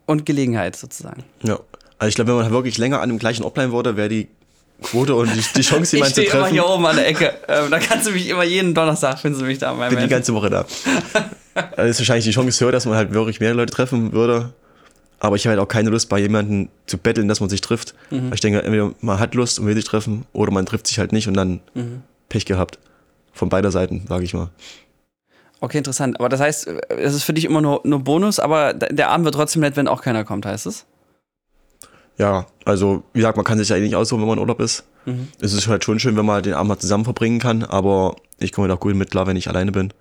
und 0.04 0.26
Gelegenheit 0.26 0.76
sozusagen. 0.76 1.24
Ja. 1.42 1.58
Also 1.98 2.08
ich 2.08 2.14
glaube, 2.16 2.32
wenn 2.32 2.42
man 2.42 2.50
wirklich 2.50 2.78
länger 2.78 3.00
an 3.00 3.08
dem 3.08 3.18
gleichen 3.18 3.42
Ort 3.42 3.54
bleiben 3.54 3.72
würde, 3.72 3.96
wäre 3.96 4.08
die 4.08 4.28
Quote 4.82 5.14
und 5.14 5.28
die, 5.34 5.40
die 5.56 5.62
Chance, 5.62 5.84
Ich 5.84 5.92
jemanden 5.92 6.14
zu 6.14 6.20
stehe 6.22 6.26
immer 6.30 6.40
treffen, 6.42 6.52
hier 6.52 6.66
oben 6.68 6.86
an 6.86 6.96
der 6.96 7.06
Ecke. 7.08 7.32
Ähm, 7.48 7.70
da 7.70 7.78
kannst 7.78 8.06
du 8.06 8.12
mich 8.12 8.28
immer 8.28 8.44
jeden 8.44 8.74
Donnerstag, 8.74 9.18
finden 9.18 9.38
sie 9.38 9.44
mich 9.44 9.58
da. 9.58 9.72
bin 9.72 9.98
die 9.98 10.08
ganze 10.08 10.34
Woche 10.34 10.50
da. 10.50 10.66
Also 11.54 11.90
ist 11.90 11.98
wahrscheinlich 11.98 12.24
die 12.24 12.30
Chance 12.30 12.64
höher, 12.64 12.72
dass 12.72 12.86
man 12.86 12.94
halt 12.96 13.12
wirklich 13.12 13.38
mehr 13.38 13.52
Leute 13.52 13.74
treffen 13.74 14.12
würde. 14.12 14.54
Aber 15.20 15.36
ich 15.36 15.44
habe 15.46 15.50
halt 15.56 15.60
auch 15.60 15.68
keine 15.68 15.90
Lust, 15.90 16.08
bei 16.08 16.18
jemandem 16.18 16.70
zu 16.86 16.96
betteln, 16.96 17.28
dass 17.28 17.40
man 17.40 17.50
sich 17.50 17.60
trifft. 17.60 17.94
Mhm. 18.10 18.32
Ich 18.32 18.40
denke, 18.40 18.62
entweder 18.62 18.92
man 19.02 19.18
hat 19.18 19.34
Lust 19.34 19.58
und 19.58 19.66
will 19.66 19.74
sich 19.74 19.84
treffen, 19.84 20.24
oder 20.32 20.50
man 20.50 20.64
trifft 20.64 20.86
sich 20.86 20.98
halt 20.98 21.12
nicht 21.12 21.28
und 21.28 21.34
dann 21.34 21.60
Mhm. 21.74 22.02
Pech 22.30 22.46
gehabt. 22.46 22.78
Von 23.34 23.50
beider 23.50 23.70
Seiten, 23.70 24.04
sage 24.08 24.24
ich 24.24 24.32
mal. 24.32 24.48
Okay, 25.60 25.78
interessant. 25.78 26.18
Aber 26.18 26.28
das 26.28 26.40
heißt, 26.40 26.66
es 26.88 27.14
ist 27.14 27.22
für 27.22 27.34
dich 27.34 27.44
immer 27.44 27.60
nur, 27.60 27.82
nur 27.84 28.00
Bonus, 28.00 28.40
aber 28.40 28.72
der 28.74 29.10
Abend 29.10 29.24
wird 29.26 29.34
trotzdem 29.34 29.60
nett, 29.60 29.76
wenn 29.76 29.86
auch 29.88 30.02
keiner 30.02 30.24
kommt, 30.24 30.44
heißt 30.46 30.66
es? 30.66 30.86
Ja, 32.18 32.46
also 32.64 33.02
wie 33.12 33.20
gesagt, 33.20 33.36
man 33.36 33.44
kann 33.44 33.58
sich 33.58 33.68
ja 33.68 33.76
eh 33.76 33.80
nicht 33.80 33.96
aussuchen, 33.96 34.20
wenn 34.20 34.28
man 34.28 34.38
in 34.38 34.42
Urlaub 34.42 34.60
ist. 34.60 34.84
Mhm. 35.06 35.28
Es 35.40 35.52
ist 35.52 35.66
halt 35.66 35.84
schon 35.84 35.98
schön, 35.98 36.16
wenn 36.16 36.26
man 36.26 36.42
den 36.42 36.54
Abend 36.54 36.68
mal 36.68 36.78
zusammen 36.78 37.04
verbringen 37.04 37.38
kann, 37.40 37.64
aber 37.64 38.16
ich 38.38 38.52
komme 38.52 38.68
halt 38.68 38.76
auch 38.76 38.80
gut 38.80 38.94
mit 38.94 39.10
klar, 39.10 39.26
wenn 39.26 39.36
ich 39.36 39.48
alleine 39.48 39.72
bin. 39.72 39.92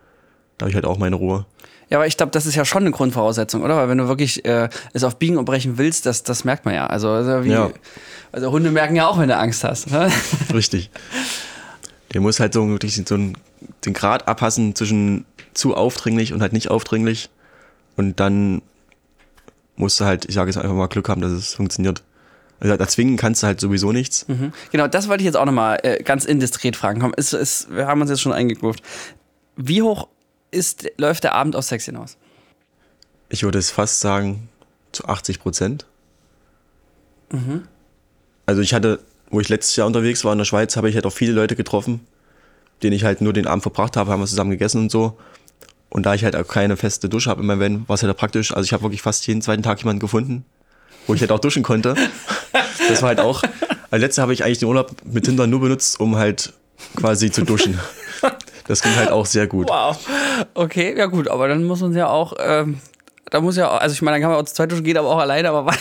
Da 0.58 0.66
habe 0.66 0.70
ich 0.70 0.76
halt 0.76 0.86
auch 0.86 0.98
meine 0.98 1.16
Ruhe. 1.16 1.46
Ja, 1.90 1.98
aber 1.98 2.08
ich 2.08 2.16
glaube, 2.16 2.32
das 2.32 2.46
ist 2.46 2.56
ja 2.56 2.64
schon 2.64 2.84
eine 2.84 2.92
Grundvoraussetzung, 2.92 3.64
oder? 3.64 3.76
Weil 3.76 3.90
wenn 3.90 3.98
du 3.98 4.08
wirklich 4.08 4.46
äh, 4.46 4.70
es 4.94 5.04
auf 5.04 5.18
Biegen 5.18 5.38
und 5.38 5.46
Brechen 5.46 5.78
willst, 5.78 6.06
das, 6.06 6.24
das 6.24 6.46
merkt 6.46 6.64
man 6.66 6.74
ja. 6.74 6.88
Also, 6.88 7.10
also, 7.10 7.44
wie, 7.44 7.50
Ja. 7.50 7.70
also 8.32 8.52
Hunde 8.52 8.72
merken 8.72 8.96
ja 8.96 9.08
auch, 9.08 9.18
wenn 9.20 9.28
du 9.28 9.36
Angst 9.38 9.64
hast. 9.64 9.92
Ne? 9.92 10.10
Richtig. 10.54 10.90
Der 12.14 12.22
muss 12.22 12.40
halt 12.40 12.54
so 12.54 12.68
wirklich 12.70 12.96
so 13.06 13.16
einen, 13.16 13.38
den 13.86 13.94
Grad 13.94 14.28
abpassen 14.28 14.76
zwischen 14.76 15.26
zu 15.54 15.76
aufdringlich 15.76 16.34
und 16.34 16.42
halt 16.42 16.54
nicht 16.54 16.70
aufdringlich. 16.70 17.30
Und 17.98 18.20
dann 18.22 18.62
musst 19.82 20.00
du 20.00 20.06
halt, 20.06 20.26
ich 20.26 20.36
sage 20.36 20.50
jetzt 20.50 20.58
einfach 20.58 20.76
mal 20.76 20.88
Glück 20.88 21.10
haben, 21.10 21.22
dass 21.22 21.32
es 21.32 21.54
funktioniert. 21.54 22.04
Also 22.60 22.78
da 22.78 22.88
zwingen 22.88 23.18
kannst 23.18 23.44
du 23.44 23.48
halt 23.48 23.60
sowieso 23.60 23.92
nichts. 23.92 24.28
Mhm. 24.28 24.54
Genau, 24.72 24.88
das 24.88 25.10
wollte 25.10 25.22
ich 25.24 25.26
jetzt 25.26 25.36
auch 25.36 25.46
nochmal 25.46 25.80
äh, 25.84 26.04
ganz 26.04 26.26
indiskret 26.26 26.76
fragen. 26.76 27.02
Komm, 27.02 27.14
ist, 27.16 27.34
ist, 27.34 27.74
wir 27.76 27.88
haben 27.88 28.00
uns 28.00 28.10
jetzt 28.10 28.22
schon 28.22 28.32
eingegroovt. 28.32 28.82
Wie 29.58 29.82
hoch 29.82 30.08
ist, 30.52 30.88
läuft 30.98 31.24
der 31.24 31.34
Abend 31.34 31.56
auf 31.56 31.66
Sex 31.66 31.86
hinaus? 31.86 32.18
Ich 33.30 33.44
würde 33.44 33.58
es 33.58 33.72
fast 33.72 34.00
sagen, 34.00 34.50
zu 34.92 35.06
80 35.06 35.40
Prozent. 35.40 35.86
Also 38.46 38.62
ich 38.62 38.74
hatte, 38.74 39.00
wo 39.30 39.40
ich 39.40 39.50
letztes 39.50 39.76
Jahr 39.76 39.88
unterwegs 39.88 40.24
war 40.24 40.32
in 40.34 40.38
der 40.38 40.46
Schweiz, 40.46 40.76
habe 40.76 40.90
ich 40.90 40.96
halt 40.96 41.06
auch 41.06 41.14
viele 41.14 41.32
Leute 41.32 41.56
getroffen, 41.56 42.02
denen 42.84 42.96
ich 42.96 43.04
halt 43.04 43.22
nur 43.22 43.34
den 43.34 43.48
Abend 43.48 43.64
verbracht 43.64 43.98
habe, 43.98 44.12
haben 44.12 44.20
wir 44.20 44.28
zusammen 44.28 44.52
gegessen 44.52 44.82
und 44.82 44.92
so. 44.92 45.18
Und 45.92 46.06
da 46.06 46.14
ich 46.16 46.24
halt 46.24 46.36
auch 46.36 46.48
keine 46.48 46.78
feste 46.78 47.10
Dusche 47.10 47.30
habe 47.30 47.42
in 47.42 47.48
meinem 47.48 47.60
Van, 47.60 47.90
war 47.90 47.96
es 47.96 48.04
halt 48.04 48.16
praktisch. 48.18 48.54
Also 48.54 48.64
ich 48.66 48.74
habe 48.74 48.84
wirklich 48.84 49.02
fast 49.02 49.28
jeden 49.28 49.42
zweiten 49.42 49.62
Tag 49.62 49.80
jemanden 49.80 50.00
gefunden, 50.00 50.46
wo 51.06 51.14
ich 51.14 51.22
halt 51.22 51.32
auch 51.32 51.40
duschen 51.40 51.64
konnte. 51.64 51.96
Das 52.88 53.02
war 53.02 53.10
halt 53.10 53.20
auch. 53.20 53.44
Als 53.92 54.02
letzte 54.02 54.22
habe 54.22 54.34
ich 54.34 54.44
eigentlich 54.44 54.60
den 54.60 54.70
Urlaub 54.70 54.92
mit 55.06 55.26
Tinder 55.26 55.48
nur 55.48 55.60
benutzt, 55.60 56.00
um 56.00 56.16
halt 56.16 56.54
quasi 56.96 57.30
zu 57.30 57.44
duschen. 57.44 57.78
Das 58.68 58.82
ging 58.82 58.96
halt 58.96 59.12
auch 59.12 59.26
sehr 59.26 59.48
gut. 59.48 59.70
Wow. 59.70 59.98
Okay, 60.54 60.96
ja 60.98 61.08
gut, 61.08 61.28
aber 61.28 61.50
dann 61.50 61.66
muss 61.66 61.82
man 61.82 61.94
ja 61.94 62.08
auch, 62.08 62.34
ähm, 62.40 62.80
da 63.30 63.42
muss 63.42 63.58
ja, 63.58 63.70
also 63.70 63.92
ich 63.94 64.02
meine, 64.02 64.16
dann 64.16 64.22
kann 64.22 64.32
man 64.32 64.40
auch 64.40 64.46
zu 64.46 64.54
zweit 64.54 64.72
duschen, 64.72 64.86
geht 64.86 64.98
aber 64.98 65.10
auch 65.10 65.20
alleine, 65.20 65.50
aber 65.50 65.66
war 65.66 65.76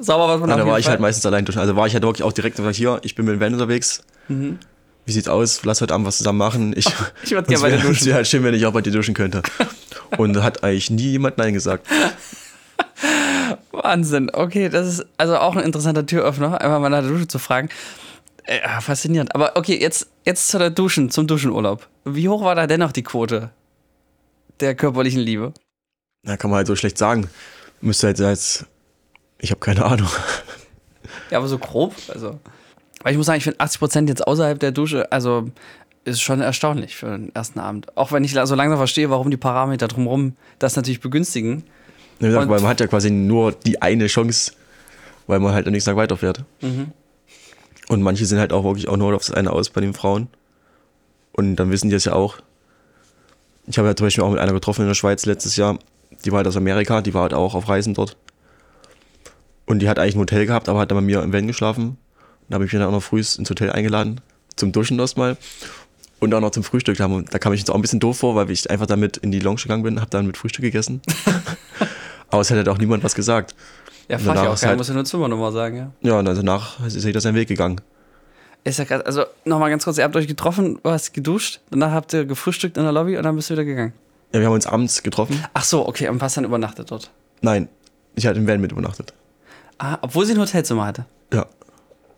sauber 0.00 0.28
was 0.28 0.40
man 0.40 0.50
Ja, 0.50 0.56
da 0.56 0.66
war 0.66 0.78
ich 0.78 0.84
Fall. 0.84 0.92
halt 0.92 1.00
meistens 1.00 1.26
allein 1.26 1.44
duschen. 1.44 1.58
Also 1.58 1.74
war 1.74 1.86
ich 1.88 1.94
halt 1.94 2.04
wirklich 2.04 2.22
auch 2.22 2.32
direkt 2.32 2.56
und 2.58 2.64
gesagt, 2.64 2.76
hier, 2.76 3.00
ich 3.02 3.16
bin 3.16 3.24
mit 3.26 3.34
dem 3.34 3.40
Van 3.40 3.52
unterwegs. 3.52 4.04
Wie 5.06 5.12
sieht's 5.12 5.28
aus? 5.28 5.64
Lass 5.64 5.80
heute 5.80 5.94
Abend 5.94 6.06
was 6.06 6.18
zusammen 6.18 6.38
machen. 6.38 6.74
Ich. 6.76 6.86
Ich 7.22 7.30
würd 7.30 7.48
es 7.50 7.60
gerne 7.60 7.62
bei 7.62 7.70
dir 7.70 7.76
duschen. 7.76 8.00
Es 8.00 8.06
wäre 8.06 8.16
halt 8.16 8.26
schön, 8.26 8.42
wenn 8.42 8.54
ich 8.54 8.66
auch 8.66 8.72
bei 8.72 8.82
dir 8.82 8.92
duschen 8.92 9.14
könnte. 9.14 9.42
Und 10.18 10.42
hat 10.42 10.62
eigentlich 10.64 10.90
nie 10.90 11.12
jemand 11.12 11.38
Nein 11.38 11.54
gesagt. 11.54 11.86
Wahnsinn. 13.70 14.30
Okay, 14.32 14.68
das 14.68 14.86
ist 14.86 15.06
also 15.16 15.38
auch 15.38 15.54
ein 15.56 15.62
interessanter 15.62 16.04
Türöffner, 16.04 16.60
einfach 16.60 16.80
mal 16.80 16.88
nach 16.88 17.02
der 17.02 17.10
Dusche 17.10 17.28
zu 17.28 17.38
fragen. 17.38 17.68
Äh, 18.44 18.60
ja, 18.60 18.80
faszinierend. 18.80 19.34
Aber 19.34 19.56
okay, 19.56 19.78
jetzt, 19.80 20.08
jetzt 20.24 20.48
zu 20.48 20.58
der 20.58 20.70
Duschen, 20.70 21.10
zum 21.10 21.26
Duschenurlaub. 21.26 21.86
Wie 22.04 22.28
hoch 22.28 22.42
war 22.42 22.54
da 22.54 22.66
dennoch 22.66 22.92
die 22.92 23.02
Quote 23.02 23.50
der 24.60 24.74
körperlichen 24.74 25.20
Liebe? 25.20 25.52
Da 26.24 26.36
kann 26.36 26.50
man 26.50 26.58
halt 26.58 26.66
so 26.66 26.74
schlecht 26.74 26.98
sagen. 26.98 27.30
Müsste 27.80 28.08
halt 28.08 28.18
jetzt, 28.18 28.66
ich 29.38 29.50
habe 29.50 29.60
keine 29.60 29.84
Ahnung. 29.84 30.08
Ja, 31.30 31.38
aber 31.38 31.48
so 31.48 31.58
grob. 31.58 31.94
Also, 32.08 32.40
weil 33.06 33.12
ich 33.12 33.18
muss 33.18 33.26
sagen, 33.26 33.38
ich 33.38 33.44
finde 33.44 33.60
80 33.60 33.78
Prozent 33.78 34.08
jetzt 34.08 34.26
außerhalb 34.26 34.58
der 34.58 34.72
Dusche, 34.72 35.12
also 35.12 35.48
ist 36.02 36.20
schon 36.20 36.40
erstaunlich 36.40 36.96
für 36.96 37.06
den 37.06 37.32
ersten 37.36 37.60
Abend. 37.60 37.96
Auch 37.96 38.10
wenn 38.10 38.24
ich 38.24 38.32
so 38.32 38.54
langsam 38.56 38.78
verstehe, 38.78 39.10
warum 39.10 39.30
die 39.30 39.36
Parameter 39.36 39.86
drumherum 39.86 40.34
das 40.58 40.74
natürlich 40.74 41.00
begünstigen. 41.00 41.62
Wie 42.18 42.26
gesagt, 42.26 42.48
weil 42.48 42.58
man 42.58 42.68
hat 42.68 42.80
ja 42.80 42.88
quasi 42.88 43.12
nur 43.12 43.52
die 43.52 43.80
eine 43.80 44.08
Chance, 44.08 44.54
weil 45.28 45.38
man 45.38 45.54
halt 45.54 45.68
am 45.68 45.72
nächsten 45.72 45.90
Tag 45.90 45.96
weiterfährt. 45.96 46.42
Mhm. 46.62 46.90
Und 47.86 48.02
manche 48.02 48.26
sind 48.26 48.40
halt 48.40 48.52
auch 48.52 48.64
wirklich 48.64 48.88
auch 48.88 48.96
nur 48.96 49.14
auf 49.14 49.24
das 49.24 49.36
eine 49.36 49.52
aus 49.52 49.70
bei 49.70 49.80
den 49.80 49.94
Frauen. 49.94 50.26
Und 51.30 51.54
dann 51.54 51.70
wissen 51.70 51.90
die 51.90 51.94
es 51.94 52.06
ja 52.06 52.12
auch. 52.12 52.38
Ich 53.68 53.78
habe 53.78 53.86
ja 53.86 53.94
zum 53.94 54.08
Beispiel 54.08 54.24
auch 54.24 54.30
mit 54.30 54.40
einer 54.40 54.52
getroffen 54.52 54.82
in 54.82 54.88
der 54.88 54.94
Schweiz 54.94 55.26
letztes 55.26 55.54
Jahr. 55.54 55.78
Die 56.24 56.32
war 56.32 56.38
halt 56.38 56.48
aus 56.48 56.56
Amerika, 56.56 57.02
die 57.02 57.14
war 57.14 57.22
halt 57.22 57.34
auch 57.34 57.54
auf 57.54 57.68
Reisen 57.68 57.94
dort. 57.94 58.16
Und 59.64 59.78
die 59.78 59.88
hat 59.88 60.00
eigentlich 60.00 60.16
ein 60.16 60.20
Hotel 60.22 60.44
gehabt, 60.44 60.68
aber 60.68 60.80
hat 60.80 60.90
dann 60.90 60.98
bei 60.98 61.02
mir 61.02 61.22
im 61.22 61.32
Van 61.32 61.46
geschlafen. 61.46 61.98
Da 62.48 62.54
habe 62.54 62.64
ich 62.64 62.72
mich 62.72 62.80
dann 62.80 62.88
auch 62.88 62.92
noch 62.92 63.02
früh 63.02 63.18
ins 63.18 63.38
Hotel 63.50 63.70
eingeladen, 63.70 64.20
zum 64.56 64.72
Duschen 64.72 64.98
erstmal. 64.98 65.36
Und 66.18 66.32
auch 66.32 66.40
noch 66.40 66.50
zum 66.50 66.64
Frühstück. 66.64 66.96
Da, 66.96 67.08
da 67.08 67.38
kam 67.38 67.52
ich 67.52 67.60
jetzt 67.60 67.70
auch 67.70 67.74
ein 67.74 67.82
bisschen 67.82 68.00
doof 68.00 68.18
vor, 68.18 68.34
weil 68.36 68.50
ich 68.50 68.70
einfach 68.70 68.86
damit 68.86 69.18
in 69.18 69.30
die 69.30 69.40
Lounge 69.40 69.60
gegangen 69.62 69.82
bin, 69.82 70.00
habe 70.00 70.10
dann 70.10 70.26
mit 70.26 70.36
Frühstück 70.36 70.62
gegessen. 70.62 71.02
aber 72.30 72.40
es 72.40 72.50
hat 72.50 72.56
halt 72.56 72.68
auch 72.68 72.78
niemand 72.78 73.04
was 73.04 73.14
gesagt. 73.14 73.54
Ja, 74.08 74.18
frag 74.18 74.36
danach 74.36 74.50
auch 74.50 74.54
ist 74.54 74.60
keiner, 74.60 74.70
halt- 74.70 74.78
muss 74.78 74.88
ja 74.88 74.94
nur 74.94 75.04
Zimmernummer 75.04 75.52
sagen, 75.52 75.76
ja. 75.76 75.90
Ja, 76.00 76.18
und 76.18 76.24
danach 76.24 76.84
ist 76.86 77.02
jeder 77.04 77.20
seinen 77.20 77.34
Weg 77.34 77.48
gegangen. 77.48 77.80
Ist 78.64 78.78
ja 78.78 78.84
krass. 78.84 79.02
Also 79.02 79.24
nochmal 79.44 79.70
ganz 79.70 79.84
kurz, 79.84 79.98
ihr 79.98 80.04
habt 80.04 80.16
euch 80.16 80.26
getroffen, 80.26 80.78
du 80.82 80.90
hast 80.90 81.12
geduscht, 81.12 81.60
danach 81.70 81.92
habt 81.92 82.12
ihr 82.14 82.24
gefrühstückt 82.24 82.76
in 82.76 82.82
der 82.84 82.92
Lobby 82.92 83.16
und 83.16 83.22
dann 83.24 83.36
bist 83.36 83.50
du 83.50 83.54
wieder 83.54 83.64
gegangen. 83.64 83.92
Ja, 84.32 84.40
wir 84.40 84.46
haben 84.46 84.54
uns 84.54 84.66
abends 84.66 85.02
getroffen. 85.02 85.42
Ach 85.54 85.64
so, 85.64 85.86
okay, 85.86 86.08
und 86.08 86.20
was 86.20 86.34
dann 86.34 86.44
übernachtet 86.44 86.90
dort? 86.90 87.10
Nein, 87.42 87.68
ich 88.14 88.26
hatte 88.26 88.38
im 88.38 88.46
Van 88.48 88.60
mit 88.60 88.72
übernachtet. 88.72 89.12
Ah, 89.78 89.98
obwohl 90.00 90.24
sie 90.24 90.32
ein 90.32 90.40
Hotelzimmer 90.40 90.86
hatte. 90.86 91.04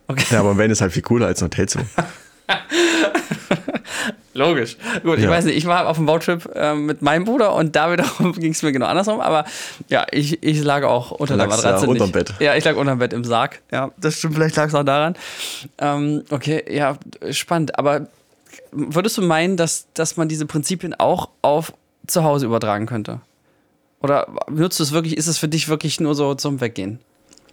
Ja. 0.08 0.12
Okay. 0.14 0.24
Ja, 0.30 0.40
aber 0.40 0.56
Van 0.56 0.70
ist 0.70 0.80
halt 0.80 0.92
viel 0.92 1.02
cooler 1.02 1.26
als 1.26 1.42
ein 1.42 1.46
Hotelzimmer. 1.46 1.84
Logisch. 4.34 4.76
Gut, 5.02 5.18
ich 5.18 5.24
Ja. 5.24 5.30
weiß 5.30 5.46
nicht, 5.46 5.56
ich 5.56 5.66
war 5.66 5.88
auf 5.88 5.98
einem 5.98 6.08
Roadtrip 6.08 6.48
ähm, 6.54 6.86
mit 6.86 7.02
meinem 7.02 7.24
Bruder 7.24 7.54
und 7.54 7.74
da 7.74 7.90
wiederum 7.90 8.32
ging 8.38 8.52
es 8.52 8.62
mir 8.62 8.70
genau 8.72 8.86
andersrum, 8.86 9.20
aber 9.20 9.44
ja, 9.88 10.06
ich, 10.12 10.42
ich 10.42 10.62
lag 10.62 10.84
auch 10.84 11.10
unter 11.10 11.36
der 11.36 11.48
Matratze. 11.48 11.84
ja 11.86 11.90
unterm. 11.90 12.12
Bett. 12.12 12.34
Ja, 12.38 12.54
ich 12.54 12.64
lag 12.64 12.76
unterm 12.76 13.00
Bett 13.00 13.12
im 13.12 13.24
Sarg. 13.24 13.60
Ja, 13.72 13.90
das 13.98 14.14
stimmt, 14.18 14.34
vielleicht 14.34 14.54
lag 14.56 14.68
es 14.68 14.74
auch 14.74 14.84
daran. 14.84 15.14
Ähm, 15.78 16.22
okay, 16.30 16.62
ja, 16.72 16.96
spannend. 17.32 17.78
Aber 17.78 18.06
würdest 18.70 19.18
du 19.18 19.22
meinen, 19.22 19.56
dass, 19.56 19.88
dass 19.94 20.16
man 20.16 20.28
diese 20.28 20.46
Prinzipien 20.46 20.94
auch 20.94 21.30
auf 21.42 21.72
zu 22.06 22.22
Hause 22.22 22.46
übertragen 22.46 22.86
könnte? 22.86 23.20
Oder 24.00 24.28
nutzt 24.48 24.78
du 24.78 24.84
es 24.84 24.92
wirklich, 24.92 25.16
ist 25.16 25.26
es 25.26 25.38
für 25.38 25.48
dich 25.48 25.68
wirklich 25.68 25.98
nur 25.98 26.14
so 26.14 26.34
zum 26.36 26.60
Weggehen? 26.60 27.00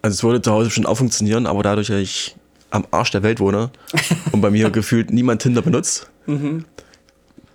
Also 0.03 0.13
es 0.13 0.23
würde 0.23 0.39
zu 0.43 0.51
Hause 0.51 0.69
schon 0.69 0.85
auch 0.85 0.95
funktionieren, 0.95 1.47
aber 1.47 1.63
dadurch, 1.63 1.87
dass 1.87 1.97
ich 1.97 2.35
am 2.71 2.85
Arsch 2.91 3.11
der 3.11 3.23
Welt 3.23 3.39
wohne 3.39 3.69
und 4.31 4.41
bei 4.41 4.49
mir 4.49 4.69
gefühlt 4.69 5.11
niemand 5.11 5.41
Tinder 5.41 5.61
benutzt, 5.61 6.09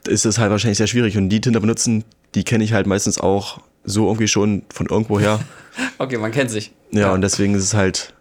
ist 0.06 0.24
es 0.24 0.38
halt 0.38 0.50
wahrscheinlich 0.50 0.78
sehr 0.78 0.86
schwierig. 0.86 1.16
Und 1.16 1.28
die 1.28 1.40
Tinder 1.40 1.60
benutzen, 1.60 2.04
die 2.34 2.44
kenne 2.44 2.64
ich 2.64 2.72
halt 2.72 2.86
meistens 2.86 3.18
auch 3.18 3.60
so 3.84 4.06
irgendwie 4.06 4.28
schon 4.28 4.62
von 4.72 4.86
irgendwoher. 4.86 5.40
Okay, 5.98 6.18
man 6.18 6.32
kennt 6.32 6.50
sich. 6.50 6.72
Ja, 6.90 7.12
und 7.12 7.22
deswegen 7.22 7.54
ist 7.54 7.62
es 7.62 7.74
halt, 7.74 8.12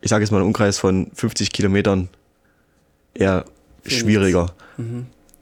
ich 0.00 0.08
sage 0.08 0.24
jetzt 0.24 0.30
mal, 0.30 0.38
ein 0.38 0.46
Umkreis 0.46 0.78
von 0.78 1.10
50 1.14 1.52
Kilometern 1.52 2.08
eher 3.12 3.44
Viel 3.82 3.98
schwieriger. 3.98 4.54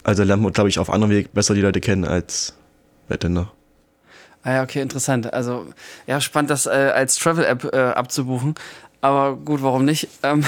Also 0.03 0.25
lernt 0.25 0.43
man, 0.43 0.53
glaube 0.53 0.69
ich, 0.69 0.79
auf 0.79 0.91
anderem 0.91 1.13
Weg 1.13 1.33
besser 1.33 1.55
die 1.55 1.61
Leute 1.61 1.81
kennen 1.81 2.05
als 2.05 2.55
bei 3.09 3.17
Tinder. 3.17 3.53
Ah 4.43 4.55
ja, 4.55 4.63
okay, 4.65 4.81
interessant. 4.81 5.33
Also, 5.33 5.67
ja, 6.07 6.21
spannend, 6.21 6.51
das 6.51 6.67
äh, 6.67 6.71
als 6.71 7.17
Travel-App 7.17 7.73
äh, 7.73 7.79
abzubuchen. 7.79 8.55
Aber 9.01 9.37
gut, 9.37 9.63
warum 9.63 9.85
nicht? 9.85 10.09
Ähm, 10.23 10.45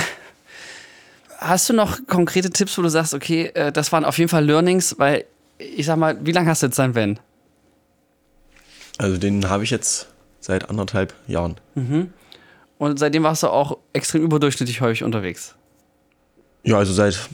hast 1.47 1.69
du 1.69 1.75
noch 1.75 2.07
konkrete 2.07 2.51
Tipps, 2.51 2.77
wo 2.79 2.83
du 2.83 2.89
sagst, 2.89 3.15
okay, 3.15 3.47
äh, 3.55 3.73
das 3.73 3.93
waren 3.93 4.05
auf 4.05 4.19
jeden 4.19 4.29
Fall 4.29 4.45
Learnings, 4.45 4.99
weil 4.99 5.25
ich 5.59 5.87
sag 5.87 5.97
mal, 5.97 6.19
wie 6.25 6.33
lange 6.33 6.49
hast 6.51 6.63
du 6.63 6.67
jetzt 6.67 6.79
dein 6.79 6.95
Van? 6.95 7.19
Also 8.99 9.17
den 9.17 9.49
habe 9.49 9.65
ich 9.65 9.71
jetzt 9.71 10.09
seit 10.41 10.69
anderthalb 10.69 11.15
Jahren. 11.27 11.57
Und 12.79 12.99
seitdem 12.99 13.23
warst 13.23 13.43
du 13.43 13.49
auch 13.49 13.79
extrem 13.93 14.23
überdurchschnittlich 14.23 14.81
häufig 14.81 15.05
unterwegs. 15.05 15.55
Ja, 16.65 16.79
also 16.79 16.93
seit 16.93 17.29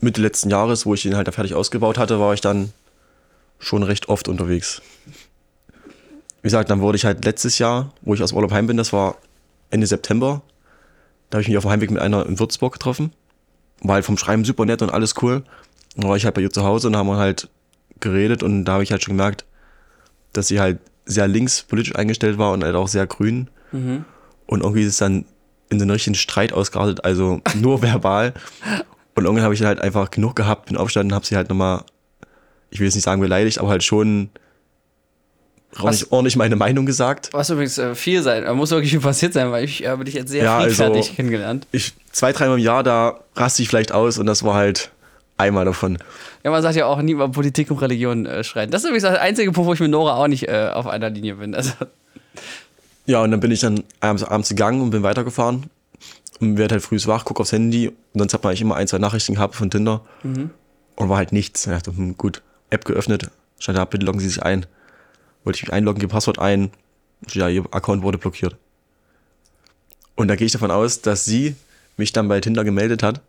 Mitte 0.00 0.20
letzten 0.20 0.50
Jahres, 0.50 0.86
wo 0.86 0.94
ich 0.94 1.04
ihn 1.06 1.16
halt 1.16 1.28
da 1.28 1.32
fertig 1.32 1.54
ausgebaut 1.54 1.98
hatte, 1.98 2.20
war 2.20 2.34
ich 2.34 2.40
dann 2.40 2.72
schon 3.58 3.82
recht 3.82 4.08
oft 4.08 4.28
unterwegs. 4.28 4.82
Wie 6.42 6.48
gesagt, 6.48 6.68
dann 6.70 6.80
wurde 6.80 6.96
ich 6.96 7.04
halt 7.04 7.24
letztes 7.24 7.58
Jahr, 7.58 7.92
wo 8.02 8.14
ich 8.14 8.22
aus 8.22 8.32
Urlaub 8.32 8.52
heim 8.52 8.66
bin, 8.66 8.76
das 8.76 8.92
war 8.92 9.16
Ende 9.70 9.86
September, 9.86 10.42
da 11.30 11.36
habe 11.36 11.42
ich 11.42 11.48
mich 11.48 11.56
auf 11.56 11.64
dem 11.64 11.70
Heimweg 11.70 11.90
mit 11.90 12.02
einer 12.02 12.26
in 12.26 12.38
Würzburg 12.38 12.74
getroffen. 12.74 13.12
War 13.82 13.96
halt 13.96 14.04
vom 14.04 14.16
Schreiben 14.18 14.44
super 14.44 14.64
nett 14.64 14.82
und 14.82 14.90
alles 14.90 15.14
cool. 15.22 15.42
Dann 15.96 16.08
war 16.08 16.16
ich 16.16 16.24
halt 16.24 16.34
bei 16.34 16.40
ihr 16.42 16.50
zu 16.50 16.64
Hause 16.64 16.88
und 16.88 16.96
haben 16.96 17.06
wir 17.08 17.16
halt 17.16 17.48
geredet 18.00 18.42
und 18.42 18.64
da 18.64 18.74
habe 18.74 18.82
ich 18.82 18.90
halt 18.92 19.02
schon 19.02 19.16
gemerkt, 19.16 19.44
dass 20.32 20.48
sie 20.48 20.60
halt 20.60 20.78
sehr 21.06 21.28
links 21.28 21.62
politisch 21.62 21.94
eingestellt 21.94 22.38
war 22.38 22.52
und 22.52 22.64
halt 22.64 22.74
auch 22.74 22.88
sehr 22.88 23.06
grün. 23.06 23.48
Und 24.46 24.60
irgendwie 24.62 24.82
ist 24.82 24.88
es 24.88 24.96
dann 24.98 25.24
in 25.70 25.78
so 25.78 25.84
einen 25.84 25.90
richtigen 25.90 26.14
Streit 26.14 26.52
ausgeartet, 26.52 27.04
also 27.04 27.40
nur 27.54 27.82
verbal. 27.82 28.34
Und 29.14 29.24
irgendwann 29.24 29.44
habe 29.44 29.54
ich 29.54 29.62
halt 29.62 29.80
einfach 29.80 30.10
genug 30.10 30.34
gehabt, 30.36 30.66
bin 30.66 30.76
aufgestanden 30.76 31.12
und 31.12 31.14
habe 31.14 31.26
sie 31.26 31.36
halt 31.36 31.48
nochmal, 31.48 31.84
ich 32.70 32.80
will 32.80 32.86
jetzt 32.86 32.94
nicht 32.94 33.04
sagen 33.04 33.20
beleidigt, 33.20 33.58
aber 33.58 33.68
halt 33.68 33.84
schon 33.84 34.30
ordentlich, 35.80 36.12
ordentlich 36.12 36.36
meine 36.36 36.56
Meinung 36.56 36.86
gesagt. 36.86 37.30
Was 37.32 37.50
übrigens 37.50 37.78
äh, 37.78 37.94
viel 37.94 38.22
sein, 38.22 38.44
da 38.44 38.54
muss 38.54 38.70
wirklich 38.70 38.90
viel 38.90 39.00
passiert 39.10 39.32
sein, 39.32 39.50
weil 39.50 39.64
ich 39.64 39.86
habe 39.86 40.04
dich 40.04 40.14
jetzt 40.14 40.30
sehr 40.30 40.44
Ja, 40.44 40.58
also- 40.58 40.74
friedfertig 40.84 41.16
kennengelernt. 41.16 41.66
Ich, 41.72 41.92
zwei, 42.12 42.32
dreimal 42.32 42.58
im 42.58 42.64
Jahr, 42.64 42.82
da 42.82 43.20
raste 43.36 43.62
ich 43.62 43.68
vielleicht 43.68 43.92
aus 43.92 44.18
und 44.18 44.26
das 44.26 44.42
war 44.44 44.54
halt 44.54 44.90
einmal 45.36 45.64
davon. 45.64 45.98
Ja, 46.44 46.50
man 46.50 46.62
sagt 46.62 46.76
ja 46.76 46.86
auch 46.86 47.00
nie 47.02 47.12
über 47.12 47.28
Politik 47.28 47.70
und 47.70 47.78
Religion 47.78 48.26
äh, 48.26 48.44
schreien. 48.44 48.70
Das 48.70 48.82
ist 48.82 48.86
übrigens 48.88 49.02
der 49.04 49.20
einzige 49.20 49.50
Punkt, 49.52 49.68
wo 49.68 49.72
ich 49.74 49.80
mit 49.80 49.90
Nora 49.90 50.16
auch 50.16 50.28
nicht 50.28 50.48
äh, 50.48 50.70
auf 50.72 50.86
einer 50.86 51.10
Linie 51.10 51.36
bin. 51.36 51.54
Also, 51.54 51.72
Ja, 53.06 53.22
und 53.22 53.30
dann 53.32 53.40
bin 53.40 53.50
ich 53.50 53.60
dann 53.60 53.84
abends, 54.00 54.24
abends 54.24 54.48
gegangen 54.48 54.80
und 54.80 54.90
bin 54.90 55.02
weitergefahren. 55.02 55.64
Und 56.40 56.56
werd 56.58 56.72
halt 56.72 56.82
früh 56.82 56.98
wach, 57.04 57.24
guck 57.24 57.38
aufs 57.40 57.52
Handy 57.52 57.88
und 57.88 58.18
sonst 58.18 58.32
hat 58.34 58.42
man 58.42 58.50
eigentlich 58.50 58.62
immer 58.62 58.76
ein, 58.76 58.88
zwei 58.88 58.98
Nachrichten 58.98 59.34
gehabt 59.34 59.54
von 59.54 59.70
Tinder. 59.70 60.00
Und 60.22 60.50
war 61.08 61.16
halt 61.16 61.32
nichts. 61.32 61.66
Ich 61.66 61.72
dachte, 61.72 61.94
hm, 61.96 62.16
gut, 62.16 62.42
App 62.70 62.84
geöffnet, 62.84 63.30
stand 63.58 63.76
da, 63.78 63.84
bitte 63.84 64.04
loggen 64.06 64.20
Sie 64.20 64.28
sich 64.28 64.42
ein. 64.42 64.66
Wollte 65.44 65.58
ich 65.58 65.62
mich 65.62 65.72
einloggen, 65.72 66.00
gebe 66.00 66.12
Passwort 66.12 66.38
ein. 66.38 66.70
Ja, 67.28 67.48
Ihr 67.48 67.64
Account 67.70 68.02
wurde 68.02 68.18
blockiert. 68.18 68.56
Und 70.16 70.28
da 70.28 70.36
gehe 70.36 70.46
ich 70.46 70.52
davon 70.52 70.70
aus, 70.70 71.00
dass 71.00 71.24
sie 71.24 71.56
mich 71.96 72.12
dann 72.12 72.28
bei 72.28 72.40
Tinder 72.40 72.64
gemeldet 72.64 73.02
hat, 73.02 73.20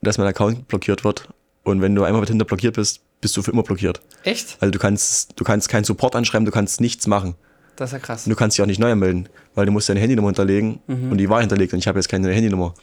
dass 0.00 0.18
mein 0.18 0.26
Account 0.26 0.68
blockiert 0.68 1.04
wird. 1.04 1.28
Und 1.62 1.80
wenn 1.80 1.94
du 1.94 2.04
einmal 2.04 2.22
bei 2.22 2.26
Tinder 2.26 2.44
blockiert 2.44 2.76
bist, 2.76 3.00
bist 3.20 3.36
du 3.36 3.42
für 3.42 3.52
immer 3.52 3.62
blockiert. 3.62 4.00
echt? 4.24 4.56
Also 4.60 4.70
du 4.70 4.78
kannst, 4.78 5.38
du 5.38 5.44
kannst 5.44 5.68
keinen 5.68 5.84
Support 5.84 6.16
anschreiben, 6.16 6.44
du 6.44 6.50
kannst 6.52 6.80
nichts 6.80 7.06
machen. 7.06 7.34
Das 7.76 7.90
ist 7.90 7.92
ja 7.94 7.98
krass. 8.00 8.26
Und 8.26 8.30
du 8.30 8.36
kannst 8.36 8.56
dich 8.56 8.62
auch 8.62 8.66
nicht 8.66 8.80
neu 8.80 8.92
anmelden, 8.92 9.28
weil 9.54 9.64
du 9.66 9.72
musst 9.72 9.88
deine 9.88 10.00
Handynummer 10.00 10.28
hinterlegen 10.28 10.80
und 10.86 11.18
die 11.18 11.28
war 11.28 11.40
hinterlegt 11.40 11.72
und 11.72 11.78
ich 11.78 11.86
habe 11.86 11.98
jetzt 11.98 12.08
keine 12.08 12.30
Handynummer. 12.32 12.74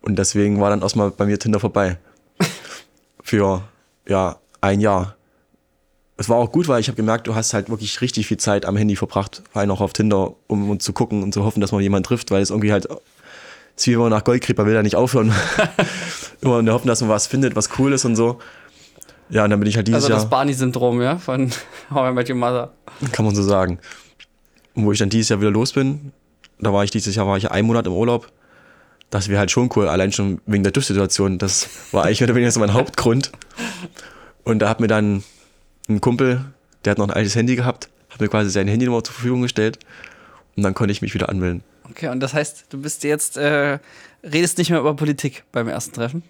Und 0.00 0.16
deswegen 0.16 0.60
war 0.60 0.70
dann 0.70 0.80
erstmal 0.82 1.10
bei 1.10 1.26
mir 1.26 1.38
Tinder 1.38 1.58
vorbei. 1.58 1.98
Für 3.22 3.62
ja, 4.06 4.38
ein 4.60 4.80
Jahr. 4.80 5.16
Es 6.18 6.28
war 6.28 6.36
auch 6.36 6.52
gut, 6.52 6.68
weil 6.68 6.80
ich 6.80 6.88
habe 6.88 6.96
gemerkt, 6.96 7.26
du 7.28 7.34
hast 7.34 7.54
halt 7.54 7.70
wirklich 7.70 8.00
richtig 8.00 8.26
viel 8.26 8.36
Zeit 8.36 8.66
am 8.66 8.76
Handy 8.76 8.96
verbracht, 8.96 9.42
vor 9.52 9.60
allem 9.60 9.70
auch 9.70 9.80
auf 9.80 9.92
Tinder, 9.92 10.34
um, 10.48 10.70
um 10.70 10.80
zu 10.80 10.92
gucken 10.92 11.22
und 11.22 11.32
zu 11.32 11.44
hoffen, 11.44 11.60
dass 11.60 11.72
man 11.72 11.80
jemanden 11.80 12.04
trifft, 12.04 12.30
weil 12.30 12.42
es 12.42 12.50
irgendwie 12.50 12.72
halt 12.72 12.86
ist 13.78 13.86
wie 13.86 13.96
man 13.96 14.10
nach 14.10 14.24
Gold 14.24 14.42
kriegt, 14.42 14.58
man 14.58 14.66
will 14.66 14.74
da 14.74 14.82
nicht 14.82 14.96
aufhören. 14.96 15.32
Immer 16.40 16.58
in 16.58 16.66
der 16.66 16.74
Hoffnung, 16.74 16.88
dass 16.88 17.00
man 17.00 17.10
was 17.10 17.28
findet, 17.28 17.54
was 17.54 17.70
cool 17.78 17.92
ist 17.92 18.04
und 18.04 18.16
so. 18.16 18.38
Ja, 19.30 19.44
und 19.44 19.50
dann 19.50 19.60
bin 19.60 19.68
ich 19.68 19.76
halt 19.76 19.86
dieses 19.86 20.02
Also 20.02 20.08
das 20.08 20.22
Jahr. 20.22 20.30
Barney-Syndrom, 20.30 21.00
ja, 21.00 21.18
von 21.18 21.50
How 21.90 22.10
I 22.10 22.14
Met 22.14 22.28
Your 22.28 22.36
Mother. 22.36 22.72
Kann 23.12 23.24
man 23.24 23.34
so 23.34 23.42
sagen. 23.42 23.78
Und 24.74 24.84
wo 24.84 24.92
ich 24.92 24.98
dann 24.98 25.10
dieses 25.10 25.28
Jahr 25.28 25.40
wieder 25.40 25.50
los 25.50 25.72
bin, 25.72 26.12
da 26.58 26.72
war 26.72 26.82
ich 26.82 26.90
dieses 26.90 27.14
Jahr 27.14 27.26
war 27.26 27.36
ich 27.36 27.50
einen 27.50 27.66
Monat 27.66 27.86
im 27.86 27.92
Urlaub. 27.92 28.32
Das 29.10 29.28
wäre 29.28 29.38
halt 29.38 29.50
schon 29.50 29.70
cool, 29.76 29.88
allein 29.88 30.12
schon 30.12 30.40
wegen 30.46 30.64
der 30.64 30.72
TÜV-Situation. 30.72 31.38
Das 31.38 31.68
war 31.92 32.04
eigentlich 32.04 32.20
mehr 32.20 32.28
oder 32.28 32.34
weniger 32.34 32.50
so 32.50 32.60
mein 32.60 32.74
Hauptgrund. 32.74 33.30
Und 34.44 34.58
da 34.58 34.68
hat 34.68 34.80
mir 34.80 34.88
dann 34.88 35.22
ein 35.88 36.00
Kumpel, 36.00 36.44
der 36.84 36.92
hat 36.92 36.98
noch 36.98 37.08
ein 37.08 37.14
altes 37.14 37.34
Handy 37.34 37.56
gehabt, 37.56 37.88
hat 38.10 38.20
mir 38.20 38.28
quasi 38.28 38.50
seine 38.50 38.70
Handynummer 38.70 39.02
zur 39.04 39.14
Verfügung 39.14 39.42
gestellt. 39.42 39.78
Und 40.56 40.62
dann 40.62 40.74
konnte 40.74 40.92
ich 40.92 41.02
mich 41.02 41.14
wieder 41.14 41.28
anmelden. 41.28 41.62
Okay, 41.90 42.08
und 42.08 42.20
das 42.20 42.34
heißt, 42.34 42.66
du 42.70 42.80
bist 42.80 43.04
jetzt, 43.04 43.36
äh, 43.36 43.78
redest 44.24 44.58
nicht 44.58 44.70
mehr 44.70 44.80
über 44.80 44.94
Politik 44.94 45.44
beim 45.52 45.68
ersten 45.68 45.94
Treffen? 45.94 46.22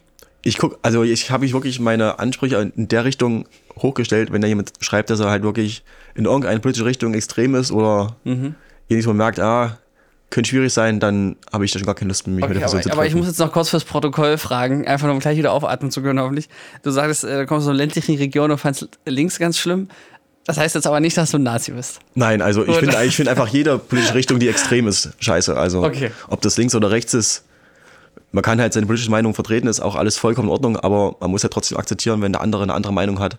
Ich 0.42 0.58
guck, 0.58 0.78
also 0.82 1.02
ich 1.02 1.30
habe 1.30 1.44
ich 1.46 1.52
wirklich 1.52 1.80
meine 1.80 2.18
Ansprüche 2.20 2.70
in 2.76 2.88
der 2.88 3.04
Richtung 3.04 3.46
hochgestellt, 3.76 4.32
wenn 4.32 4.40
da 4.40 4.46
jemand 4.48 4.72
schreibt, 4.80 5.10
dass 5.10 5.20
er 5.20 5.30
halt 5.30 5.42
wirklich 5.42 5.82
in 6.14 6.26
irgendeine 6.26 6.60
politische 6.60 6.84
Richtung 6.84 7.14
extrem 7.14 7.54
ist 7.54 7.72
oder 7.72 8.16
Mhm. 8.24 8.54
wo 8.88 9.08
man 9.08 9.16
merkt, 9.16 9.40
ah, 9.40 9.78
könnte 10.30 10.50
schwierig 10.50 10.72
sein, 10.72 11.00
dann 11.00 11.36
habe 11.52 11.64
ich 11.64 11.72
da 11.72 11.78
schon 11.78 11.86
gar 11.86 11.94
keine 11.94 12.08
Lust 12.08 12.26
mich 12.26 12.36
mit 12.36 12.44
Okay, 12.44 12.52
der 12.54 12.60
Person 12.60 12.78
aber, 12.80 12.82
zu 12.84 12.92
aber 12.92 13.02
ich 13.06 13.12
treffen. 13.12 13.18
muss 13.20 13.28
jetzt 13.28 13.38
noch 13.38 13.52
kurz 13.52 13.70
fürs 13.70 13.84
Protokoll 13.84 14.36
fragen, 14.38 14.86
einfach 14.86 15.08
um 15.10 15.18
gleich 15.20 15.38
wieder 15.38 15.52
aufatmen 15.52 15.90
zu 15.90 16.02
können, 16.02 16.20
hoffentlich. 16.20 16.48
Du 16.82 16.90
sagtest, 16.90 17.24
äh, 17.24 17.38
du 17.40 17.46
kommst 17.46 17.64
aus 17.64 17.70
einer 17.70 17.78
ländlichen 17.78 18.16
Region 18.16 18.50
und 18.50 18.58
fandst 18.58 18.88
links 19.06 19.38
ganz 19.38 19.58
schlimm. 19.58 19.88
Das 20.44 20.56
heißt 20.56 20.74
jetzt 20.74 20.86
aber 20.86 21.00
nicht, 21.00 21.16
dass 21.16 21.30
du 21.30 21.38
ein 21.38 21.42
Nazi 21.42 21.72
bist. 21.72 22.00
Nein, 22.14 22.40
also 22.40 22.66
ich 22.66 22.76
finde 22.76 22.96
ich 23.04 23.14
finde 23.16 23.30
einfach 23.30 23.48
jede 23.48 23.78
politische 23.78 24.14
Richtung, 24.14 24.38
die 24.38 24.48
extrem 24.48 24.86
ist, 24.86 25.10
scheiße. 25.18 25.56
Also 25.56 25.82
Okay. 25.84 26.10
ob 26.28 26.40
das 26.40 26.56
links 26.56 26.74
oder 26.74 26.90
rechts 26.90 27.12
ist, 27.14 27.44
man 28.32 28.42
kann 28.42 28.60
halt 28.60 28.72
seine 28.72 28.86
politische 28.86 29.10
Meinung 29.10 29.34
vertreten, 29.34 29.68
ist 29.68 29.80
auch 29.80 29.94
alles 29.94 30.16
vollkommen 30.16 30.48
in 30.48 30.52
Ordnung, 30.52 30.76
aber 30.78 31.16
man 31.20 31.30
muss 31.30 31.42
ja 31.42 31.48
trotzdem 31.48 31.76
akzeptieren, 31.78 32.20
wenn 32.22 32.32
der 32.32 32.40
andere 32.42 32.62
eine 32.62 32.74
andere 32.74 32.92
Meinung 32.92 33.18
hat. 33.20 33.38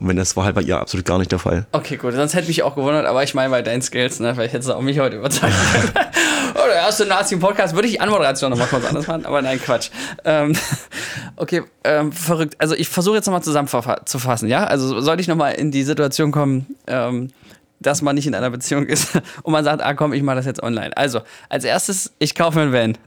Und 0.00 0.08
wenn 0.08 0.16
das 0.16 0.36
war 0.36 0.44
halt 0.44 0.54
bei 0.54 0.62
ihr 0.62 0.78
absolut 0.78 1.04
gar 1.04 1.18
nicht 1.18 1.32
der 1.32 1.40
Fall. 1.40 1.66
Okay, 1.72 1.96
gut, 1.96 2.14
sonst 2.14 2.34
hätte 2.34 2.46
mich 2.46 2.62
auch 2.62 2.76
gewundert, 2.76 3.04
aber 3.04 3.24
ich 3.24 3.34
meine 3.34 3.50
bei 3.50 3.62
deinen 3.62 3.82
Skills, 3.82 4.20
ne, 4.20 4.34
vielleicht 4.34 4.54
hättest 4.54 4.68
du 4.68 4.74
auch 4.74 4.80
mich 4.80 5.00
heute 5.00 5.16
überzeugt. 5.16 5.52
oh, 6.54 6.66
der 6.66 6.76
erste 6.76 7.04
Nazi 7.04 7.34
im 7.34 7.40
Podcast, 7.40 7.74
würde 7.74 7.88
ich 7.88 7.94
die 7.94 8.00
Anmoderation 8.00 8.50
nochmal 8.50 8.68
kurz 8.68 8.84
anders 8.84 9.08
machen, 9.08 9.26
aber 9.26 9.42
nein, 9.42 9.60
Quatsch. 9.60 9.90
Ähm, 10.24 10.52
okay, 11.36 11.62
ähm, 11.82 12.12
verrückt. 12.12 12.54
Also 12.58 12.76
ich 12.76 12.88
versuche 12.88 13.16
jetzt 13.16 13.26
nochmal 13.26 13.42
zusammenzufassen, 13.42 14.48
ja? 14.48 14.64
Also 14.64 15.00
soll 15.00 15.18
ich 15.18 15.26
nochmal 15.26 15.54
in 15.54 15.72
die 15.72 15.82
Situation 15.82 16.30
kommen, 16.30 16.76
ähm, 16.86 17.30
dass 17.80 18.00
man 18.00 18.14
nicht 18.14 18.26
in 18.28 18.36
einer 18.36 18.50
Beziehung 18.50 18.86
ist 18.86 19.16
und 19.42 19.52
man 19.52 19.64
sagt, 19.64 19.82
ah 19.82 19.94
komm, 19.94 20.12
ich 20.12 20.22
mache 20.22 20.36
das 20.36 20.46
jetzt 20.46 20.62
online. 20.62 20.96
Also, 20.96 21.22
als 21.48 21.64
erstes, 21.64 22.12
ich 22.20 22.36
kaufe 22.36 22.58
mir 22.58 22.62
einen 22.62 22.72
Van. 22.72 22.98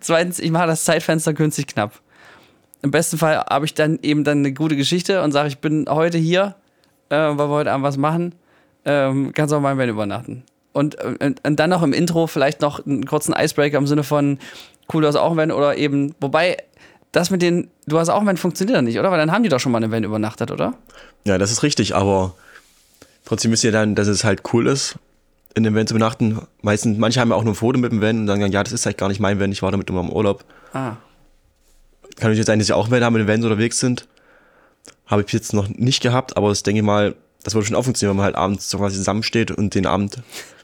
Zweitens, 0.00 0.38
ich 0.38 0.50
mache 0.50 0.66
das 0.66 0.84
Zeitfenster 0.84 1.34
günstig 1.34 1.66
knapp. 1.66 2.00
Im 2.82 2.90
besten 2.90 3.16
Fall 3.16 3.36
habe 3.48 3.64
ich 3.64 3.74
dann 3.74 3.98
eben 4.02 4.24
dann 4.24 4.38
eine 4.38 4.52
gute 4.52 4.76
Geschichte 4.76 5.22
und 5.22 5.32
sage, 5.32 5.48
ich 5.48 5.58
bin 5.58 5.86
heute 5.88 6.18
hier, 6.18 6.56
äh, 7.08 7.16
weil 7.16 7.38
wir 7.38 7.48
heute 7.48 7.72
Abend 7.72 7.84
was 7.84 7.96
machen. 7.96 8.34
Ähm, 8.84 9.32
kannst 9.32 9.54
auch 9.54 9.60
mal 9.60 9.78
Van 9.78 9.88
übernachten. 9.88 10.42
Und, 10.72 10.96
und, 11.02 11.44
und 11.46 11.60
dann 11.60 11.70
noch 11.70 11.82
im 11.82 11.92
Intro 11.92 12.26
vielleicht 12.26 12.60
noch 12.60 12.84
einen 12.84 13.06
kurzen 13.06 13.34
Icebreaker 13.36 13.78
im 13.78 13.86
Sinne 13.86 14.02
von, 14.02 14.38
cool, 14.92 15.02
du 15.02 15.08
hast 15.08 15.16
auch 15.16 15.28
einen 15.28 15.36
Van 15.36 15.50
oder 15.52 15.76
eben, 15.76 16.14
wobei, 16.20 16.56
das 17.12 17.30
mit 17.30 17.42
den, 17.42 17.68
du 17.86 17.98
hast 17.98 18.08
auch 18.08 18.18
einen 18.18 18.26
Van 18.26 18.36
funktioniert 18.36 18.76
ja 18.76 18.82
nicht, 18.82 18.98
oder? 18.98 19.10
Weil 19.10 19.18
dann 19.18 19.30
haben 19.30 19.42
die 19.42 19.48
doch 19.48 19.60
schon 19.60 19.70
mal 19.70 19.78
eine 19.78 19.92
Van 19.92 20.02
übernachtet, 20.02 20.50
oder? 20.50 20.74
Ja, 21.24 21.38
das 21.38 21.52
ist 21.52 21.62
richtig, 21.62 21.94
aber 21.94 22.34
trotzdem 23.24 23.52
wisst 23.52 23.64
ihr 23.64 23.72
dann, 23.72 23.94
dass 23.94 24.08
es 24.08 24.24
halt 24.24 24.42
cool 24.52 24.66
ist, 24.66 24.96
in 25.54 25.62
dem 25.62 25.74
Van 25.74 25.86
zu 25.86 25.94
übernachten. 25.94 26.40
Meistens, 26.62 26.98
manche 26.98 27.20
haben 27.20 27.30
ja 27.30 27.36
auch 27.36 27.44
nur 27.44 27.52
ein 27.52 27.56
Foto 27.56 27.78
mit 27.78 27.92
dem 27.92 28.00
Van 28.00 28.20
und 28.20 28.26
sagen, 28.26 28.50
ja, 28.50 28.64
das 28.64 28.72
ist 28.72 28.86
halt 28.86 28.98
gar 28.98 29.08
nicht 29.08 29.20
mein 29.20 29.38
Van, 29.38 29.52
ich 29.52 29.62
war 29.62 29.70
damit 29.70 29.88
immer 29.90 30.00
im 30.00 30.10
Urlaub. 30.10 30.44
Ah. 30.72 30.96
Kann 32.16 32.30
natürlich 32.30 32.46
sein, 32.46 32.58
dass 32.58 32.66
sie 32.68 32.74
auch 32.74 32.90
Van 32.90 33.02
haben, 33.04 33.14
mit 33.14 33.20
dem 33.20 33.28
Van 33.28 33.42
unterwegs 33.42 33.80
sind. 33.80 34.06
Habe 35.06 35.22
ich 35.26 35.32
jetzt 35.32 35.52
noch 35.52 35.68
nicht 35.68 36.02
gehabt, 36.02 36.36
aber 36.36 36.48
das 36.48 36.62
denke 36.62 36.80
ich 36.80 36.84
mal, 36.84 37.14
das 37.44 37.54
würde 37.54 37.66
schon 37.66 37.76
auch 37.76 37.84
funktionieren, 37.84 38.12
wenn 38.12 38.18
man 38.18 38.24
halt 38.26 38.36
abends 38.36 38.70
so 38.70 38.78
quasi 38.78 38.96
zusammensteht 38.96 39.50
und 39.50 39.74
den 39.74 39.86
Abend 39.86 40.16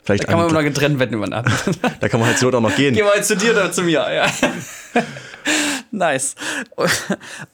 vielleicht 0.04 0.24
Da 0.24 0.28
kann 0.28 0.36
man 0.36 0.44
an- 0.44 0.50
immer 0.50 0.60
noch 0.60 0.64
getrennt 0.68 0.98
Wetten 0.98 1.14
übernachten. 1.14 1.72
da 2.00 2.08
kann 2.08 2.20
man 2.20 2.28
halt 2.28 2.38
so 2.38 2.48
auch 2.50 2.60
noch 2.60 2.74
gehen. 2.76 2.94
Wir 2.94 3.04
jetzt 3.16 3.28
zu 3.28 3.36
dir 3.36 3.52
oder 3.52 3.70
zu 3.72 3.82
mir, 3.82 4.06
ja. 4.14 4.26
nice. 5.90 6.34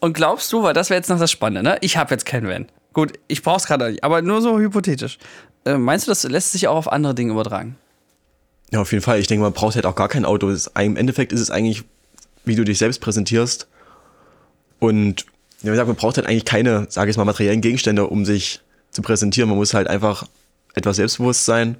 Und 0.00 0.14
glaubst 0.14 0.52
du, 0.52 0.62
weil 0.62 0.74
das 0.74 0.90
wäre 0.90 0.98
jetzt 0.98 1.08
noch 1.08 1.18
das 1.18 1.30
Spannende, 1.30 1.68
ne? 1.68 1.78
Ich 1.80 1.96
habe 1.96 2.10
jetzt 2.12 2.26
keinen 2.26 2.48
Van. 2.48 2.66
Gut, 2.92 3.12
ich 3.28 3.42
brauch's 3.42 3.66
gerade 3.66 3.90
nicht, 3.90 4.04
aber 4.04 4.22
nur 4.22 4.40
so 4.42 4.58
hypothetisch. 4.58 5.18
Äh, 5.64 5.78
meinst 5.78 6.06
du, 6.06 6.10
das 6.10 6.22
lässt 6.24 6.52
sich 6.52 6.68
auch 6.68 6.76
auf 6.76 6.92
andere 6.92 7.14
Dinge 7.14 7.32
übertragen? 7.32 7.76
Ja, 8.70 8.80
auf 8.80 8.92
jeden 8.92 9.02
Fall. 9.02 9.18
Ich 9.18 9.26
denke, 9.26 9.42
man 9.42 9.52
braucht 9.52 9.74
halt 9.74 9.86
auch 9.86 9.94
gar 9.96 10.08
kein 10.08 10.24
Auto. 10.24 10.48
Es- 10.50 10.70
Im 10.78 10.96
Endeffekt 10.96 11.32
ist 11.32 11.40
es 11.40 11.50
eigentlich, 11.50 11.82
wie 12.44 12.54
du 12.56 12.64
dich 12.64 12.78
selbst 12.78 13.00
präsentierst. 13.00 13.66
Und 14.84 15.24
ja, 15.62 15.68
wie 15.68 15.70
gesagt, 15.70 15.88
man 15.88 15.96
braucht 15.96 16.18
halt 16.18 16.26
eigentlich 16.26 16.44
keine, 16.44 16.86
sage 16.90 17.10
ich 17.10 17.16
mal, 17.16 17.24
materiellen 17.24 17.62
Gegenstände, 17.62 18.06
um 18.06 18.26
sich 18.26 18.60
zu 18.90 19.00
präsentieren. 19.00 19.48
Man 19.48 19.56
muss 19.56 19.72
halt 19.72 19.88
einfach 19.88 20.26
etwas 20.74 20.96
selbstbewusst 20.96 21.46
sein 21.46 21.76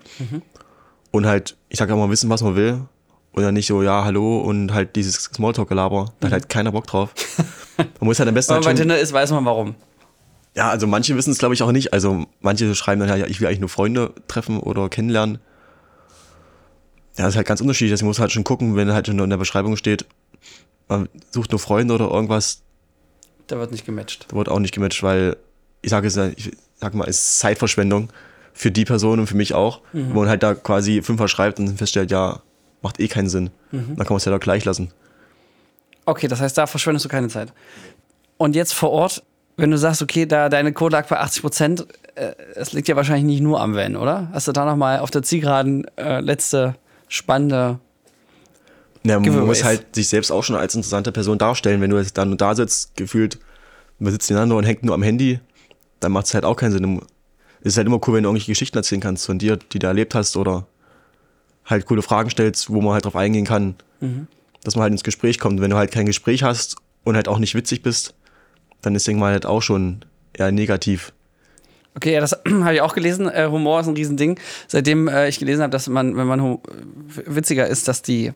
und 1.11 1.27
halt, 1.27 1.57
ich 1.69 1.79
sage 1.79 1.95
mal, 1.95 2.09
wissen, 2.09 2.31
was 2.31 2.43
man 2.43 2.57
will. 2.57 2.81
Und 3.33 3.43
dann 3.43 3.53
nicht 3.53 3.67
so, 3.67 3.83
ja, 3.83 4.05
hallo 4.05 4.41
und 4.41 4.73
halt 4.73 4.97
dieses 4.97 5.17
Smalltalk-Gelaber. 5.25 6.15
Da 6.21 6.29
hat 6.29 6.33
halt 6.33 6.49
keiner 6.49 6.73
Bock 6.73 6.87
drauf. 6.87 7.11
Man 7.77 7.89
muss 8.07 8.21
halt 8.21 8.29
am 8.29 8.35
besten 8.37 8.51
Wenn 8.51 8.55
halt 8.55 8.65
man 8.65 8.75
bei 8.75 8.79
schon, 8.79 8.89
Tinder 8.89 8.99
ist, 9.01 9.13
weiß 9.13 9.33
man 9.33 9.45
warum. 9.45 9.75
Ja, 10.55 10.71
also 10.71 10.87
manche 10.87 11.17
wissen 11.17 11.33
es, 11.33 11.39
glaube 11.39 11.53
ich, 11.55 11.63
auch 11.65 11.73
nicht. 11.73 11.93
Also 11.93 12.27
manche 12.41 12.73
schreiben 12.77 13.01
dann 13.01 13.19
ja, 13.19 13.27
ich 13.27 13.41
will 13.41 13.49
eigentlich 13.49 13.59
nur 13.59 13.69
Freunde 13.69 14.13
treffen 14.29 14.61
oder 14.61 14.89
kennenlernen. 14.89 15.41
Ja, 17.19 17.25
das 17.25 17.31
ist 17.31 17.37
halt 17.37 17.49
ganz 17.49 17.61
unterschiedlich. 17.61 17.91
Deswegen 17.91 18.07
muss 18.07 18.19
man 18.19 18.27
halt 18.27 18.33
schon 18.33 18.45
gucken, 18.45 18.77
wenn 18.77 18.93
halt 18.93 19.09
schon 19.09 19.19
in 19.19 19.31
der 19.31 19.37
Beschreibung 19.37 19.77
steht, 19.77 20.07
man 20.87 21.09
sucht 21.33 21.51
nur 21.51 21.59
Freunde 21.59 21.95
oder 21.95 22.09
irgendwas, 22.09 22.63
Da 23.47 23.59
wird 23.59 23.73
nicht 23.73 23.85
gematcht. 23.85 24.27
da 24.29 24.37
wird 24.37 24.49
auch 24.49 24.59
nicht 24.59 24.75
gematcht, 24.75 25.03
weil 25.03 25.37
ich 25.83 25.91
sage 25.91 26.09
ich 26.09 26.51
sag 26.77 26.95
mal, 26.95 27.09
es 27.09 27.17
ist 27.17 27.39
Zeitverschwendung 27.41 28.09
für 28.53 28.71
die 28.71 28.85
Person 28.85 29.21
und 29.21 29.27
für 29.27 29.37
mich 29.37 29.53
auch, 29.55 29.81
wo 29.93 30.21
man 30.21 30.29
halt 30.29 30.43
da 30.43 30.55
quasi 30.55 31.03
fünfmal 31.03 31.29
schreibt 31.29 31.59
und 31.59 31.77
feststellt, 31.77 32.11
ja, 32.11 32.41
macht 32.83 33.01
eh 33.01 33.09
keinen 33.09 33.29
Sinn. 33.29 33.51
Dann 33.73 33.97
kann 33.97 34.07
man 34.11 34.17
es 34.17 34.25
ja 34.25 34.33
doch 34.33 34.41
gleich 34.41 34.65
lassen. 34.65 34.93
Okay, 36.07 36.29
das 36.29 36.41
heißt, 36.41 36.57
da 36.57 36.67
verschwendest 36.67 37.05
du 37.05 37.09
keine 37.09 37.29
Zeit. 37.29 37.53
Und 38.37 38.55
jetzt 38.55 38.75
vor 38.75 38.91
Ort, 38.91 39.23
wenn 39.57 39.71
du 39.71 39.79
sagst, 39.79 40.03
okay, 40.03 40.27
da 40.27 40.49
deine 40.49 40.73
Code 40.73 40.93
lag 40.93 41.07
bei 41.09 41.19
80 41.19 41.43
Prozent, 41.43 41.87
äh, 42.15 42.33
es 42.55 42.73
liegt 42.73 42.89
ja 42.89 42.97
wahrscheinlich 42.97 43.25
nicht 43.25 43.41
nur 43.41 43.61
am 43.61 43.75
Van, 43.75 43.97
oder? 43.97 44.29
Hast 44.33 44.49
du 44.49 44.53
da 44.53 44.65
nochmal 44.65 44.99
auf 44.99 45.11
der 45.11 45.23
Zielgeraden 45.23 45.87
äh, 45.97 46.21
letzte 46.21 46.77
spannende. 47.09 47.79
Ja, 49.07 49.17
man 49.17 49.23
Giveaways. 49.25 49.47
muss 49.47 49.65
halt 49.65 49.95
sich 49.95 50.09
selbst 50.09 50.31
auch 50.31 50.43
schon 50.43 50.57
als 50.57 50.75
interessante 50.75 51.13
Person 51.13 51.39
darstellen. 51.39 51.81
Wenn 51.81 51.91
du 51.91 51.99
jetzt 51.99 52.17
dann 52.17 52.37
da 52.37 52.55
sitzt, 52.55 52.97
gefühlt, 52.97 53.39
man 53.99 54.13
sitzt 54.13 54.31
nebeneinander 54.31 54.57
und 54.57 54.65
hängt 54.65 54.83
nur 54.83 54.95
am 54.95 55.03
Handy, 55.03 55.41
dann 56.01 56.13
macht 56.13 56.27
es 56.27 56.35
halt 56.35 56.45
auch 56.45 56.57
keinen 56.57 56.73
Sinn. 56.73 57.01
Es 57.61 57.73
ist 57.73 57.77
halt 57.77 57.87
immer 57.87 58.01
cool, 58.07 58.15
wenn 58.15 58.23
du 58.23 58.29
irgendwelche 58.29 58.53
Geschichten 58.53 58.79
erzählen 58.79 59.01
kannst 59.01 59.27
von 59.27 59.39
dir, 59.39 59.57
die 59.57 59.79
du 59.79 59.87
erlebt 59.87 60.15
hast 60.15 60.37
oder 60.37 60.67
halt 61.67 61.87
coole 61.87 62.03
Fragen 62.03 62.31
stellst, 62.31 62.71
wo 62.71 62.81
man 62.81 62.95
halt 62.95 63.05
drauf 63.05 63.17
eingehen 63.17 63.47
kann, 63.47 63.75
dass 64.63 64.77
man 64.77 64.83
halt 64.83 64.93
ins 64.93 65.05
Gespräch 65.05 65.39
kommt. 65.39 65.61
Wenn 65.61 65.71
du 65.71 65.77
halt 65.77 65.93
kein 65.93 66.07
Gespräch 66.07 66.43
hast 66.43 66.77
und 67.05 67.17
halt 67.17 67.29
auch 67.29 67.39
nicht 67.39 67.55
witzig 67.55 67.83
bist, 67.83 68.15
dann 68.83 68.95
ist 68.95 69.09
irgendwann 69.09 69.33
halt 69.33 69.47
auch 69.47 69.63
schon 69.63 70.05
eher 70.35 70.53
negativ. 70.53 71.13
Okay, 71.97 72.13
ja, 72.13 72.21
das 72.21 72.33
habe 72.49 72.75
ich 72.75 72.81
auch 72.81 72.95
gelesen. 72.95 73.29
Äh, 73.29 73.49
Humor 73.51 73.81
ist 73.81 73.87
ein 73.87 73.95
Riesending. 73.95 74.39
Seitdem 74.67 75.09
äh, 75.09 75.29
ich 75.29 75.39
gelesen 75.39 75.63
habe, 75.63 75.71
dass 75.71 75.89
man, 75.89 76.17
wenn 76.17 76.27
man 76.27 76.59
witziger 77.25 77.67
ist, 77.67 77.89
dass 77.89 78.03
die, 78.03 78.33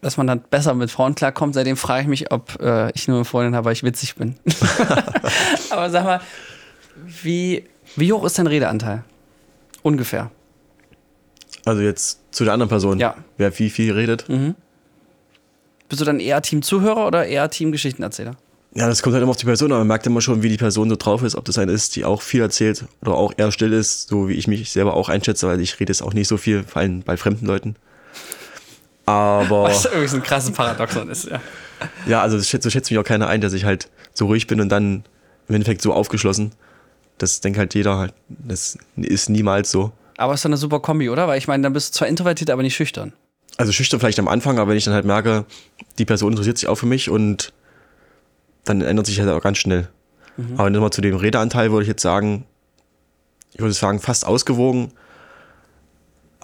dass 0.00 0.16
man 0.16 0.26
dann 0.26 0.40
besser 0.40 0.74
mit 0.74 0.90
Frauen 0.90 1.14
klarkommt, 1.14 1.54
seitdem 1.54 1.76
frage 1.76 2.02
ich 2.02 2.08
mich, 2.08 2.30
ob 2.32 2.60
äh, 2.60 2.90
ich 2.92 3.08
nur 3.08 3.16
eine 3.16 3.24
Freundin 3.24 3.54
habe, 3.56 3.66
weil 3.66 3.72
ich 3.72 3.82
witzig 3.82 4.14
bin. 4.16 4.36
Aber 5.70 5.90
sag 5.90 6.04
mal, 6.04 6.20
wie, 7.22 7.64
wie 7.96 8.12
hoch 8.12 8.24
ist 8.24 8.38
dein 8.38 8.46
Redeanteil? 8.46 9.04
Ungefähr. 9.82 10.30
Also 11.64 11.82
jetzt 11.82 12.20
zu 12.30 12.44
der 12.44 12.52
anderen 12.52 12.68
Person, 12.68 12.98
Ja. 12.98 13.16
wer 13.36 13.50
viel, 13.52 13.70
viel 13.70 13.92
redet. 13.92 14.26
Bist 15.88 16.00
du 16.00 16.04
dann 16.04 16.20
eher 16.20 16.40
Team 16.42 16.62
Zuhörer 16.62 17.06
oder 17.06 17.26
eher 17.26 17.50
Team 17.50 17.72
Geschichtenerzähler? 17.72 18.36
Ja, 18.74 18.88
das 18.88 19.02
kommt 19.02 19.14
halt 19.14 19.22
immer 19.22 19.30
auf 19.30 19.36
die 19.38 19.46
Person 19.46 19.72
an. 19.72 19.78
Man 19.78 19.86
merkt 19.86 20.06
immer 20.06 20.20
schon, 20.20 20.42
wie 20.42 20.50
die 20.50 20.58
Person 20.58 20.90
so 20.90 20.96
drauf 20.96 21.22
ist, 21.22 21.34
ob 21.34 21.44
das 21.46 21.56
eine 21.58 21.72
ist, 21.72 21.96
die 21.96 22.04
auch 22.04 22.20
viel 22.20 22.42
erzählt 22.42 22.84
oder 23.00 23.14
auch 23.14 23.32
eher 23.36 23.50
still 23.50 23.72
ist, 23.72 24.08
so 24.08 24.28
wie 24.28 24.34
ich 24.34 24.48
mich 24.48 24.70
selber 24.70 24.94
auch 24.94 25.08
einschätze, 25.08 25.48
weil 25.48 25.60
ich 25.60 25.80
rede 25.80 25.90
jetzt 25.90 26.02
auch 26.02 26.12
nicht 26.12 26.28
so 26.28 26.36
viel, 26.36 26.62
vor 26.64 26.82
allem 26.82 27.00
bei 27.02 27.16
fremden 27.16 27.46
Leuten. 27.46 27.76
Aber 29.06 29.64
Was 29.64 29.84
irgendwie 29.84 30.08
so 30.08 30.16
ein 30.16 30.22
krasses 30.22 30.52
Paradoxon 30.52 31.08
ist, 31.08 31.28
ja. 31.28 31.40
ja, 32.06 32.22
also 32.22 32.38
so 32.38 32.70
schätzt 32.70 32.90
mich 32.90 32.98
auch 32.98 33.04
keiner 33.04 33.28
ein, 33.28 33.40
dass 33.40 33.52
ich 33.52 33.64
halt 33.64 33.88
so 34.12 34.26
ruhig 34.26 34.46
bin 34.46 34.60
und 34.60 34.68
dann 34.68 35.04
im 35.48 35.54
Endeffekt 35.54 35.80
so 35.80 35.92
aufgeschlossen. 35.92 36.52
Das 37.18 37.40
denkt 37.40 37.58
halt 37.58 37.74
jeder 37.74 37.96
halt. 37.98 38.14
Das 38.28 38.76
ist 38.96 39.30
niemals 39.30 39.70
so. 39.70 39.92
Aber 40.18 40.34
ist 40.34 40.44
doch 40.44 40.48
eine 40.48 40.56
super 40.56 40.80
Kombi, 40.80 41.08
oder? 41.08 41.28
Weil 41.28 41.38
ich 41.38 41.46
meine, 41.46 41.62
dann 41.62 41.72
bist 41.72 41.94
du 41.94 41.98
zwar 41.98 42.08
introvertiert, 42.08 42.50
aber 42.50 42.62
nicht 42.62 42.74
schüchtern. 42.74 43.12
Also 43.56 43.72
schüchtern 43.72 44.00
vielleicht 44.00 44.18
am 44.18 44.28
Anfang, 44.28 44.58
aber 44.58 44.70
wenn 44.70 44.76
ich 44.76 44.84
dann 44.84 44.94
halt 44.94 45.06
merke, 45.06 45.46
die 45.98 46.04
Person 46.04 46.32
interessiert 46.32 46.58
sich 46.58 46.68
auch 46.68 46.74
für 46.74 46.86
mich 46.86 47.08
und 47.08 47.52
dann 48.64 48.82
ändert 48.82 49.06
sich 49.06 49.20
halt 49.20 49.30
auch 49.30 49.42
ganz 49.42 49.58
schnell. 49.58 49.88
Aber 50.58 50.68
nochmal 50.68 50.90
zu 50.90 51.00
dem 51.00 51.16
Redeanteil 51.16 51.70
würde 51.70 51.82
ich 51.82 51.88
jetzt 51.88 52.02
sagen, 52.02 52.44
ich 53.54 53.60
würde 53.60 53.72
sagen, 53.72 54.00
fast 54.00 54.26
ausgewogen, 54.26 54.92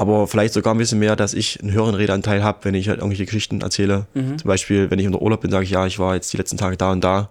aber 0.02 0.26
vielleicht 0.26 0.52
sogar 0.52 0.74
ein 0.74 0.78
bisschen 0.78 0.98
mehr, 0.98 1.16
dass 1.16 1.32
ich 1.32 1.60
einen 1.60 1.72
höheren 1.72 1.94
Redeanteil 1.94 2.44
habe, 2.44 2.58
wenn 2.62 2.74
ich 2.74 2.88
halt 2.88 2.98
irgendwelche 2.98 3.24
Geschichten 3.24 3.60
erzähle. 3.60 4.06
Zum 4.14 4.36
Beispiel, 4.44 4.90
wenn 4.90 4.98
ich 4.98 5.06
unter 5.06 5.22
Urlaub 5.22 5.40
bin, 5.40 5.50
sage 5.50 5.64
ich, 5.64 5.70
ja, 5.70 5.86
ich 5.86 5.98
war 5.98 6.14
jetzt 6.14 6.32
die 6.32 6.36
letzten 6.36 6.58
Tage 6.58 6.76
da 6.76 6.92
und 6.92 7.02
da. 7.02 7.30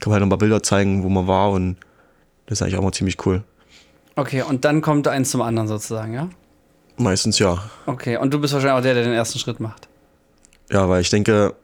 Kann 0.00 0.10
man 0.10 0.14
halt 0.14 0.20
noch 0.20 0.26
ein 0.26 0.30
paar 0.30 0.38
Bilder 0.38 0.62
zeigen, 0.62 1.02
wo 1.04 1.08
man 1.08 1.26
war 1.26 1.50
und 1.50 1.76
das 2.46 2.58
ist 2.58 2.62
eigentlich 2.62 2.76
auch 2.76 2.82
mal 2.82 2.92
ziemlich 2.92 3.24
cool. 3.26 3.42
Okay, 4.16 4.42
und 4.42 4.64
dann 4.64 4.80
kommt 4.80 5.06
eins 5.06 5.30
zum 5.30 5.42
anderen 5.42 5.68
sozusagen, 5.68 6.14
ja? 6.14 6.28
Meistens 6.96 7.38
ja. 7.38 7.62
Okay, 7.86 8.16
und 8.16 8.32
du 8.32 8.40
bist 8.40 8.52
wahrscheinlich 8.54 8.78
auch 8.78 8.82
der, 8.82 8.94
der 8.94 9.04
den 9.04 9.12
ersten 9.12 9.38
Schritt 9.38 9.60
macht. 9.60 9.88
Ja, 10.70 10.88
weil 10.88 11.02
ich 11.02 11.10
denke, 11.10 11.54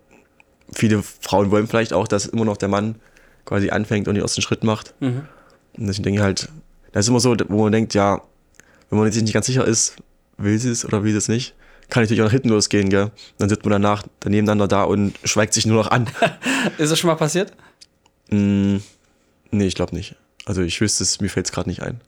viele 0.72 1.02
Frauen 1.02 1.50
wollen 1.50 1.66
vielleicht 1.66 1.92
auch, 1.92 2.06
dass 2.06 2.26
immer 2.26 2.44
noch 2.44 2.56
der 2.56 2.68
Mann 2.68 2.96
quasi 3.44 3.70
anfängt 3.70 4.08
und 4.08 4.14
den 4.14 4.22
ersten 4.22 4.42
Schritt 4.42 4.62
macht. 4.62 4.94
Und 5.00 5.26
deswegen 5.76 6.04
denke 6.04 6.20
ich 6.20 6.24
halt, 6.24 6.48
das 6.92 7.06
ist 7.06 7.08
immer 7.08 7.20
so, 7.20 7.34
wo 7.48 7.62
man 7.62 7.72
denkt, 7.72 7.94
ja, 7.94 8.20
wenn 8.90 8.98
man 8.98 9.10
sich 9.10 9.22
nicht 9.22 9.32
ganz 9.32 9.46
sicher 9.46 9.66
ist, 9.66 9.96
will 10.38 10.58
sie 10.58 10.70
es 10.70 10.84
oder 10.84 11.02
will 11.04 11.12
sie 11.12 11.18
es 11.18 11.28
nicht, 11.28 11.54
kann 11.90 12.02
natürlich 12.02 12.20
auch 12.22 12.26
nach 12.26 12.32
hinten 12.32 12.48
losgehen, 12.48 12.88
gell? 12.90 13.10
Dann 13.38 13.48
sitzt 13.48 13.64
man 13.64 13.72
danach 13.72 14.04
nebeneinander 14.24 14.68
da 14.68 14.84
und 14.84 15.14
schweigt 15.24 15.52
sich 15.54 15.66
nur 15.66 15.76
noch 15.76 15.90
an. 15.90 16.06
Ist 16.78 16.90
das 16.90 16.98
schon 16.98 17.08
mal 17.08 17.16
passiert? 17.16 17.52
mm, 18.30 18.76
nee, 19.50 19.66
ich 19.66 19.74
glaube 19.74 19.94
nicht. 19.94 20.16
Also 20.46 20.62
ich 20.62 20.80
wüsste 20.80 21.04
es, 21.04 21.20
mir 21.20 21.28
fällt 21.28 21.46
es 21.46 21.52
gerade 21.52 21.68
nicht 21.68 21.82
ein. 21.82 22.00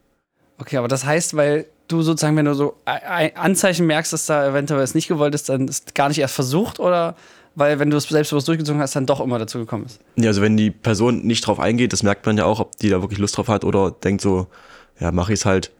Okay, 0.58 0.76
aber 0.78 0.88
das 0.88 1.04
heißt, 1.04 1.36
weil 1.36 1.66
du 1.88 2.02
sozusagen, 2.02 2.36
wenn 2.36 2.46
du 2.46 2.54
so 2.54 2.76
Ei- 2.84 3.08
Ei- 3.08 3.36
Anzeichen 3.36 3.86
merkst, 3.86 4.12
dass 4.12 4.26
da 4.26 4.48
eventuell 4.48 4.82
es 4.82 4.94
nicht 4.94 5.08
gewollt 5.08 5.34
ist, 5.34 5.48
dann 5.48 5.68
ist 5.68 5.94
gar 5.94 6.08
nicht 6.08 6.18
erst 6.18 6.34
versucht 6.34 6.80
oder 6.80 7.14
weil, 7.54 7.78
wenn 7.78 7.88
du 7.88 7.96
es 7.96 8.04
selbstbewusst 8.04 8.48
durchgezogen 8.48 8.80
hast, 8.82 8.96
dann 8.96 9.06
doch 9.06 9.20
immer 9.20 9.38
dazu 9.38 9.58
gekommen 9.58 9.86
ist? 9.86 10.00
Ja, 10.16 10.28
also 10.28 10.42
wenn 10.42 10.56
die 10.58 10.70
Person 10.70 11.26
nicht 11.26 11.46
drauf 11.46 11.58
eingeht, 11.58 11.92
das 11.92 12.02
merkt 12.02 12.26
man 12.26 12.36
ja 12.36 12.44
auch, 12.44 12.60
ob 12.60 12.76
die 12.76 12.90
da 12.90 13.00
wirklich 13.00 13.18
Lust 13.18 13.36
drauf 13.36 13.48
hat 13.48 13.64
oder 13.64 13.90
denkt 13.90 14.20
so, 14.20 14.46
ja, 15.00 15.10
mach 15.12 15.30
ich's 15.30 15.44
halt, 15.46 15.70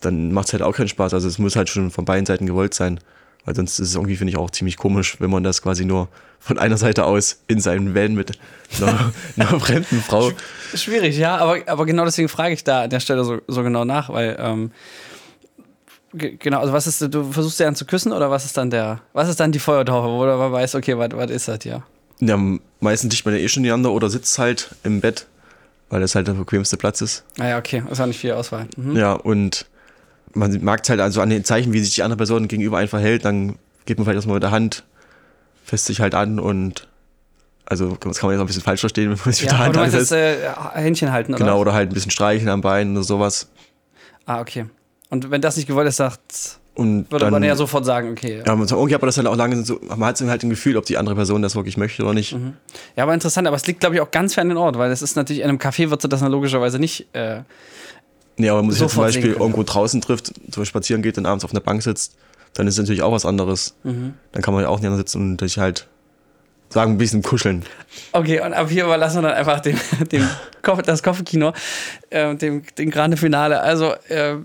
dann 0.00 0.32
macht's 0.32 0.52
halt 0.52 0.62
auch 0.62 0.74
keinen 0.74 0.88
Spaß. 0.88 1.14
Also 1.14 1.28
es 1.28 1.38
muss 1.38 1.56
halt 1.56 1.68
schon 1.68 1.90
von 1.90 2.04
beiden 2.04 2.26
Seiten 2.26 2.46
gewollt 2.46 2.74
sein. 2.74 3.00
Weil 3.44 3.54
sonst 3.54 3.78
ist 3.78 3.88
es 3.90 3.94
irgendwie, 3.94 4.16
finde 4.16 4.32
ich, 4.32 4.36
auch 4.36 4.50
ziemlich 4.50 4.76
komisch, 4.76 5.16
wenn 5.20 5.30
man 5.30 5.42
das 5.42 5.62
quasi 5.62 5.84
nur 5.86 6.08
von 6.38 6.58
einer 6.58 6.76
Seite 6.76 7.04
aus 7.04 7.40
in 7.46 7.60
seinen 7.60 7.94
Van 7.94 8.14
mit 8.14 8.32
einer, 8.80 9.12
einer 9.36 9.60
fremden 9.60 10.02
Frau. 10.02 10.32
Schwierig, 10.74 11.16
ja, 11.16 11.36
aber, 11.38 11.58
aber 11.66 11.86
genau 11.86 12.04
deswegen 12.04 12.28
frage 12.28 12.52
ich 12.52 12.62
da 12.64 12.82
an 12.82 12.90
der 12.90 13.00
Stelle 13.00 13.24
so, 13.24 13.38
so 13.46 13.62
genau 13.62 13.84
nach, 13.86 14.10
weil, 14.10 14.36
ähm, 14.38 14.70
ge- 16.12 16.36
genau, 16.38 16.60
also 16.60 16.72
was 16.72 16.86
ist, 16.86 17.00
du 17.14 17.32
versuchst 17.32 17.58
sie 17.58 17.64
dann 17.64 17.74
zu 17.74 17.86
küssen 17.86 18.12
oder 18.12 18.30
was 18.30 18.44
ist 18.44 18.56
dann 18.56 18.70
der, 18.70 19.00
was 19.12 19.28
ist 19.28 19.40
dann 19.40 19.52
die 19.52 19.58
Feuertaufe, 19.58 20.08
wo 20.08 20.24
man 20.26 20.52
weiß, 20.52 20.74
okay, 20.74 20.96
was 20.98 21.30
ist 21.30 21.48
das 21.48 21.58
hier? 21.62 21.82
Ja, 22.20 22.38
meistens 22.80 23.12
liegt 23.14 23.24
man 23.24 23.34
ja 23.34 23.40
eh 23.40 23.48
schon 23.48 23.62
nebeneinander 23.62 23.92
oder 23.92 24.10
sitzt 24.10 24.38
halt 24.38 24.74
im 24.82 25.00
Bett, 25.00 25.26
weil 25.88 26.00
das 26.00 26.14
halt 26.14 26.26
der 26.28 26.32
bequemste 26.34 26.76
Platz 26.76 27.00
ist. 27.00 27.24
Ah 27.38 27.56
okay, 27.56 27.82
ist 27.90 28.00
auch 28.00 28.06
nicht 28.06 28.20
viel 28.20 28.32
Auswahl. 28.32 28.66
Mhm. 28.76 28.96
Ja, 28.96 29.12
und 29.12 29.66
man 30.34 30.52
merkt 30.62 30.88
halt 30.88 31.00
also 31.00 31.20
an 31.20 31.30
den 31.30 31.44
Zeichen, 31.44 31.72
wie 31.72 31.80
sich 31.80 31.94
die 31.94 32.02
andere 32.02 32.16
Person 32.18 32.48
gegenüber 32.48 32.78
einen 32.78 32.88
verhält, 32.88 33.24
dann 33.24 33.56
geht 33.86 33.98
man 33.98 34.04
vielleicht 34.04 34.16
erstmal 34.16 34.34
mit 34.34 34.42
der 34.42 34.50
Hand, 34.50 34.84
fässt 35.64 35.86
sich 35.86 36.00
halt 36.00 36.14
an 36.14 36.38
und 36.38 36.86
also 37.66 37.96
das 38.00 38.18
kann 38.18 38.28
man 38.28 38.34
jetzt 38.34 38.40
auch 38.40 38.44
ein 38.44 38.46
bisschen 38.46 38.62
falsch 38.62 38.80
verstehen, 38.80 39.10
wenn 39.10 39.18
man 39.24 39.32
sich 39.32 39.42
mit 39.42 39.50
Ja, 39.52 39.58
der 39.58 39.58
aber 39.58 39.64
Hand 39.66 39.76
du 39.76 39.80
meinst 39.80 39.94
anfasst. 39.94 40.10
jetzt 40.12 40.76
äh, 40.76 40.80
Händchen 40.80 41.12
halten, 41.12 41.34
oder? 41.34 41.44
Genau, 41.44 41.60
oder 41.60 41.72
halt 41.74 41.90
ein 41.90 41.94
bisschen 41.94 42.10
streicheln 42.10 42.48
am 42.48 42.60
Bein 42.60 42.92
oder 42.92 43.04
sowas. 43.04 43.48
Ah, 44.26 44.40
okay. 44.40 44.66
Und 45.10 45.30
wenn 45.30 45.40
das 45.40 45.56
nicht 45.56 45.66
gewollt 45.66 45.88
ist, 45.88 45.96
sagt, 45.96 46.58
Und 46.74 47.10
würde 47.10 47.24
dann, 47.26 47.32
man 47.32 47.42
ja 47.42 47.56
sofort 47.56 47.84
sagen, 47.86 48.10
okay. 48.12 48.42
ja, 48.46 48.54
man- 48.54 48.68
irgendwie 48.68 48.94
hat 48.94 49.00
man 49.02 49.08
das 49.08 49.16
halt 49.16 49.26
auch 49.26 49.36
lange 49.36 49.62
so, 49.64 49.80
man 49.88 50.04
hat 50.04 50.20
halt 50.20 50.42
ein 50.42 50.50
Gefühl, 50.50 50.76
ob 50.76 50.84
die 50.84 50.96
andere 50.98 51.14
Person 51.14 51.40
das 51.42 51.54
wirklich 51.56 51.76
möchte 51.78 52.02
oder 52.02 52.12
nicht. 52.14 52.36
Ja, 52.96 53.02
aber 53.04 53.14
interessant, 53.14 53.46
aber 53.46 53.56
es 53.56 53.66
liegt, 53.66 53.80
glaube 53.80 53.94
ich, 53.96 54.00
auch 54.02 54.10
ganz 54.10 54.34
fern 54.34 54.48
den 54.48 54.58
Ort, 54.58 54.76
weil 54.78 54.90
es 54.90 55.00
ist 55.02 55.16
natürlich, 55.16 55.40
in 55.42 55.48
einem 55.48 55.58
Café 55.58 55.88
wird 55.90 56.02
sie 56.02 56.08
das 56.08 56.20
dann 56.20 56.30
logischerweise 56.32 56.78
nicht. 56.78 57.06
Äh, 57.14 57.40
Nee, 58.38 58.48
aber 58.48 58.58
wenn 58.60 58.66
man 58.66 58.72
sich 58.72 58.80
jetzt 58.82 58.94
zum 58.94 59.02
Beispiel 59.02 59.32
irgendwo 59.32 59.62
draußen 59.62 60.00
trifft, 60.00 60.26
zum 60.28 60.34
Beispiel 60.46 60.64
spazieren 60.66 61.02
geht 61.02 61.18
und 61.18 61.26
abends 61.26 61.44
auf 61.44 61.50
einer 61.50 61.60
Bank 61.60 61.82
sitzt, 61.82 62.16
dann 62.54 62.66
ist 62.66 62.74
es 62.74 62.78
natürlich 62.78 63.02
auch 63.02 63.12
was 63.12 63.26
anderes. 63.26 63.74
Mhm. 63.84 64.14
Dann 64.32 64.42
kann 64.42 64.54
man 64.54 64.62
ja 64.62 64.68
auch 64.68 64.76
nebeneinander 64.76 64.98
sitzen 65.06 65.32
und 65.32 65.40
sich 65.40 65.58
halt 65.58 65.86
sagen, 66.70 66.92
ein 66.92 66.98
bisschen 66.98 67.22
kuscheln. 67.22 67.64
okay, 68.12 68.40
und 68.40 68.52
ab 68.52 68.68
hier 68.70 68.84
überlassen 68.84 69.18
wir 69.22 69.28
dann 69.28 69.36
einfach 69.38 69.60
dem, 69.60 69.76
dem 70.12 70.28
Koff- 70.62 70.82
das 70.82 71.02
Koffekino, 71.02 71.52
äh, 72.10 72.34
dem, 72.36 72.62
dem 72.76 72.90
Grande 72.90 73.16
Finale. 73.16 73.60
Also, 73.60 73.92
äh, 74.08 74.36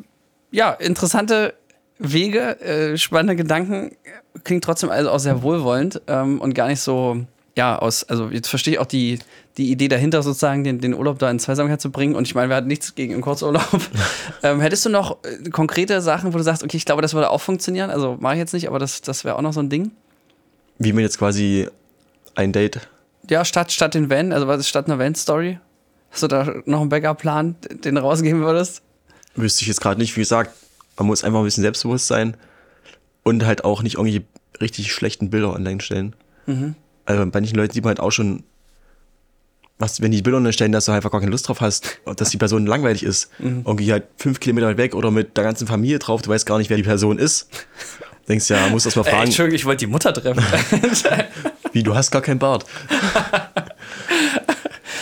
ja, 0.52 0.72
interessante 0.72 1.54
Wege, 2.00 2.60
äh, 2.62 2.98
spannende 2.98 3.36
Gedanken, 3.36 3.96
klingt 4.44 4.64
trotzdem 4.64 4.90
also 4.90 5.10
auch 5.12 5.20
sehr 5.20 5.42
wohlwollend 5.44 6.02
ähm, 6.08 6.42
und 6.42 6.54
gar 6.56 6.68
nicht 6.68 6.80
so, 6.82 7.26
ja, 7.56 7.78
aus, 7.78 8.04
also 8.04 8.30
jetzt 8.30 8.48
verstehe 8.48 8.74
ich 8.74 8.80
auch 8.80 8.86
die, 8.86 9.20
die 9.58 9.72
Idee 9.72 9.88
dahinter, 9.88 10.24
sozusagen 10.24 10.64
den, 10.64 10.80
den 10.80 10.94
Urlaub 10.94 11.20
da 11.20 11.30
in 11.30 11.40
Zweisamkeit 11.40 11.82
zu 11.82 11.92
bringen. 11.92 12.16
Und 12.16 12.28
ich 12.28 12.34
meine, 12.34 12.50
wir 12.50 12.56
hatten 12.56 12.68
nichts 12.68 12.96
gegen 12.96 13.14
einen 13.14 13.22
Kurzurlaub. 13.22 13.80
ähm, 14.44 14.60
hättest 14.60 14.86
du 14.86 14.90
noch 14.90 15.18
äh, 15.24 15.50
konkrete 15.50 16.02
Sachen, 16.02 16.34
wo 16.34 16.38
du 16.38 16.44
sagst, 16.44 16.64
okay, 16.64 16.78
ich 16.78 16.86
glaube, 16.86 17.02
das 17.02 17.14
würde 17.14 17.30
auch 17.30 17.42
funktionieren? 17.42 17.90
Also 17.90 18.18
mache 18.20 18.34
ich 18.34 18.40
jetzt 18.40 18.54
nicht, 18.54 18.68
aber 18.68 18.80
das, 18.80 19.02
das 19.02 19.24
wäre 19.24 19.36
auch 19.36 19.42
noch 19.42 19.54
so 19.54 19.60
ein 19.60 19.70
Ding. 19.70 19.92
Wie 20.80 20.94
man 20.94 21.04
jetzt 21.04 21.20
quasi 21.20 21.68
ein 22.36 22.52
Date 22.52 22.80
Ja, 23.30 23.46
statt, 23.46 23.72
statt 23.72 23.94
den 23.94 24.10
Van, 24.10 24.34
also 24.34 24.48
was 24.48 24.60
ist 24.60 24.70
statt 24.70 24.88
einer 24.88 24.98
Van-Story? 24.98 25.60
Hast 26.10 26.24
du 26.24 26.28
da 26.28 26.56
noch 26.66 26.82
einen 26.82 26.90
Backup-Plan, 26.90 27.56
den 27.84 27.96
du 27.96 28.02
rausgeben 28.02 28.42
würdest? 28.42 28.82
wüsste 29.36 29.62
ich 29.62 29.68
jetzt 29.68 29.82
gerade 29.82 30.00
nicht. 30.00 30.16
Wie 30.16 30.22
gesagt, 30.22 30.52
man 30.98 31.08
muss 31.08 31.24
einfach 31.24 31.40
ein 31.40 31.46
bisschen 31.46 31.64
selbstbewusst 31.64 32.08
sein 32.08 32.38
und 33.24 33.46
halt 33.46 33.64
auch 33.64 33.82
nicht 33.82 33.96
irgendwie 33.96 34.26
richtig 34.62 34.94
schlechten 34.94 35.30
Bilder 35.30 35.54
online 35.54 35.82
stellen. 35.82 36.16
Also 37.06 37.26
bei 37.26 37.40
manchen 37.40 37.58
Leuten 37.58 37.74
sieht 37.74 37.84
man 37.84 37.90
halt 37.90 38.00
auch 38.00 38.12
schon, 38.12 38.44
was, 39.80 40.02
wenn 40.02 40.12
die 40.12 40.22
Bilder 40.22 40.38
online 40.38 40.54
stellen, 40.54 40.72
dass 40.72 40.86
du 40.86 40.92
einfach 40.92 41.12
gar 41.12 41.20
keine 41.20 41.32
Lust 41.32 41.48
drauf 41.48 41.62
hast, 41.62 42.00
dass 42.16 42.30
die 42.30 42.38
Person 42.38 42.66
langweilig 42.66 43.04
ist. 43.04 43.30
Irgendwie 43.40 43.92
halt 43.92 44.06
fünf 44.18 44.40
Kilometer 44.40 44.68
weit 44.68 44.78
weg 44.78 44.96
oder 44.96 45.12
mit 45.12 45.36
der 45.36 45.44
ganzen 45.44 45.68
Familie 45.68 46.00
drauf, 46.00 46.22
du 46.22 46.30
weißt 46.30 46.46
gar 46.46 46.58
nicht, 46.58 46.70
wer 46.70 46.78
die 46.78 46.84
Person 46.84 47.20
ist. 47.20 47.50
Denkst 48.30 48.50
ja, 48.50 48.70
musst 48.70 48.86
erst 48.86 48.96
mal 48.96 49.06
Äh, 49.06 49.10
fragen, 49.10 49.24
Entschuldigung, 49.26 49.56
ich 49.56 49.66
wollte 49.66 49.86
die 49.86 49.92
Mutter 49.92 50.14
treffen. 50.14 50.42
wie, 51.74 51.84
du 51.84 51.94
hast 51.94 52.12
gar 52.12 52.22
keinen 52.22 52.40
Bart. 52.40 52.66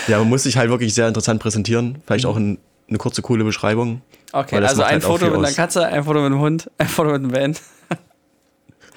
ja, 0.08 0.18
man 0.18 0.28
muss 0.28 0.44
sich 0.44 0.58
halt 0.58 0.72
wirklich 0.72 0.96
sehr 0.96 1.08
interessant 1.08 1.40
präsentieren. 1.40 2.02
Vielleicht 2.08 2.26
auch 2.26 2.36
in, 2.36 2.58
eine 2.90 2.98
kurze, 2.98 3.22
coole 3.22 3.44
Beschreibung. 3.44 4.02
Okay, 4.32 4.60
das 4.60 4.72
also 4.72 4.84
ein 4.84 4.94
halt 4.94 5.04
Foto 5.04 5.26
mit 5.26 5.36
einer. 5.36 5.52
Katze, 5.52 5.86
ein 5.86 6.04
Foto 6.04 6.22
mit 6.22 6.32
einem 6.32 6.40
Hund, 6.40 6.72
ein 6.80 6.88
Foto 6.88 7.12
mit 7.12 7.22
einem 7.22 7.32
Van. 7.32 7.56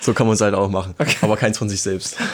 So 0.05 0.13
kann 0.13 0.27
man 0.27 0.35
es 0.35 0.43
halt 0.43 0.55
auch 0.55 0.69
machen. 0.69 0.95
Aber 1.23 1.37
keins 1.39 1.57
von 1.57 1.69
sich 1.69 1.81
selbst. 1.81 2.17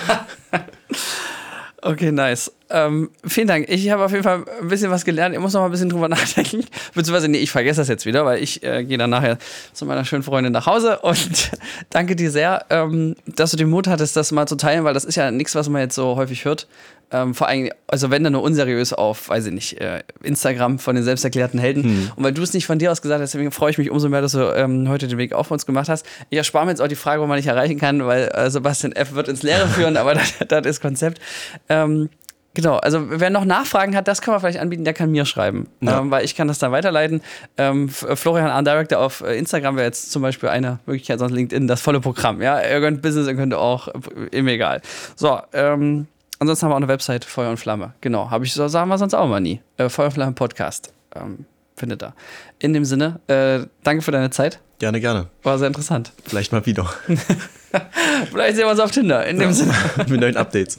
Okay, 1.82 2.12
nice. 2.12 2.52
Ähm, 2.70 3.10
vielen 3.24 3.48
Dank. 3.48 3.68
Ich 3.68 3.90
habe 3.90 4.04
auf 4.04 4.12
jeden 4.12 4.22
Fall 4.22 4.44
ein 4.60 4.68
bisschen 4.68 4.90
was 4.90 5.04
gelernt. 5.04 5.34
Ich 5.34 5.40
muss 5.40 5.52
noch 5.52 5.60
mal 5.60 5.66
ein 5.66 5.72
bisschen 5.72 5.88
drüber 5.88 6.08
nachdenken. 6.08 6.64
Beziehungsweise, 6.94 7.28
nee, 7.28 7.38
ich 7.38 7.50
vergesse 7.50 7.80
das 7.80 7.88
jetzt 7.88 8.06
wieder, 8.06 8.24
weil 8.24 8.42
ich 8.42 8.62
äh, 8.62 8.84
gehe 8.84 8.98
dann 8.98 9.10
nachher 9.10 9.38
zu 9.72 9.86
meiner 9.86 10.04
schönen 10.04 10.22
Freundin 10.22 10.52
nach 10.52 10.66
Hause 10.66 11.00
und 11.00 11.50
danke 11.90 12.16
dir 12.16 12.30
sehr, 12.30 12.64
ähm, 12.70 13.16
dass 13.26 13.50
du 13.50 13.56
den 13.56 13.70
Mut 13.70 13.88
hattest, 13.88 14.16
das 14.16 14.32
mal 14.32 14.46
zu 14.46 14.56
teilen, 14.56 14.84
weil 14.84 14.94
das 14.94 15.04
ist 15.04 15.16
ja 15.16 15.30
nichts, 15.30 15.54
was 15.54 15.68
man 15.68 15.82
jetzt 15.82 15.94
so 15.94 16.16
häufig 16.16 16.44
hört. 16.44 16.68
Ähm, 17.12 17.34
vor 17.34 17.48
allem, 17.48 17.70
also 17.88 18.10
wenn 18.10 18.22
dann 18.22 18.34
nur 18.34 18.42
unseriös 18.42 18.92
auf, 18.92 19.28
weiß 19.28 19.46
ich 19.46 19.52
nicht, 19.52 19.80
äh, 19.80 20.02
Instagram 20.22 20.78
von 20.78 20.94
den 20.94 21.02
selbsterklärten 21.02 21.58
Helden. 21.58 21.82
Hm. 21.82 22.12
Und 22.14 22.22
weil 22.22 22.32
du 22.32 22.42
es 22.42 22.52
nicht 22.52 22.66
von 22.66 22.78
dir 22.78 22.92
aus 22.92 23.02
gesagt 23.02 23.20
hast, 23.20 23.34
deswegen 23.34 23.50
freue 23.50 23.72
ich 23.72 23.78
mich 23.78 23.90
umso 23.90 24.08
mehr, 24.08 24.20
dass 24.20 24.32
du 24.32 24.54
ähm, 24.54 24.88
heute 24.88 25.08
den 25.08 25.18
Weg 25.18 25.32
auf 25.32 25.50
uns 25.50 25.66
gemacht 25.66 25.88
hast. 25.88 26.06
Ich 26.30 26.38
erspare 26.38 26.66
mir 26.66 26.70
jetzt 26.70 26.80
auch 26.80 26.88
die 26.88 26.94
Frage, 26.94 27.20
wo 27.20 27.26
man 27.26 27.36
dich 27.36 27.48
erreichen 27.48 27.80
kann, 27.80 28.06
weil 28.06 28.30
äh, 28.32 28.48
Sebastian 28.48 28.92
F. 28.92 29.14
wird 29.14 29.26
ins 29.26 29.42
Leere 29.42 29.66
führen, 29.74 29.96
aber 29.96 30.14
das, 30.14 30.34
das 30.46 30.66
ist 30.66 30.80
Konzept. 30.80 31.20
Ähm, 31.68 32.10
Genau, 32.54 32.76
also 32.78 33.06
wer 33.08 33.30
noch 33.30 33.44
Nachfragen 33.44 33.94
hat, 33.94 34.08
das 34.08 34.20
kann 34.20 34.32
man 34.32 34.40
vielleicht 34.40 34.58
anbieten, 34.58 34.84
der 34.84 34.92
kann 34.92 35.10
mir 35.12 35.24
schreiben, 35.24 35.68
ja. 35.80 36.00
ähm, 36.00 36.10
weil 36.10 36.24
ich 36.24 36.34
kann 36.34 36.48
das 36.48 36.58
dann 36.58 36.72
weiterleiten. 36.72 37.22
Ähm, 37.56 37.88
Florian 37.88 38.48
Arn 38.48 38.64
Director 38.64 38.98
auf 38.98 39.20
äh, 39.20 39.38
Instagram 39.38 39.76
wäre 39.76 39.86
jetzt 39.86 40.10
zum 40.10 40.22
Beispiel 40.22 40.48
eine 40.48 40.80
Möglichkeit, 40.84 41.20
sonst 41.20 41.32
LinkedIn 41.32 41.68
das 41.68 41.80
volle 41.80 42.00
Programm. 42.00 42.42
Ja, 42.42 42.60
ihr 42.60 42.80
könnt 42.80 43.02
Business, 43.02 43.28
ihr 43.28 43.36
könnt 43.36 43.54
auch, 43.54 43.86
äh, 43.88 44.36
ihm 44.36 44.48
egal. 44.48 44.82
So, 45.14 45.40
ähm, 45.52 46.08
ansonsten 46.40 46.64
haben 46.64 46.70
wir 46.72 46.74
auch 46.74 46.80
eine 46.80 46.88
Website, 46.88 47.24
Feuer 47.24 47.50
und 47.50 47.58
Flamme. 47.58 47.94
Genau, 48.00 48.30
habe 48.30 48.44
ich 48.44 48.52
so, 48.52 48.66
sagen 48.66 48.88
wir 48.88 48.98
sonst 48.98 49.14
auch 49.14 49.28
mal 49.28 49.40
nie. 49.40 49.60
Äh, 49.76 49.88
Feuer 49.88 50.06
und 50.06 50.12
Flamme 50.12 50.32
Podcast. 50.32 50.92
Ähm, 51.14 51.44
findet 51.76 52.02
da. 52.02 52.14
In 52.58 52.72
dem 52.72 52.84
Sinne, 52.84 53.20
äh, 53.28 53.66
danke 53.84 54.02
für 54.02 54.10
deine 54.10 54.30
Zeit. 54.30 54.60
Gerne, 54.80 55.00
gerne. 55.00 55.26
War 55.42 55.58
sehr 55.58 55.68
interessant. 55.68 56.12
Vielleicht 56.24 56.52
mal 56.52 56.64
wieder. 56.64 56.88
Vielleicht 58.30 58.56
sehen 58.56 58.64
wir 58.64 58.70
uns 58.70 58.80
auf 58.80 58.90
Tinder. 58.90 59.26
In 59.26 59.38
dem 59.38 59.50
ja, 59.50 59.52
Sinne. 59.52 59.74
Mit 60.08 60.20
neuen 60.20 60.36
Updates. 60.36 60.78